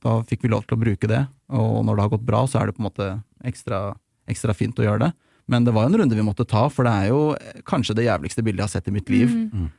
da 0.03 0.21
fikk 0.27 0.45
vi 0.45 0.53
lov 0.53 0.63
til 0.67 0.77
å 0.77 0.83
bruke 0.85 1.11
det, 1.11 1.25
og 1.51 1.83
når 1.87 1.97
det 1.97 2.05
har 2.05 2.15
gått 2.15 2.29
bra, 2.31 2.45
så 2.47 2.61
er 2.61 2.69
det 2.69 2.77
på 2.77 2.83
en 2.83 2.89
måte 2.89 3.11
ekstra, 3.47 3.91
ekstra 4.31 4.55
fint 4.55 4.79
å 4.79 4.87
gjøre 4.87 5.07
det. 5.07 5.11
Men 5.51 5.65
det 5.67 5.73
var 5.75 5.83
jo 5.83 5.91
en 5.91 6.01
runde 6.03 6.15
vi 6.15 6.23
måtte 6.23 6.47
ta, 6.47 6.67
for 6.71 6.87
det 6.87 6.95
er 6.95 7.11
jo 7.11 7.21
kanskje 7.67 7.95
det 7.97 8.07
jævligste 8.07 8.43
bildet 8.45 8.63
jeg 8.63 8.69
har 8.69 8.75
sett 8.77 8.87
i 8.87 8.95
mitt 8.95 9.11
liv. 9.11 9.31
Eh, 9.31 9.69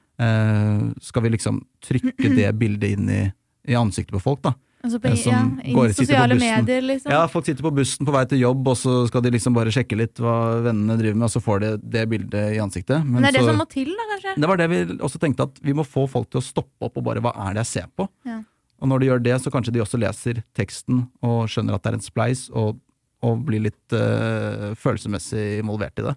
skal 1.03 1.23
vi 1.25 1.31
liksom 1.37 1.63
trykke 1.85 2.35
det 2.37 2.51
bildet 2.61 2.97
inn 2.99 3.09
i, 3.11 3.23
i 3.69 3.75
ansiktet 3.79 4.13
på 4.17 4.21
folk, 4.23 4.43
da? 4.45 4.53
Altså 4.83 4.99
på, 4.99 5.13
Eh, 5.13 5.21
ja, 5.31 5.41
går- 5.47 5.63
I 5.63 5.93
på 5.95 5.95
sosiale 5.95 6.35
medier, 6.35 6.83
liksom. 6.83 7.13
Ja, 7.15 7.21
folk 7.31 7.47
sitter 7.47 7.63
på 7.63 7.71
bussen 7.71 8.03
på 8.07 8.11
vei 8.17 8.25
til 8.27 8.41
jobb, 8.43 8.67
og 8.67 8.75
så 8.81 8.95
skal 9.07 9.23
de 9.23 9.31
liksom 9.31 9.55
bare 9.55 9.71
sjekke 9.71 9.95
litt 9.97 10.19
hva 10.19 10.35
vennene 10.65 10.97
driver 10.99 11.21
med, 11.21 11.29
og 11.29 11.31
så 11.37 11.43
får 11.45 11.61
de 11.63 11.71
det 11.95 12.03
bildet 12.11 12.57
i 12.57 12.59
ansiktet. 12.59 13.05
Men 13.07 13.23
det 13.23 13.31
er 13.31 13.37
det 13.39 13.45
så, 13.45 13.53
som 13.53 13.61
må 13.63 13.67
til, 13.71 13.93
da, 13.95 14.09
kanskje? 14.11 14.35
det 14.43 14.51
var 14.51 14.59
det 14.59 14.67
vi 14.73 14.81
også 14.99 15.21
tenkte, 15.23 15.47
at 15.47 15.63
vi 15.63 15.73
må 15.79 15.85
få 15.87 16.09
folk 16.11 16.27
til 16.35 16.43
å 16.43 16.47
stoppe 16.49 16.89
opp 16.89 16.99
og 16.99 17.07
bare 17.07 17.23
hva 17.23 17.31
er 17.47 17.55
det 17.55 17.63
jeg 17.63 17.71
ser 17.77 17.93
på? 17.95 18.09
Ja. 18.27 18.41
Og 18.83 18.91
når 18.91 18.99
de 19.05 19.07
gjør 19.13 19.23
det, 19.23 19.37
så 19.45 19.53
kanskje 19.55 19.77
de 19.77 19.85
også 19.85 20.01
leser 20.03 20.43
teksten 20.59 21.05
og 21.23 21.45
skjønner 21.47 21.79
at 21.79 21.85
det 21.87 21.93
er 21.93 22.01
en 22.01 22.03
spleis, 22.11 22.49
og, 22.51 22.81
og 23.23 23.45
blir 23.47 23.63
litt 23.69 23.95
eh, 23.95 24.73
følelsesmessig 24.83 25.61
involvert 25.63 26.03
i 26.03 26.09
det. 26.11 26.17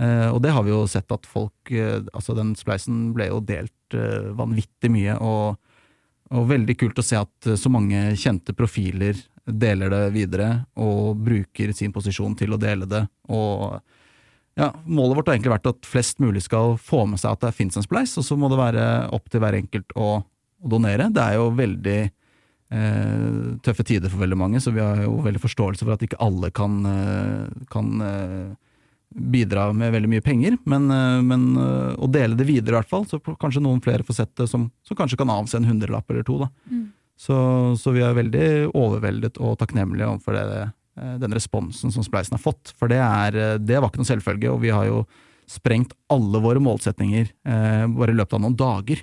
Eh, 0.00 0.28
og 0.32 0.40
det 0.40 0.52
har 0.54 0.64
vi 0.64 0.72
jo 0.72 0.86
sett 0.88 1.10
at 1.12 1.26
folk 1.28 1.72
eh, 1.74 1.98
Altså, 2.16 2.32
den 2.38 2.54
spleisen 2.56 3.10
ble 3.16 3.28
jo 3.28 3.42
delt 3.44 3.96
eh, 3.96 4.30
vanvittig 4.36 4.88
mye, 4.92 5.16
og, 5.20 5.58
og 6.32 6.48
veldig 6.48 6.76
kult 6.80 7.02
å 7.02 7.04
se 7.04 7.18
at 7.20 7.50
så 7.58 7.72
mange 7.72 8.14
kjente 8.20 8.56
profiler 8.56 9.18
deler 9.44 9.90
det 9.90 10.04
videre, 10.14 10.50
og 10.78 11.18
bruker 11.18 11.72
sin 11.74 11.92
posisjon 11.92 12.36
til 12.38 12.54
å 12.54 12.60
dele 12.60 12.86
det. 12.86 13.02
Og 13.34 13.80
ja, 14.60 14.68
målet 14.84 15.18
vårt 15.18 15.30
har 15.30 15.36
egentlig 15.36 15.54
vært 15.56 15.70
at 15.72 15.88
flest 15.88 16.20
mulig 16.22 16.44
skal 16.44 16.76
få 16.78 17.02
med 17.10 17.18
seg 17.18 17.34
at 17.34 17.48
det 17.48 17.56
fins 17.56 17.76
en 17.80 17.86
spleis, 17.86 18.14
og 18.20 18.26
så 18.26 18.38
må 18.38 18.50
det 18.52 18.60
være 18.60 18.86
opp 19.16 19.26
til 19.32 19.42
hver 19.42 19.58
enkelt 19.58 19.96
å, 19.98 20.20
å 20.22 20.70
donere. 20.70 21.08
Det 21.10 21.24
er 21.24 21.40
jo 21.40 21.50
veldig 21.58 21.98
eh, 22.04 23.26
tøffe 23.66 23.88
tider 23.88 24.12
for 24.12 24.22
veldig 24.22 24.38
mange, 24.38 24.62
så 24.62 24.72
vi 24.76 24.84
har 24.84 25.02
jo 25.02 25.18
veldig 25.24 25.42
forståelse 25.42 25.82
for 25.82 25.96
at 25.96 26.06
ikke 26.06 26.20
alle 26.22 26.52
kan, 26.54 26.78
kan 27.72 28.06
eh, 28.06 28.50
bidra 29.10 29.72
med 29.74 29.92
veldig 29.94 30.10
mye 30.12 30.24
penger, 30.24 30.56
men, 30.70 30.90
eh, 30.94 31.20
men 31.26 31.46
eh, 31.58 31.94
å 31.98 32.08
dele 32.10 32.38
det 32.38 32.46
videre 32.48 32.76
i 32.76 32.80
hvert 32.80 32.90
fall, 32.92 33.06
så 33.10 33.18
kanskje 33.20 33.62
noen 33.64 33.82
flere 33.82 34.06
får 34.06 34.20
sett 34.20 34.34
det 34.38 34.46
som, 34.50 34.68
som 34.86 34.98
kanskje 34.98 35.18
kan 35.20 35.32
avse 35.34 35.58
en 35.58 35.66
hundrelapp 35.66 36.10
eller 36.10 36.26
to. 36.26 36.38
Da. 36.44 36.50
Så, 37.20 37.38
så 37.76 37.92
vi 37.92 38.04
er 38.06 38.16
veldig 38.16 38.70
overveldet 38.70 39.40
og 39.42 39.58
takknemlige 39.60 40.08
overfor 40.08 40.38
det, 40.38 40.60
eh, 41.00 41.16
den 41.20 41.34
responsen 41.36 41.92
som 41.92 42.06
Spleisen 42.06 42.38
har 42.38 42.44
fått, 42.44 42.72
for 42.78 42.92
det, 42.92 43.00
er, 43.02 43.58
det 43.58 43.80
var 43.80 43.90
ikke 43.90 44.04
noe 44.04 44.12
selvfølge, 44.12 44.54
og 44.54 44.62
vi 44.62 44.72
har 44.74 44.86
jo 44.88 45.02
sprengt 45.50 45.96
alle 46.12 46.38
våre 46.42 46.62
målsetninger 46.62 47.26
eh, 47.26 47.84
bare 47.90 48.14
i 48.14 48.18
løpet 48.18 48.36
av 48.38 48.44
noen 48.44 48.58
dager. 48.58 49.02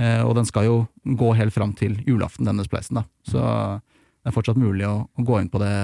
Eh, 0.00 0.22
og 0.24 0.34
den 0.38 0.48
skal 0.48 0.66
jo 0.66 0.76
gå 1.04 1.32
helt 1.36 1.54
fram 1.54 1.74
til 1.76 1.98
julaften, 2.08 2.48
denne 2.48 2.64
spleisen. 2.64 3.02
da. 3.02 3.04
Så 3.28 3.42
det 3.42 4.30
er 4.30 4.36
fortsatt 4.36 4.60
mulig 4.60 4.88
å, 4.88 5.02
å 5.04 5.26
gå 5.26 5.40
inn 5.42 5.52
på 5.52 5.60
det 5.62 5.74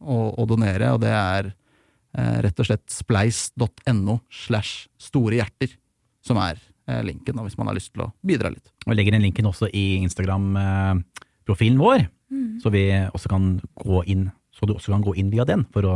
og, 0.00 0.26
og 0.40 0.48
donere, 0.48 0.94
og 0.94 1.02
det 1.02 1.12
er 1.12 1.52
rett 2.16 2.58
og 2.62 2.66
slett 2.66 2.86
spleis.no 2.90 4.18
slash 4.32 4.88
store 4.98 5.38
hjerter, 5.38 5.76
som 6.26 6.40
er 6.42 6.58
eh, 6.88 7.02
linken, 7.06 7.38
hvis 7.44 7.58
man 7.60 7.70
har 7.70 7.78
lyst 7.78 7.92
til 7.94 8.06
å 8.06 8.10
bidra 8.26 8.50
litt. 8.52 8.66
Og 8.84 8.92
jeg 8.92 9.00
legger 9.00 9.16
den 9.18 9.26
linken 9.28 9.48
også 9.50 9.70
i 9.70 10.00
Instagram-profilen 10.02 11.78
vår, 11.80 12.08
så 12.62 12.70
vi 12.70 12.84
også 13.10 13.30
kan 13.32 13.56
gå 13.82 14.04
inn 14.12 14.28
så 14.60 14.68
du 14.68 14.74
også 14.76 14.92
kan 14.92 15.04
gå 15.04 15.14
inn 15.20 15.30
via 15.32 15.46
den 15.48 15.64
for 15.72 15.86
å, 15.88 15.94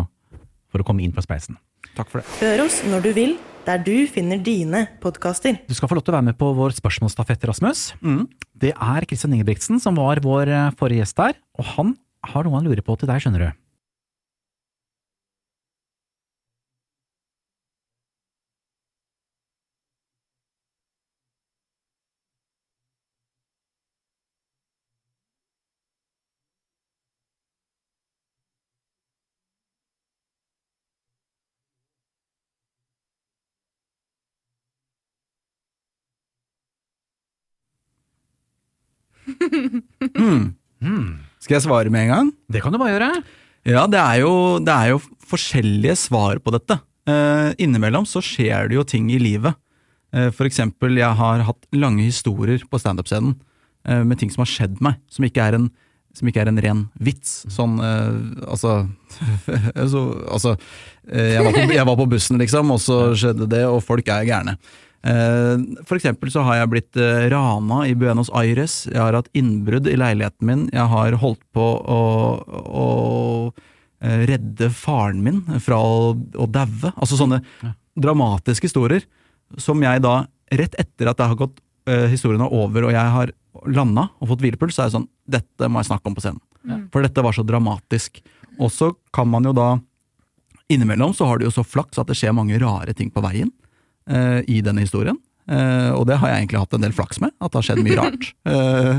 for 0.72 0.81
å 0.81 0.87
komme 0.87 1.05
inn 1.05 1.12
på 1.14 1.22
spleisen. 1.24 1.59
Takk 1.98 2.09
for 2.09 2.22
det. 2.22 2.29
Hør 2.40 2.64
oss 2.64 2.81
når 2.88 3.05
du 3.05 3.11
vil, 3.16 3.35
der 3.66 3.83
du 3.85 4.07
finner 4.09 4.40
dine 4.40 4.87
podkaster. 5.03 5.59
Du 5.68 5.74
skal 5.77 5.90
få 5.90 5.98
lov 5.98 6.07
til 6.07 6.14
å 6.14 6.18
være 6.18 6.31
med 6.31 6.38
på 6.40 6.48
vår 6.57 6.77
spørsmålsstafett, 6.79 7.44
Rasmus. 7.50 7.90
Det 8.57 8.72
er 8.72 9.09
Christian 9.09 9.37
Ingebrigtsen 9.37 9.83
som 9.83 10.00
var 10.00 10.22
vår 10.24 10.53
eh, 10.53 10.70
forrige 10.81 11.05
gjest 11.05 11.20
der, 11.20 11.37
og 11.61 11.70
han 11.74 11.92
har 12.24 12.46
noe 12.46 12.57
han 12.57 12.64
lurer 12.64 12.85
på 12.85 12.96
til 12.96 13.11
deg, 13.11 13.20
skjønner 13.20 13.44
du. 13.44 13.61
Skal 41.45 41.59
jeg 41.59 41.64
svare 41.67 41.93
med 41.93 42.07
en 42.07 42.12
gang? 42.14 42.31
Det 42.53 42.62
kan 42.64 42.73
du 42.75 42.81
bare 42.81 42.95
gjøre. 42.95 43.11
Ja, 43.64 43.87
det 43.88 44.01
er 44.01 44.21
jo, 44.21 44.33
det 44.61 44.73
er 44.75 44.93
jo 44.93 45.01
forskjellige 45.25 45.97
svar 45.97 46.40
på 46.45 46.53
dette. 46.53 46.79
Eh, 47.09 47.51
innimellom 47.64 48.07
så 48.09 48.21
skjer 48.25 48.69
det 48.69 48.79
jo 48.79 48.85
ting 48.88 49.09
i 49.12 49.21
livet. 49.21 49.57
Eh, 50.14 50.31
for 50.33 50.49
eksempel, 50.49 50.97
jeg 51.01 51.21
har 51.21 51.45
hatt 51.49 51.67
lange 51.77 52.05
historier 52.05 52.61
på 52.69 52.81
standup-scenen 52.81 53.35
eh, 53.88 54.03
med 54.05 54.21
ting 54.21 54.33
som 54.33 54.45
har 54.45 54.53
skjedd 54.53 54.81
meg, 54.85 55.01
som 55.12 55.27
ikke 55.27 55.45
er 55.49 55.59
en, 55.59 55.71
som 56.17 56.29
ikke 56.29 56.45
er 56.45 56.53
en 56.53 56.61
ren 56.64 56.83
vits. 56.97 57.43
Sånn, 57.53 57.77
eh, 57.81 58.45
altså 58.49 58.77
så, 59.88 60.05
Altså, 60.35 60.57
eh, 61.09 61.35
jeg, 61.35 61.45
var 61.45 61.57
på, 61.57 61.67
jeg 61.79 61.88
var 61.90 62.01
på 62.01 62.09
bussen, 62.17 62.40
liksom, 62.40 62.73
og 62.77 62.83
så 62.85 62.99
skjedde 63.17 63.49
det, 63.53 63.64
og 63.69 63.83
folk 63.85 64.09
er 64.12 64.29
gærne. 64.29 64.59
Eh, 65.05 65.85
For 65.85 65.99
eksempel 65.99 66.33
så 66.33 66.43
har 66.47 66.62
jeg 66.62 66.71
blitt 66.73 66.97
eh, 67.01 67.27
rana 67.33 67.83
i 67.85 67.95
Buenos 67.99 68.31
Aires, 68.33 68.85
jeg 68.88 69.01
har 69.01 69.17
hatt 69.19 69.29
innbrudd 69.37 69.88
i 69.90 69.99
leiligheten 70.01 70.49
min, 70.49 70.62
jeg 70.73 70.87
har 70.88 71.17
holdt 71.21 71.43
på 71.53 71.61
å, 71.61 72.01
å 72.64 72.87
eh, 74.01 74.25
redde 74.31 74.71
faren 74.73 75.21
min 75.25 75.43
fra 75.61 75.77
å, 75.77 76.14
å 76.17 76.49
daue. 76.49 76.95
Altså 76.95 77.21
sånne 77.21 77.43
dramatiske 78.01 78.71
historier 78.71 79.05
som 79.61 79.83
jeg 79.85 80.01
da, 80.03 80.23
rett 80.57 80.77
etter 80.81 81.11
at 81.11 81.21
det 81.21 81.29
har 81.31 81.38
gått 81.38 81.61
historien 82.09 82.40
er 82.40 82.53
over, 82.57 82.87
og 82.88 82.95
jeg 82.95 83.11
har 83.12 83.31
landa 83.69 84.07
og 84.17 84.31
fått 84.31 84.40
hvilepuls, 84.40 84.73
så 84.73 84.83
er 84.83 84.88
det 84.88 84.95
sånn 84.95 85.11
Dette 85.29 85.69
må 85.69 85.83
jeg 85.83 85.90
snakke 85.90 86.09
om 86.09 86.14
på 86.17 86.23
scenen. 86.25 86.40
For 86.95 87.05
dette 87.05 87.21
var 87.21 87.37
så 87.37 87.45
dramatisk. 87.45 88.23
Og 88.57 88.71
så 88.73 88.88
kan 89.12 89.29
man 89.29 89.45
jo 89.45 89.53
da 89.53 89.67
Innimellom 90.73 91.12
så 91.12 91.29
har 91.29 91.38
du 91.38 91.45
jo 91.45 91.53
så 91.53 91.61
flaks 91.61 92.01
at 92.01 92.09
det 92.09 92.17
skjer 92.17 92.33
mange 92.33 92.57
rare 92.57 92.95
ting 92.97 93.11
på 93.12 93.21
veien 93.21 93.53
i 94.07 94.59
denne 94.64 94.85
historien. 94.85 95.17
Eh, 95.49 95.90
og 95.93 96.07
det 96.09 96.19
har 96.21 96.31
jeg 96.33 96.43
egentlig 96.45 96.61
hatt 96.62 96.75
en 96.77 96.85
del 96.87 96.93
flaks 96.97 97.21
med, 97.21 97.33
at 97.40 97.53
det 97.53 97.61
har 97.61 97.69
skjedd 97.71 97.85
mye 97.85 98.01
rart. 98.01 98.33
Eh, 98.55 98.99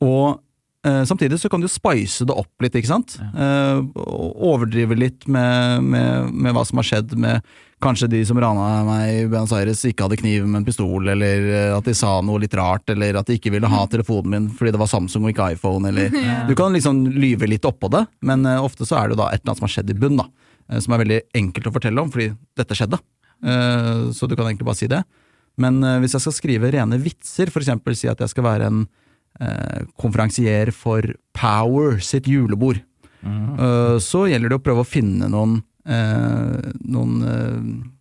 og 0.00 0.40
eh, 0.88 1.02
samtidig 1.04 1.36
så 1.42 1.50
kan 1.52 1.60
du 1.60 1.68
spice 1.68 2.24
det 2.24 2.32
opp 2.32 2.64
litt, 2.64 2.72
ikke 2.78 2.88
sant. 2.88 3.18
Eh, 3.20 3.80
og 4.00 4.38
overdrive 4.54 4.96
litt 4.96 5.26
med, 5.28 5.84
med, 5.84 6.30
med 6.32 6.56
hva 6.56 6.62
som 6.64 6.80
har 6.80 6.88
skjedd 6.88 7.12
med 7.20 7.44
Kanskje 7.80 8.10
de 8.12 8.18
som 8.28 8.36
rana 8.36 8.82
meg 8.84 9.10
i 9.10 9.20
Buenos 9.24 9.54
Aires 9.56 9.80
ikke 9.88 10.04
hadde 10.04 10.18
kniv, 10.20 10.44
men 10.52 10.66
pistol, 10.66 11.06
eller 11.08 11.46
eh, 11.48 11.70
at 11.72 11.86
de 11.88 11.94
sa 11.96 12.18
noe 12.20 12.42
litt 12.42 12.52
rart, 12.56 12.84
eller 12.92 13.16
at 13.16 13.28
de 13.30 13.38
ikke 13.38 13.52
ville 13.54 13.70
ha 13.72 13.86
telefonen 13.88 14.34
min 14.34 14.48
fordi 14.52 14.74
det 14.74 14.80
var 14.82 14.90
Samsung 14.92 15.24
og 15.24 15.32
ikke 15.32 15.46
iPhone, 15.54 15.88
eller 15.88 16.12
Du 16.50 16.52
kan 16.60 16.76
liksom 16.76 17.06
lyve 17.16 17.48
litt 17.48 17.64
oppå 17.64 17.88
det, 17.92 18.02
men 18.28 18.44
eh, 18.48 18.60
ofte 18.60 18.84
så 18.88 18.98
er 19.00 19.12
det 19.14 19.20
da 19.22 19.30
et 19.30 19.40
eller 19.40 19.54
annet 19.54 19.62
som 19.62 19.68
har 19.68 19.72
skjedd 19.78 19.94
i 19.94 19.96
bunn, 20.02 20.20
da. 20.20 20.26
eh, 20.68 20.82
Som 20.84 20.92
er 20.96 21.00
veldig 21.06 21.20
enkelt 21.40 21.70
å 21.70 21.74
fortelle 21.78 22.04
om, 22.04 22.12
fordi 22.12 22.28
dette 22.60 22.76
skjedde. 22.76 23.00
Eh, 23.42 24.10
Så 24.12 24.28
du 24.28 24.36
kan 24.36 24.46
egentlig 24.46 24.66
bare 24.68 24.76
si 24.80 24.86
det. 24.90 25.02
Men 25.60 25.82
eh, 25.84 25.98
hvis 26.00 26.12
jeg 26.16 26.24
skal 26.26 26.36
skrive 26.36 26.70
rene 26.72 26.98
vitser, 27.02 27.50
for 27.52 27.60
eksempel 27.64 27.96
si 27.96 28.08
at 28.08 28.20
jeg 28.20 28.28
skal 28.32 28.44
være 28.46 28.66
en 28.70 28.82
eh, 29.40 29.84
konferansier 30.00 30.72
for 30.72 31.02
Power 31.36 31.98
sitt 32.04 32.28
julebord, 32.30 32.80
eh, 33.24 33.96
så 34.00 34.26
gjelder 34.30 34.48
det 34.52 34.58
å 34.60 34.64
prøve 34.64 34.84
å 34.84 34.88
finne 34.88 35.28
noen, 35.32 35.58
eh, 35.88 36.70
noen 36.84 37.92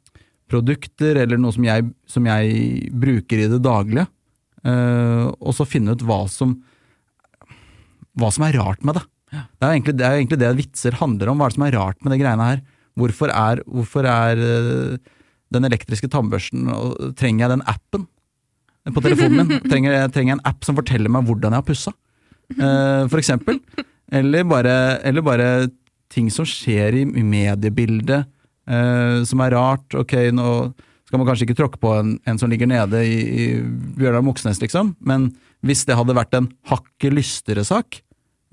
produkter, 0.49 1.19
eller 1.21 1.37
noe 1.37 1.53
som 1.53 1.63
jeg, 1.67 1.85
som 2.09 2.25
jeg 2.25 2.89
bruker 2.97 3.43
i 3.43 3.49
det 3.51 3.59
daglige, 3.61 4.07
eh, 4.65 5.27
og 5.29 5.53
så 5.53 5.67
finne 5.67 5.93
ut 5.93 6.01
hva 6.07 6.23
som, 6.31 6.55
hva 8.17 8.31
som 8.33 8.47
er 8.47 8.57
rart 8.57 8.81
med 8.83 8.97
det. 8.97 9.05
Det 9.29 9.67
er 9.67 9.75
egentlig 9.75 9.93
det, 9.99 10.05
er 10.07 10.17
egentlig 10.17 10.39
det 10.41 10.55
vitser 10.57 10.95
handler 10.97 11.29
om. 11.29 11.37
Hva 11.37 11.45
er 11.45 11.53
det 11.53 11.59
som 11.59 11.65
er 11.67 11.75
rart 11.77 11.99
med 12.01 12.15
de 12.15 12.17
greiene 12.23 12.47
her? 12.49 12.61
Hvorfor 12.97 13.29
er, 13.29 13.61
hvorfor 13.69 14.07
er 14.09 14.39
den 15.53 15.65
elektriske 15.67 16.09
tannbørsten 16.11 16.69
og 16.73 17.15
Trenger 17.19 17.45
jeg 17.45 17.53
den 17.55 17.65
appen 17.69 18.05
på 18.89 19.03
telefonen 19.05 19.45
min? 19.45 19.63
Trenger 19.71 19.95
jeg 19.95 20.13
trenger 20.15 20.33
jeg 20.33 20.39
en 20.39 20.47
app 20.49 20.65
som 20.65 20.77
forteller 20.77 21.11
meg 21.13 21.27
hvordan 21.27 21.55
jeg 21.55 21.61
har 21.63 21.67
pussa? 21.67 21.95
uh, 22.57 23.05
for 23.09 23.19
eksempel. 23.21 23.59
Eller 24.11 24.45
bare, 24.47 24.75
eller 25.05 25.25
bare 25.25 25.47
ting 26.09 26.29
som 26.33 26.47
skjer 26.47 26.97
i 26.97 27.05
i 27.05 27.23
mediebildet 27.25 28.25
uh, 28.69 29.21
som 29.27 29.43
er 29.45 29.53
rart. 29.53 29.93
Ok, 29.97 30.15
nå 30.33 30.73
skal 31.09 31.21
man 31.21 31.29
kanskje 31.29 31.47
ikke 31.47 31.57
tråkke 31.57 31.81
på 31.81 31.93
en, 31.97 32.17
en 32.29 32.37
som 32.41 32.49
ligger 32.51 32.69
nede 32.69 33.01
i, 33.05 33.17
i 33.17 33.45
Bjørnar 33.97 34.25
Moxnes, 34.25 34.61
liksom, 34.61 34.93
men 35.01 35.31
hvis 35.65 35.81
det 35.89 35.97
hadde 35.97 36.13
vært 36.15 36.35
en 36.37 36.51
hakket 36.69 37.15
lystigere 37.17 37.65
sak, 37.65 38.03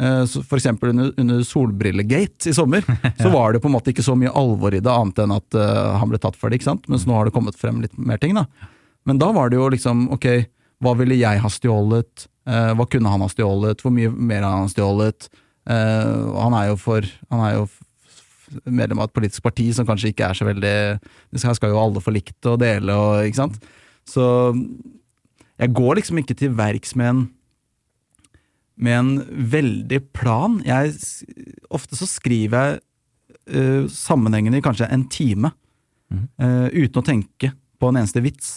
eh, 0.03 0.37
eksempel 0.59 0.93
under, 0.93 1.11
under 1.21 1.43
Solbrillegate 1.47 2.51
i 2.51 2.55
sommer, 2.57 2.85
så 3.23 3.33
var 3.33 3.55
det 3.55 3.63
på 3.65 3.71
en 3.71 3.77
måte 3.77 3.93
ikke 3.93 4.05
så 4.07 4.17
mye 4.19 4.35
alvor 4.37 4.75
i 4.75 4.83
det, 4.83 4.93
annet 4.93 5.25
enn 5.25 5.35
at 5.37 5.59
uh, 5.59 5.97
han 6.01 6.13
ble 6.13 6.21
tatt 6.23 6.39
for 6.39 6.51
det, 6.51 6.61
ikke 6.61 6.71
sant? 6.71 6.89
mens 6.93 7.07
nå 7.09 7.17
har 7.17 7.29
det 7.29 7.35
kommet 7.37 7.59
frem 7.59 7.83
litt 7.85 7.97
mer 7.99 8.21
ting. 8.23 8.37
da. 8.37 8.47
Men 9.07 9.21
da 9.23 9.33
var 9.35 9.51
det 9.53 9.61
jo 9.61 9.69
liksom, 9.73 10.09
ok, 10.17 10.31
hva 10.85 10.97
ville 10.99 11.19
jeg 11.19 11.43
ha 11.43 11.51
stjålet? 11.53 12.29
uh, 12.47 12.73
hva 12.77 12.87
kunne 12.91 13.11
han 13.13 13.25
ha 13.25 13.31
stjålet? 13.31 13.83
Hvor 13.83 13.95
mye 13.95 14.13
mer 14.13 14.47
har 14.47 14.63
han 14.63 14.73
stjålet? 14.73 15.29
Uh, 15.67 16.37
han 16.39 16.55
er 16.55 16.71
jo 16.71 16.77
for 16.79 17.07
Han 17.33 17.41
er 17.43 17.57
jo 17.57 17.67
medlem 18.63 19.01
av 19.03 19.09
et 19.09 19.17
politisk 19.17 19.43
parti 19.43 19.65
som 19.75 19.87
kanskje 19.89 20.13
ikke 20.13 20.29
er 20.29 20.37
så 20.39 20.47
veldig 20.47 20.75
Det 21.35 21.41
skal, 21.43 21.73
jo 21.73 21.81
alle 21.81 22.03
få 22.03 22.13
likt 22.15 22.47
og 22.47 22.61
dele 22.63 22.95
og 22.95 23.27
ikke 23.27 23.43
sant. 23.43 23.59
Så 24.07 24.23
jeg 25.57 25.73
går 25.75 25.99
liksom 25.99 26.21
ikke 26.23 26.37
til 26.39 26.55
verks 26.55 26.95
med 26.95 27.11
en 27.11 27.25
med 28.77 28.99
en 28.99 29.13
veldig 29.53 30.01
plan. 30.17 30.59
Jeg, 30.67 30.95
ofte 31.73 31.99
så 31.99 32.09
skriver 32.09 32.57
jeg 32.57 32.81
uh, 33.57 33.85
sammenhengende 33.93 34.61
i 34.61 34.65
kanskje 34.65 34.89
en 34.93 35.07
time, 35.13 35.53
eh, 36.39 36.69
uten 36.71 37.01
å 37.01 37.07
tenke 37.07 37.51
på 37.81 37.89
en 37.91 37.97
eneste 37.99 38.23
vits. 38.23 38.51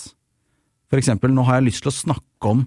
For 0.89 0.99
eksempel, 0.99 1.31
nå 1.33 1.45
har 1.47 1.59
jeg 1.59 1.69
lyst 1.69 1.81
til 1.85 1.91
å 1.91 1.95
snakke 1.95 2.51
om, 2.51 2.61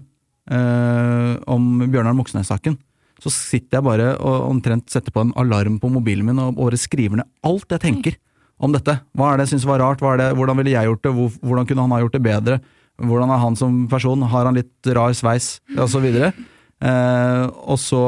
uh, 0.51 1.39
om 1.47 1.85
Bjørnar 1.85 2.15
Moxnes-saken. 2.17 2.75
Så 3.23 3.31
sitter 3.31 3.79
jeg 3.79 3.85
bare 3.85 4.09
og 4.17 4.49
omtrent 4.49 4.91
setter 4.91 5.13
på 5.13 5.23
en 5.23 5.33
alarm 5.39 5.77
på 5.79 5.91
mobilen 5.91 6.27
min 6.27 6.41
og 6.43 6.57
bare 6.57 6.79
skriver 6.79 7.21
ned 7.21 7.29
alt 7.47 7.71
jeg 7.71 7.83
tenker 7.83 8.17
om 8.63 8.73
dette. 8.75 8.97
Hva 9.15 9.31
er 9.31 9.39
det 9.39 9.47
jeg 9.47 9.55
syns 9.55 9.67
var 9.69 9.79
rart, 9.83 10.03
det, 10.19 10.31
hvordan 10.35 10.59
ville 10.59 10.73
jeg 10.73 10.89
gjort 10.89 11.03
det, 11.05 11.13
Hvor, 11.15 11.29
hvordan 11.43 11.69
kunne 11.69 11.85
han 11.85 11.95
ha 11.95 12.01
gjort 12.03 12.17
det 12.17 12.23
bedre, 12.23 12.57
hvordan 13.01 13.31
er 13.33 13.41
han 13.41 13.55
som 13.59 13.77
person, 13.91 14.27
har 14.29 14.49
han 14.49 14.57
litt 14.59 14.91
rar 14.95 15.15
sveis, 15.17 15.57
og 15.77 15.87
så 15.89 16.01
videre. 16.03 16.33
Eh, 16.81 17.45
og 17.67 17.79
så 17.81 18.03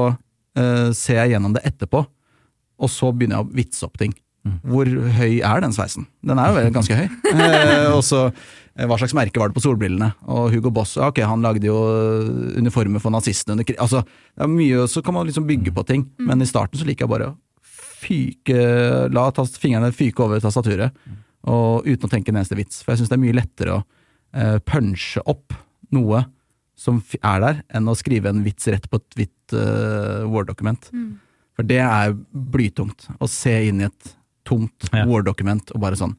eh, 0.58 0.92
ser 0.96 1.22
jeg 1.22 1.36
gjennom 1.36 1.56
det 1.56 1.66
etterpå, 1.68 2.04
og 2.76 2.92
så 2.92 3.12
begynner 3.14 3.40
jeg 3.42 3.48
å 3.48 3.58
vitse 3.62 3.88
opp 3.88 4.00
ting. 4.02 4.16
Hvor 4.62 4.86
høy 4.86 5.40
er 5.42 5.64
den 5.64 5.74
sveisen? 5.74 6.06
Den 6.22 6.38
er 6.38 6.54
jo 6.54 6.76
ganske 6.76 7.00
høy. 7.00 7.08
Eh, 7.36 7.90
og 7.92 8.04
så 8.06 8.28
hva 8.76 8.98
slags 9.00 9.14
merke 9.16 9.40
var 9.40 9.50
det 9.50 9.56
på 9.56 9.64
solbrillene? 9.64 10.10
Og 10.28 10.50
Hugo 10.52 10.68
Boss, 10.76 10.98
ok, 11.00 11.22
han 11.24 11.44
lagde 11.46 11.70
jo 11.70 11.78
uniformer 12.60 13.00
for 13.00 13.14
nazistene 13.14 13.56
under 13.56 13.68
krig. 13.68 13.78
Altså, 13.80 14.02
det 14.36 14.44
er 14.44 14.52
mye, 14.52 14.84
så 14.92 15.00
kan 15.06 15.16
man 15.16 15.28
liksom 15.30 15.48
bygge 15.48 15.72
på 15.76 15.86
ting, 15.88 16.04
men 16.20 16.44
i 16.44 16.48
starten 16.50 16.82
så 16.82 16.88
liker 16.88 17.06
jeg 17.06 17.14
bare 17.14 17.30
å 17.32 17.36
fyke, 18.06 18.58
la 19.16 19.30
tast, 19.34 19.62
fingrene 19.64 19.94
fyke 19.96 20.26
over 20.26 20.44
tastaturet, 20.44 20.92
og 21.48 21.88
uten 21.88 22.10
å 22.10 22.12
tenke 22.12 22.34
en 22.34 22.42
eneste 22.42 22.58
vits. 22.60 22.82
For 22.84 22.94
jeg 22.94 23.04
syns 23.04 23.14
det 23.14 23.18
er 23.18 23.24
mye 23.24 23.38
lettere 23.38 23.78
å 23.78 23.82
eh, 24.36 24.58
punche 24.68 25.24
opp 25.24 25.56
noe 25.96 26.26
som 26.76 27.00
er 27.22 27.42
der, 27.44 27.62
enn 27.76 27.88
å 27.88 27.96
skrive 27.98 28.32
en 28.32 28.44
vits 28.46 28.68
rett 28.72 28.88
på 28.92 29.00
et 29.00 29.18
hvitt 29.20 29.56
uh, 29.56 30.26
Word-dokument. 30.30 30.90
For 31.56 31.68
det 31.68 31.80
er 31.84 32.16
blytungt. 32.32 33.08
Å 33.20 33.30
se 33.32 33.54
inn 33.70 33.84
i 33.84 33.88
et 33.90 34.16
tomt 34.46 34.90
Ja. 34.92 35.06
Word-dokument 35.10 35.72
og 35.74 35.82
bare 35.82 35.98
sånn 35.98 36.14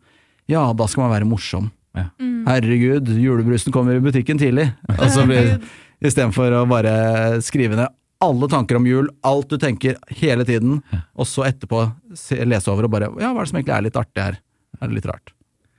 Ja, 0.51 0.73
da 0.75 0.87
skal 0.91 1.05
man 1.07 1.13
være 1.13 1.29
morsom. 1.29 1.69
Ja. 1.97 2.09
Herregud, 2.47 3.09
julebrusen 3.21 3.75
kommer 3.75 3.97
i 3.97 4.03
butikken 4.03 4.41
tidlig. 4.41 4.71
Altså, 4.97 5.27
så 5.27 5.61
Istedenfor 6.07 6.53
å 6.53 6.67
bare 6.69 6.97
skrive 7.45 7.79
ned 7.79 7.93
alle 8.21 8.49
tanker 8.53 8.79
om 8.79 8.87
jul, 8.89 9.09
alt 9.29 9.49
du 9.53 9.59
tenker 9.61 9.97
hele 10.21 10.45
tiden, 10.49 10.81
og 11.17 11.29
så 11.29 11.47
etterpå 11.49 11.83
se, 12.17 12.39
lese 12.49 12.71
over 12.73 12.89
og 12.89 12.93
bare 12.95 13.11
Ja, 13.21 13.33
hva 13.33 13.43
er 13.43 13.47
det 13.47 13.51
som 13.53 13.59
egentlig 13.61 13.77
er 13.77 13.87
litt 13.87 13.99
artig 14.01 14.23
her? 14.23 14.39
Er 14.81 14.89
det 14.89 14.99
litt 14.99 15.09
rart? 15.09 15.33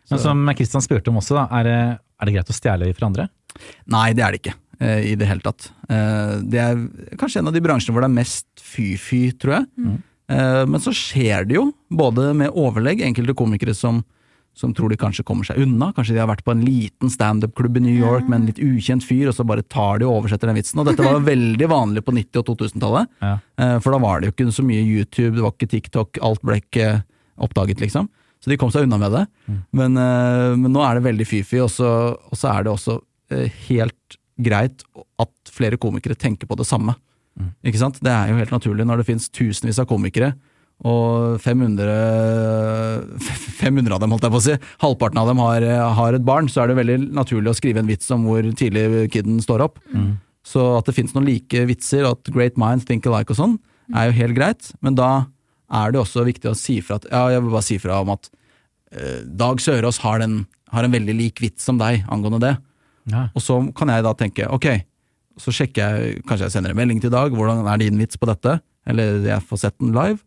Men 0.09 0.21
som 0.23 0.43
Kristian 0.57 0.85
spurte 0.85 1.11
om 1.11 1.19
også, 1.19 1.35
da, 1.37 1.47
er 1.59 1.67
det, 1.67 1.77
er 1.97 2.29
det 2.29 2.35
greit 2.37 2.51
å 2.53 2.55
stjele 2.55 2.91
fra 2.97 3.09
andre? 3.09 3.27
Nei, 3.91 4.07
det 4.17 4.23
er 4.23 4.33
det 4.35 4.41
ikke. 4.41 4.55
Eh, 4.79 5.11
I 5.11 5.15
det 5.15 5.27
hele 5.29 5.41
tatt. 5.45 5.71
Eh, 5.89 6.35
Det 6.43 6.59
er 6.59 6.83
kanskje 7.17 7.39
en 7.41 7.47
av 7.47 7.53
de 7.53 7.61
bransjene 7.65 7.93
hvor 7.95 8.01
det 8.05 8.11
er 8.11 8.19
mest 8.19 8.47
fy-fy, 8.61 9.31
tror 9.39 9.59
jeg. 9.59 9.67
Mm. 9.77 9.97
Men 10.67 10.81
så 10.83 10.91
skjer 10.91 11.45
det 11.47 11.55
jo, 11.55 11.69
både 11.89 12.33
med 12.35 12.51
overlegg, 12.51 12.99
enkelte 12.99 13.31
komikere 13.33 13.71
som, 13.73 14.01
som 14.53 14.73
tror 14.75 14.89
de 14.91 14.97
kanskje 14.99 15.23
kommer 15.23 15.47
seg 15.47 15.61
unna. 15.63 15.93
Kanskje 15.95 16.17
de 16.17 16.19
har 16.19 16.27
vært 16.27 16.43
på 16.43 16.51
en 16.51 16.65
liten 16.67 17.07
standup-klubb 17.13 17.77
i 17.79 17.83
New 17.85 17.95
York 17.95 18.27
med 18.27 18.41
en 18.41 18.47
litt 18.49 18.59
ukjent 18.59 19.05
fyr, 19.07 19.29
og 19.31 19.37
så 19.37 19.45
bare 19.47 19.63
tar 19.63 20.01
de 20.01 20.05
og 20.09 20.17
oversetter 20.25 20.51
den 20.51 20.57
vitsen. 20.59 20.81
Og 20.83 20.89
dette 20.89 21.05
var 21.05 21.23
veldig 21.31 21.69
vanlig 21.71 22.03
på 22.03 22.11
90- 22.17 22.41
og 22.43 22.49
2000-tallet. 22.51 23.07
Ja. 23.23 23.31
Eh, 23.55 23.77
For 23.79 23.95
da 23.95 24.01
var 24.03 24.19
det 24.19 24.27
jo 24.27 24.35
ikke 24.35 24.51
så 24.57 24.67
mye 24.67 24.83
YouTube, 24.83 25.31
det 25.39 25.45
var 25.47 25.55
ikke 25.55 25.71
TikTok, 25.77 26.19
alt 26.27 26.43
ble 26.43 26.59
ikke 26.59 26.89
oppdaget, 27.47 27.79
liksom. 27.87 28.09
Så 28.43 28.51
de 28.51 28.57
kom 28.59 28.69
seg 28.75 28.83
unna 28.83 28.99
med 28.99 29.15
det. 29.15 29.23
Men, 29.71 29.95
eh, 29.95 30.51
men 30.59 30.73
nå 30.75 30.83
er 30.83 30.99
det 30.99 31.07
veldig 31.07 31.25
fy-fy, 31.31 31.63
og, 31.63 31.71
så- 31.71 32.17
og 32.19 32.35
så 32.35 32.51
er 32.51 32.67
det 32.67 32.73
også 32.75 32.99
eh, 33.31 33.47
helt 33.69 34.19
greit 34.37 34.83
at 35.21 35.51
flere 35.51 35.79
komikere 35.81 36.17
tenker 36.19 36.49
på 36.49 36.57
det 36.59 36.67
samme. 36.69 36.95
Ikke 37.65 37.81
sant? 37.81 37.99
Det 38.03 38.11
er 38.11 38.31
jo 38.31 38.37
helt 38.39 38.53
naturlig 38.53 38.85
når 38.87 39.01
det 39.01 39.09
finnes 39.11 39.29
tusenvis 39.33 39.79
av 39.81 39.89
komikere, 39.89 40.33
og 40.85 41.39
500, 41.41 41.93
500 43.57 43.93
av 43.95 44.01
dem, 44.03 44.11
holdt 44.13 44.27
jeg 44.27 44.33
på 44.33 44.41
å 44.41 44.45
si, 44.45 44.57
halvparten 44.83 45.21
av 45.21 45.31
dem 45.31 45.39
har, 45.41 45.65
har 45.97 46.17
et 46.17 46.25
barn, 46.25 46.49
så 46.53 46.63
er 46.63 46.69
det 46.69 46.77
veldig 46.77 46.97
naturlig 47.17 47.49
å 47.49 47.57
skrive 47.57 47.81
en 47.81 47.89
vits 47.89 48.11
om 48.13 48.27
hvor 48.29 48.45
tidlig 48.59 49.07
kiden 49.13 49.39
står 49.41 49.65
opp. 49.65 49.81
Så 50.47 50.63
at 50.77 50.87
det 50.87 50.93
finnes 50.95 51.15
noen 51.15 51.27
like 51.27 51.65
vitser, 51.69 52.05
at 52.07 52.29
great 52.33 52.59
minds 52.61 52.85
think 52.87 53.09
alike 53.09 53.33
og 53.33 53.41
sånn, 53.41 53.57
er 53.95 54.09
jo 54.09 54.17
helt 54.19 54.37
greit, 54.37 54.69
men 54.85 54.97
da 54.99 55.11
er 55.81 55.91
det 55.91 55.99
også 55.99 56.23
viktig 56.27 56.51
å 56.51 56.57
si 56.57 56.77
fra 56.85 56.99
at, 57.01 57.09
ja, 57.11 57.25
jeg 57.33 57.43
vil 57.43 57.55
bare 57.55 57.67
si 57.67 57.77
fra 57.81 57.99
om 58.03 58.13
at 58.13 58.29
eh, 58.93 59.23
Dag 59.25 59.59
Sørås 59.63 59.99
har, 60.03 60.21
den, 60.23 60.45
har 60.71 60.85
en 60.85 60.93
veldig 60.93 61.15
lik 61.17 61.41
vits 61.43 61.65
som 61.67 61.79
deg 61.79 62.05
angående 62.11 62.39
det. 62.43 62.53
Ja. 63.07 63.27
Og 63.35 63.41
så 63.43 63.57
kan 63.77 63.87
jeg 63.93 64.03
da 64.05 64.13
tenke, 64.19 64.47
ok, 64.51 64.67
så 65.39 65.53
sjekker 65.53 65.77
jeg, 65.97 66.21
kanskje 66.27 66.47
jeg 66.49 66.55
sender 66.57 66.73
en 66.73 66.79
melding 66.79 66.99
til 67.03 67.11
Dag, 67.13 67.31
hvordan 67.31 67.65
er 67.69 67.77
din 67.81 67.97
vits 68.01 68.17
på 68.19 68.27
dette? 68.29 68.57
Eller 68.87 69.21
jeg 69.27 69.43
får 69.47 69.61
sett 69.65 69.77
den 69.79 69.93
live. 69.95 70.19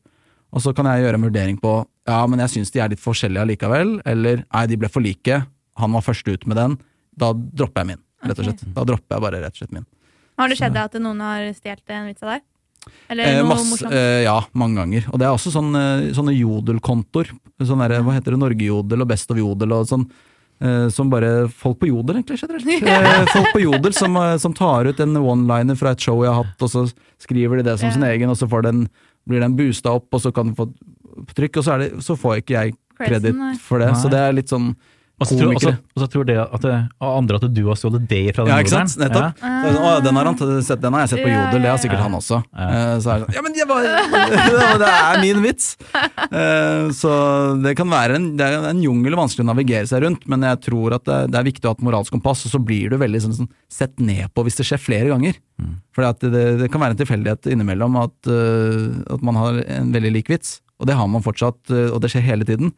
Og 0.52 0.62
så 0.64 0.72
kan 0.76 0.86
jeg 0.90 1.04
gjøre 1.04 1.18
en 1.20 1.26
vurdering 1.28 1.58
på, 1.62 1.72
ja, 2.08 2.20
men 2.26 2.40
jeg 2.44 2.50
syns 2.56 2.72
de 2.74 2.80
er 2.82 2.90
litt 2.92 3.02
forskjellige 3.02 3.42
allikevel, 3.44 3.96
eller 4.08 4.44
nei, 4.46 4.64
de 4.70 4.76
ble 4.80 4.88
for 4.90 5.04
like, 5.04 5.42
han 5.80 5.92
var 5.94 6.02
først 6.02 6.26
ut 6.28 6.46
med 6.50 6.56
den, 6.58 6.78
da 7.20 7.32
dropper 7.34 7.84
jeg 7.84 7.90
min, 7.92 8.00
rett 8.26 8.38
og 8.42 8.48
slett. 8.48 8.64
Da 8.74 8.84
dropper 8.88 9.16
jeg 9.16 9.24
bare 9.26 9.42
rett 9.44 9.54
og 9.54 9.60
slett 9.62 9.74
min. 9.76 9.86
Har 10.40 10.48
det 10.50 10.56
skjedd 10.58 10.78
at 10.80 10.96
noen 11.04 11.20
har 11.20 11.44
stjålet 11.54 11.92
en 11.94 12.08
vits 12.10 12.24
av 12.24 12.32
deg? 12.34 12.46
Eller 13.12 13.28
Eh, 13.28 13.38
noe 13.42 13.48
masse, 13.50 13.66
morsomt? 13.68 13.92
eh, 13.92 14.22
ja, 14.24 14.38
mange 14.56 14.80
ganger. 14.80 15.06
Og 15.12 15.18
det 15.20 15.26
er 15.28 15.34
også 15.36 15.52
sånne, 15.52 15.82
sånne 16.16 16.32
jodelkontoer. 16.38 17.28
Sånn 17.60 17.82
der, 17.84 18.00
hva 18.06 18.14
heter 18.16 18.32
det, 18.34 18.40
Norgejodel 18.40 19.04
og 19.04 19.08
Best 19.10 19.30
of 19.30 19.36
Jodel 19.38 19.74
og 19.76 19.86
sånn. 19.90 20.06
Eh, 20.60 20.88
som 20.92 21.10
bare 21.12 21.48
folk 21.48 21.80
på 21.80 21.90
Jodel, 21.90 22.20
egentlig. 22.20 22.38
slett. 22.40 22.66
Eh, 22.90 23.26
folk 23.32 23.52
på 23.52 23.62
Jodel 23.64 23.94
som, 23.96 24.16
eh, 24.16 24.36
som 24.42 24.54
tar 24.56 24.90
ut 24.90 25.00
en 25.00 25.16
one-liner 25.16 25.78
fra 25.78 25.94
et 25.94 26.00
show 26.00 26.22
jeg 26.24 26.32
har 26.32 26.44
hatt, 26.44 26.62
og 26.66 26.72
så 26.72 26.86
skriver 27.20 27.60
de 27.60 27.68
det 27.70 27.78
som 27.80 27.92
sin 27.92 28.06
egen, 28.06 28.30
og 28.30 28.38
så 28.38 28.48
får 28.50 28.68
den, 28.68 28.86
blir 29.28 29.42
den 29.44 29.56
boosta 29.58 29.96
opp, 29.98 30.08
og 30.12 30.22
så 30.24 30.32
kan 30.34 30.50
den 30.50 30.58
få 30.58 30.70
trykk, 31.36 31.60
og 31.60 31.66
så, 31.66 31.74
er 31.74 31.84
det, 31.84 31.90
så 32.04 32.16
får 32.18 32.40
ikke 32.42 32.56
jeg 32.56 32.78
kreditt 33.00 33.60
for 33.64 33.82
det. 33.82 33.92
Så 34.00 34.12
det 34.12 34.20
er 34.20 34.36
litt 34.36 34.52
sånn 34.52 34.74
Og 35.20 35.28
så 35.28 35.36
tror, 35.36 35.52
så- 35.60 35.76
så 36.00 36.24
det 36.24 36.36
at 36.40 36.62
det, 36.64 36.76
og 36.98 37.16
andre 37.18 37.36
at 37.36 37.42
du 37.52 37.60
har 37.66 37.76
stjålet 37.76 38.06
det 38.08 38.34
fra 38.34 38.44
den 38.46 38.54
Ja, 38.54 38.60
ikke 38.62 38.70
sant? 38.72 38.96
Nettopp. 38.96 39.36
Så 39.36 39.44
er 39.44 39.66
det 39.66 39.74
sånn, 39.76 39.84
Å, 39.84 40.02
den, 40.02 40.16
har 40.16 40.24
han 40.24 40.62
sett, 40.64 40.80
den 40.80 40.92
har 40.96 41.00
jeg 41.04 41.10
sett 41.10 41.20
på 41.20 41.28
Ja, 41.28 41.42
Jodel, 41.44 41.60
det 41.60 41.68
har 41.70 41.76
sikkert 41.82 42.00
ja. 42.00 42.04
han 42.06 42.16
også. 42.16 42.38
Ja. 42.56 42.68
Eh, 42.70 42.94
Så 43.04 43.10
er 43.12 43.18
det 43.20 43.26
sånn 43.26 43.34
Ja, 43.36 43.42
men 43.44 43.52
det, 43.52 43.66
var, 43.68 43.82
det 44.80 44.88
er 44.88 45.20
min 45.20 45.42
vits! 45.44 45.76
Eh, 45.92 46.88
Så 46.96 47.12
det 47.62 47.76
kan 47.76 47.92
være 47.92 48.16
en, 48.16 48.30
det 48.40 48.46
er 48.48 48.64
en 48.70 48.80
jungel 48.82 49.18
vanskelig 49.20 49.44
å 49.44 49.50
navigere 49.52 49.86
seg 49.90 50.06
rundt, 50.06 50.24
men 50.26 50.40
jeg 50.48 50.60
tror 50.70 50.96
at 50.96 51.04
det, 51.04 51.20
det 51.34 51.38
er 51.42 51.48
viktig 51.50 51.68
å 51.68 51.74
ha 51.74 51.78
et 51.78 51.84
moralsk 51.84 52.16
kompass, 52.16 52.46
og 52.48 52.54
så 52.56 52.62
blir 52.64 52.88
du 52.88 52.96
veldig 52.96 53.20
sånn, 53.26 53.36
sånn 53.42 53.52
sett 53.68 54.00
ned 54.00 54.32
på 54.32 54.44
hvis 54.48 54.56
det 54.56 54.66
skjer 54.70 54.80
flere 54.80 55.12
ganger. 55.12 55.36
For 55.92 56.06
det, 56.16 56.32
det 56.64 56.70
kan 56.72 56.80
være 56.80 56.96
en 56.96 57.00
tilfeldighet 57.02 57.44
innimellom 57.52 58.00
at, 58.00 58.16
eh, 58.32 59.14
at 59.14 59.20
man 59.26 59.36
har 59.36 59.60
en 59.68 59.92
veldig 59.92 60.12
lik 60.16 60.32
vits, 60.32 60.62
og 60.80 60.88
det 60.88 60.96
har 60.96 61.08
man 61.12 61.20
fortsatt, 61.20 61.60
og 61.92 62.00
det 62.00 62.08
skjer 62.08 62.24
hele 62.24 62.46
tiden. 62.48 62.72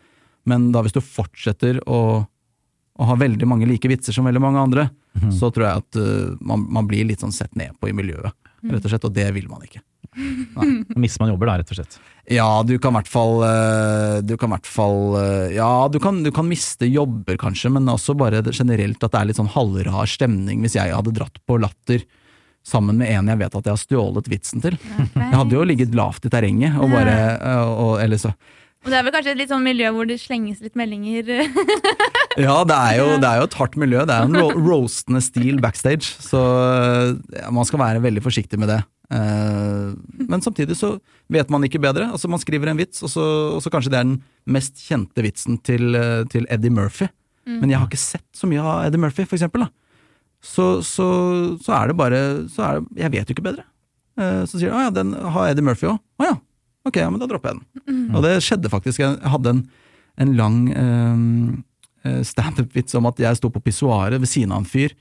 Men 0.48 0.70
da 0.74 0.82
hvis 0.82 0.96
du 0.96 1.00
fortsetter 1.04 1.78
å, 1.86 2.00
å 2.22 3.08
ha 3.08 3.16
veldig 3.18 3.46
mange 3.48 3.68
like 3.70 3.90
vitser 3.90 4.16
som 4.16 4.26
veldig 4.28 4.42
mange 4.42 4.62
andre, 4.62 4.88
så 5.38 5.50
tror 5.52 5.66
jeg 5.66 5.82
at 5.82 5.98
uh, 6.00 6.36
man, 6.40 6.64
man 6.72 6.88
blir 6.88 7.04
litt 7.08 7.22
sånn 7.22 7.34
sett 7.34 7.52
ned 7.58 7.76
på 7.80 7.90
i 7.90 7.96
miljøet, 7.96 8.32
rett 8.64 8.84
og 8.86 8.92
slett, 8.92 9.04
og 9.08 9.14
det 9.16 9.28
vil 9.36 9.48
man 9.50 9.64
ikke. 9.66 9.82
Da 10.52 11.00
mister 11.00 11.22
man 11.22 11.30
jobber 11.32 11.48
da, 11.48 11.58
rett 11.60 11.70
og 11.72 11.78
slett. 11.78 11.98
Ja, 12.30 12.48
du 12.66 12.74
kan 12.82 12.92
i 12.92 12.98
hvert 13.00 13.08
fall 13.10 13.40
eh, 13.46 14.16
Du 14.22 14.34
kan 14.38 14.50
i 14.50 14.54
hvert 14.54 14.68
fall 14.68 15.16
eh, 15.18 15.54
Ja, 15.56 15.88
du 15.90 15.96
kan, 16.02 16.20
du 16.22 16.28
kan 16.34 16.46
miste 16.46 16.86
jobber 16.86 17.38
kanskje, 17.40 17.72
men 17.72 17.88
også 17.88 18.14
bare 18.18 18.42
generelt 18.52 19.02
at 19.02 19.14
det 19.14 19.20
er 19.20 19.30
litt 19.30 19.40
sånn 19.40 19.50
halvrar 19.54 20.10
stemning 20.10 20.60
hvis 20.62 20.76
jeg 20.76 20.92
hadde 20.92 21.14
dratt 21.16 21.40
på 21.48 21.56
latter 21.62 22.04
sammen 22.62 23.00
med 23.00 23.10
en 23.10 23.32
jeg 23.32 23.40
vet 23.40 23.56
at 23.58 23.66
jeg 23.66 23.74
har 23.74 23.80
stjålet 23.80 24.28
vitsen 24.30 24.62
til. 24.62 24.76
Jeg 25.16 25.32
hadde 25.34 25.56
jo 25.56 25.64
ligget 25.66 25.96
lavt 25.98 26.28
i 26.28 26.30
terrenget 26.30 26.76
og 26.78 26.92
bare 26.92 27.16
og, 27.66 27.96
Eller 28.04 28.20
så 28.22 28.30
Og 28.82 28.90
det 28.90 28.98
er 28.98 29.04
vel 29.06 29.14
kanskje 29.14 29.32
et 29.34 29.38
litt 29.38 29.52
sånn 29.52 29.62
miljø 29.62 29.90
hvor 29.94 30.08
det 30.10 30.18
slenges 30.22 30.62
litt 30.64 30.78
meldinger. 30.78 31.30
Ja, 32.40 32.62
det 32.64 32.72
er, 32.72 32.94
jo, 32.96 33.06
det 33.20 33.28
er 33.28 33.42
jo 33.42 33.44
et 33.44 33.54
hardt 33.58 33.74
miljø. 33.76 34.06
Det 34.08 34.14
er 34.14 34.24
en 34.24 34.38
ro 34.40 34.46
roastende 34.56 35.20
stil 35.20 35.58
backstage, 35.60 36.14
så 36.24 36.40
ja, 37.36 37.50
man 37.52 37.66
skal 37.68 37.82
være 37.82 38.00
veldig 38.00 38.22
forsiktig 38.24 38.56
med 38.56 38.70
det. 38.72 38.78
Uh, 39.12 39.92
men 40.16 40.40
samtidig 40.40 40.78
så 40.78 40.94
vet 41.28 41.50
man 41.52 41.66
ikke 41.66 41.82
bedre. 41.82 42.06
Altså 42.08 42.30
Man 42.32 42.40
skriver 42.40 42.70
en 42.72 42.80
vits, 42.80 43.02
og 43.04 43.12
så, 43.12 43.26
og 43.58 43.60
så 43.60 43.72
kanskje 43.74 43.92
det 43.92 43.98
er 44.00 44.08
den 44.08 44.22
mest 44.48 44.80
kjente 44.80 45.24
vitsen 45.26 45.58
til, 45.60 45.92
eh, 45.98 46.22
til 46.32 46.48
Eddie 46.48 46.72
Murphy. 46.72 47.10
Men 47.44 47.68
jeg 47.68 47.78
har 47.82 47.88
ikke 47.90 48.00
sett 48.00 48.24
så 48.38 48.48
mye 48.48 48.62
av 48.62 48.86
Eddie 48.86 49.02
Murphy, 49.02 49.26
for 49.26 49.36
eksempel. 49.36 49.66
Da. 49.66 49.68
Så, 50.42 50.66
så, 50.86 51.06
så 51.62 51.74
er 51.76 51.90
det 51.90 51.98
bare 51.98 52.22
så 52.50 52.64
er 52.64 52.80
det, 52.80 53.02
Jeg 53.04 53.12
vet 53.14 53.28
jo 53.28 53.36
ikke 53.36 53.48
bedre. 53.50 53.66
Uh, 54.16 54.42
så 54.48 54.56
sier 54.56 54.72
de 54.72 54.76
å 54.78 54.86
ja, 54.86 54.94
den 54.94 55.12
har 55.36 55.50
Eddie 55.52 55.68
Murphy 55.68 55.90
òg. 55.92 56.00
Å 56.22 56.30
ja, 56.30 56.38
ok, 56.88 56.98
ja, 56.98 57.10
men 57.12 57.22
da 57.22 57.28
dropper 57.30 57.52
jeg 57.52 57.60
den. 57.60 58.02
Og 58.12 58.24
det 58.24 58.34
skjedde 58.44 58.72
faktisk. 58.72 59.02
Jeg 59.02 59.32
hadde 59.32 59.54
en, 59.54 59.62
en 60.22 60.34
lang 60.38 60.58
eh, 60.72 62.20
standup-vits 62.26 62.98
om 62.98 63.08
at 63.10 63.22
jeg 63.22 63.38
sto 63.38 63.50
på 63.52 63.62
pissoaret 63.64 64.20
ved 64.22 64.30
siden 64.30 64.54
av 64.54 64.64
en 64.64 64.68
fyr, 64.68 64.94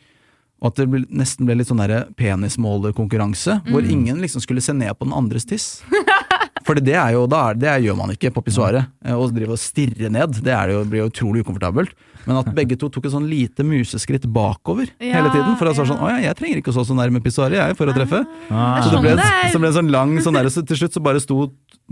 og 0.61 0.69
at 0.69 0.77
det 0.77 0.89
ble, 0.91 1.01
nesten 1.09 1.47
ble 1.47 1.55
litt 1.57 1.71
sånn 1.71 1.81
penismålerkonkurranse, 2.19 3.61
mm. 3.63 3.71
hvor 3.73 3.87
ingen 3.89 4.21
liksom 4.21 4.43
skulle 4.43 4.61
se 4.61 4.75
ned 4.77 4.93
på 4.93 5.07
den 5.07 5.17
andres 5.17 5.47
tiss. 5.49 5.79
For 6.67 6.77
det 6.77 6.93
er 6.93 7.15
jo, 7.15 7.23
det, 7.25 7.39
er, 7.39 7.57
det 7.57 7.71
gjør 7.87 7.97
man 7.97 8.13
ikke 8.13 8.29
på 8.35 8.43
pissoaret. 8.45 8.91
eh, 9.05 9.17
Å 9.17 9.29
drive 9.33 9.57
og 9.57 9.61
stirre 9.61 10.11
ned, 10.13 10.37
det, 10.37 10.53
det 10.53 10.75
jo, 10.75 10.83
blir 10.85 11.01
jo 11.01 11.09
utrolig 11.09 11.41
ukomfortabelt. 11.45 11.95
Men 12.27 12.39
at 12.41 12.51
begge 12.55 12.77
to 12.79 12.89
tok 12.93 13.07
et 13.07 13.13
sånn 13.15 13.27
lite 13.29 13.65
museskritt 13.65 14.27
bakover 14.31 14.89
Ja, 15.01 15.17
hele 15.17 15.31
tiden. 15.33 15.55
For 15.59 15.71
si 15.71 15.81
ja. 15.81 15.87
sånn 15.89 16.03
Å 16.03 16.11
ja, 16.13 16.19
jeg 16.27 16.37
trenger 16.39 16.61
ikke 16.61 16.73
å 16.73 16.77
stå 16.77 16.85
så 16.91 16.97
nærme 16.97 17.21
pissoaret, 17.23 17.57
jeg, 17.57 17.77
for 17.79 17.91
å 17.91 17.95
treffe. 17.95 18.23
Ah. 18.49 18.79
Så 18.83 18.93
det 18.93 19.01
ble, 19.03 19.15
det 19.19 19.51
så 19.53 19.61
ble 19.61 19.71
en 19.71 19.77
sånn 19.79 19.91
lang 19.93 20.15
sånn 20.23 20.37
der, 20.37 20.51
så 20.53 20.63
Til 20.67 20.81
slutt 20.83 20.97
så 20.97 21.03
bare 21.03 21.23
sto 21.23 21.49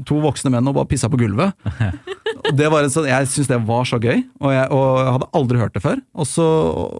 to 0.07 0.19
voksne 0.23 0.51
menn 0.53 0.69
og 0.69 0.77
bare 0.77 0.87
pissa 0.91 1.09
på 1.11 1.19
gulvet. 1.19 1.57
Og 2.39 2.53
det 2.55 2.69
var 2.71 2.85
en 2.85 2.93
sånn, 2.93 3.09
Jeg 3.09 3.27
syntes 3.27 3.49
det 3.51 3.59
var 3.67 3.83
så 3.89 3.99
gøy, 3.99 4.21
og 4.39 4.53
jeg, 4.53 4.69
og 4.71 4.85
jeg 5.01 5.11
hadde 5.17 5.29
aldri 5.41 5.59
hørt 5.59 5.75
det 5.75 5.83
før. 5.83 5.99
Og 6.15 6.29
så, 6.29 6.45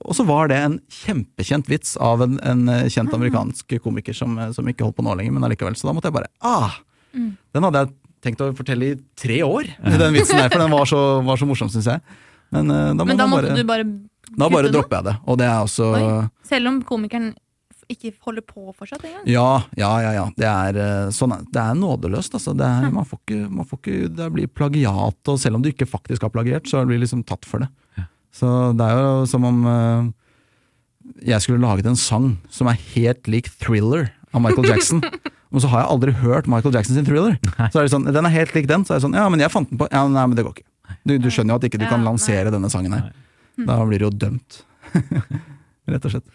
og 0.04 0.18
så 0.18 0.26
var 0.28 0.52
det 0.52 0.58
en 0.66 0.76
kjempekjent 1.00 1.72
vits 1.72 1.96
av 2.04 2.26
en, 2.26 2.36
en 2.44 2.66
kjent 2.92 3.14
amerikansk 3.16 3.78
komiker 3.84 4.18
som, 4.18 4.36
som 4.56 4.68
ikke 4.68 4.86
holdt 4.88 5.00
på 5.00 5.06
nå 5.06 5.16
lenger, 5.16 5.38
men 5.38 5.48
allikevel. 5.48 5.78
Så 5.80 5.88
da 5.88 5.96
måtte 5.96 6.12
jeg 6.12 6.18
bare 6.20 6.32
Ah! 6.44 6.82
Den 7.16 7.66
hadde 7.66 7.86
jeg 7.86 7.94
tenkt 8.26 8.42
å 8.44 8.52
fortelle 8.54 8.92
i 8.92 8.98
tre 9.18 9.40
år, 9.46 9.70
den 9.80 10.18
vitsen 10.18 10.38
der, 10.38 10.52
for 10.52 10.62
den 10.62 10.74
var 10.74 10.90
så, 10.90 11.00
var 11.26 11.40
så 11.40 11.48
morsom, 11.50 11.72
syns 11.72 11.88
jeg. 11.90 12.04
Men, 12.56 12.72
uh, 12.72 12.90
da, 12.94 13.04
må 13.04 13.12
Men 13.12 13.20
da 13.20 13.28
måtte 13.30 13.52
bare, 13.52 13.60
du 13.60 13.68
bare 13.68 13.86
da 14.30 14.50
bare 14.52 14.72
dropper 14.72 15.00
jeg 15.00 15.08
det. 15.10 15.16
Og 15.26 15.38
det 15.42 15.48
er 15.50 15.60
også 15.64 15.88
Oi. 15.98 16.02
Selv 16.48 16.70
om 16.72 16.82
komikeren 16.86 17.32
ikke 17.90 18.12
holder 18.22 18.46
på 18.46 18.68
fortsatt 18.78 19.02
engang? 19.08 19.24
Ja, 19.26 19.64
ja, 19.80 19.90
ja. 20.04 20.12
ja. 20.14 20.26
Det, 20.38 20.46
er, 20.46 20.78
eh, 20.78 21.08
sånn, 21.16 21.34
det 21.50 21.62
er 21.64 21.78
nådeløst. 21.78 22.36
Altså. 22.38 22.54
Det, 22.58 22.68
er, 22.68 22.92
man 22.94 23.08
får 23.10 23.22
ikke, 23.24 23.40
man 23.50 23.66
får 23.66 23.82
ikke, 23.82 24.12
det 24.20 24.28
blir 24.36 24.52
plagiat, 24.54 25.18
og 25.26 25.40
selv 25.42 25.58
om 25.58 25.66
du 25.66 25.72
ikke 25.72 25.90
faktisk 25.90 26.28
har 26.28 26.34
plagiert, 26.34 26.70
så 26.70 26.84
blir 26.86 27.02
du 27.02 27.06
liksom 27.08 27.26
tatt 27.26 27.50
for 27.50 27.66
det. 27.66 27.72
Så 28.30 28.46
det 28.78 28.86
er 28.86 29.00
jo 29.02 29.26
som 29.26 29.46
om 29.50 29.64
uh, 29.66 30.06
jeg 31.26 31.42
skulle 31.42 31.64
laget 31.64 31.90
en 31.90 31.98
sang 31.98 32.36
som 32.54 32.70
er 32.70 32.78
helt 32.94 33.26
lik 33.32 33.50
Thriller 33.58 34.12
av 34.30 34.44
Michael 34.46 34.70
Jackson. 34.70 35.02
Men 35.50 35.64
så 35.64 35.72
har 35.72 35.82
jeg 35.82 35.90
aldri 35.96 36.14
hørt 36.22 36.46
Michael 36.46 36.76
Jackson 36.78 36.94
sin 36.94 37.08
Thriller. 37.08 37.40
Så 37.74 37.80
er 37.82 37.88
det 37.88 37.94
sånn, 37.96 38.06
Den 38.06 38.28
er 38.30 38.36
helt 38.36 38.54
lik 38.54 38.70
den. 38.70 38.86
Så 38.86 38.94
er 38.94 39.00
det 39.00 39.08
sånn, 39.08 39.18
ja, 39.18 39.26
men 39.34 39.42
jeg 39.42 39.50
fant 39.50 39.66
den 39.72 39.80
på 39.82 39.88
Ja, 39.90 40.04
nei, 40.06 40.28
men 40.30 40.38
det 40.38 40.46
går 40.46 40.60
ikke. 40.60 40.68
Du, 41.10 41.16
du 41.22 41.30
skjønner 41.34 41.56
jo 41.56 41.62
at 41.62 41.66
ikke 41.70 41.82
du 41.82 41.88
kan 41.90 42.04
Ja, 42.04 42.08
lansere 42.12 42.54
denne 42.54 42.70
sangen 42.72 42.94
her. 42.96 43.10
Da 43.66 43.80
blir 43.88 44.00
du 44.02 44.08
jo 44.08 44.14
dømt. 44.14 44.62
Rett 45.90 46.06
og 46.06 46.14
slett. 46.14 46.30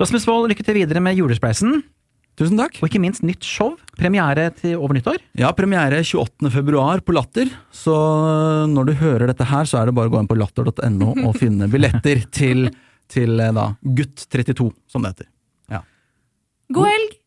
Rasmus 0.00 0.28
Wold, 0.28 0.50
lykke 0.52 0.64
til 0.66 0.78
videre 0.78 1.02
med 1.04 1.18
julespleisen, 1.18 1.82
Tusen 2.40 2.56
takk. 2.56 2.78
og 2.80 2.88
ikke 2.88 3.00
minst 3.02 3.24
nytt 3.26 3.44
show. 3.44 3.74
Premiere 3.98 4.46
til 4.56 4.78
over 4.78 4.96
nyttår. 4.96 5.18
Ja, 5.36 5.50
premiere 5.56 5.98
28. 6.00 6.48
februar 6.54 7.02
på 7.04 7.12
Latter, 7.12 7.50
så 7.76 7.92
når 8.72 8.88
du 8.88 8.92
hører 9.02 9.28
dette 9.28 9.44
her, 9.50 9.68
så 9.68 9.82
er 9.82 9.90
det 9.90 9.96
bare 9.98 10.08
å 10.08 10.14
gå 10.14 10.22
inn 10.22 10.30
på 10.30 10.38
latter.no 10.40 11.10
og 11.26 11.36
finne 11.42 11.68
billetter 11.72 12.24
til, 12.32 12.70
til 13.12 13.36
eh, 13.36 13.52
da, 13.52 13.66
Gutt 13.84 14.24
32, 14.32 14.70
som 14.88 15.04
det 15.04 15.12
heter. 15.12 15.28
God 16.72 16.88
helg! 16.88 17.18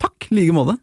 Takk, 0.00 0.30
i 0.30 0.36
like 0.38 0.54
måte. 0.56 0.78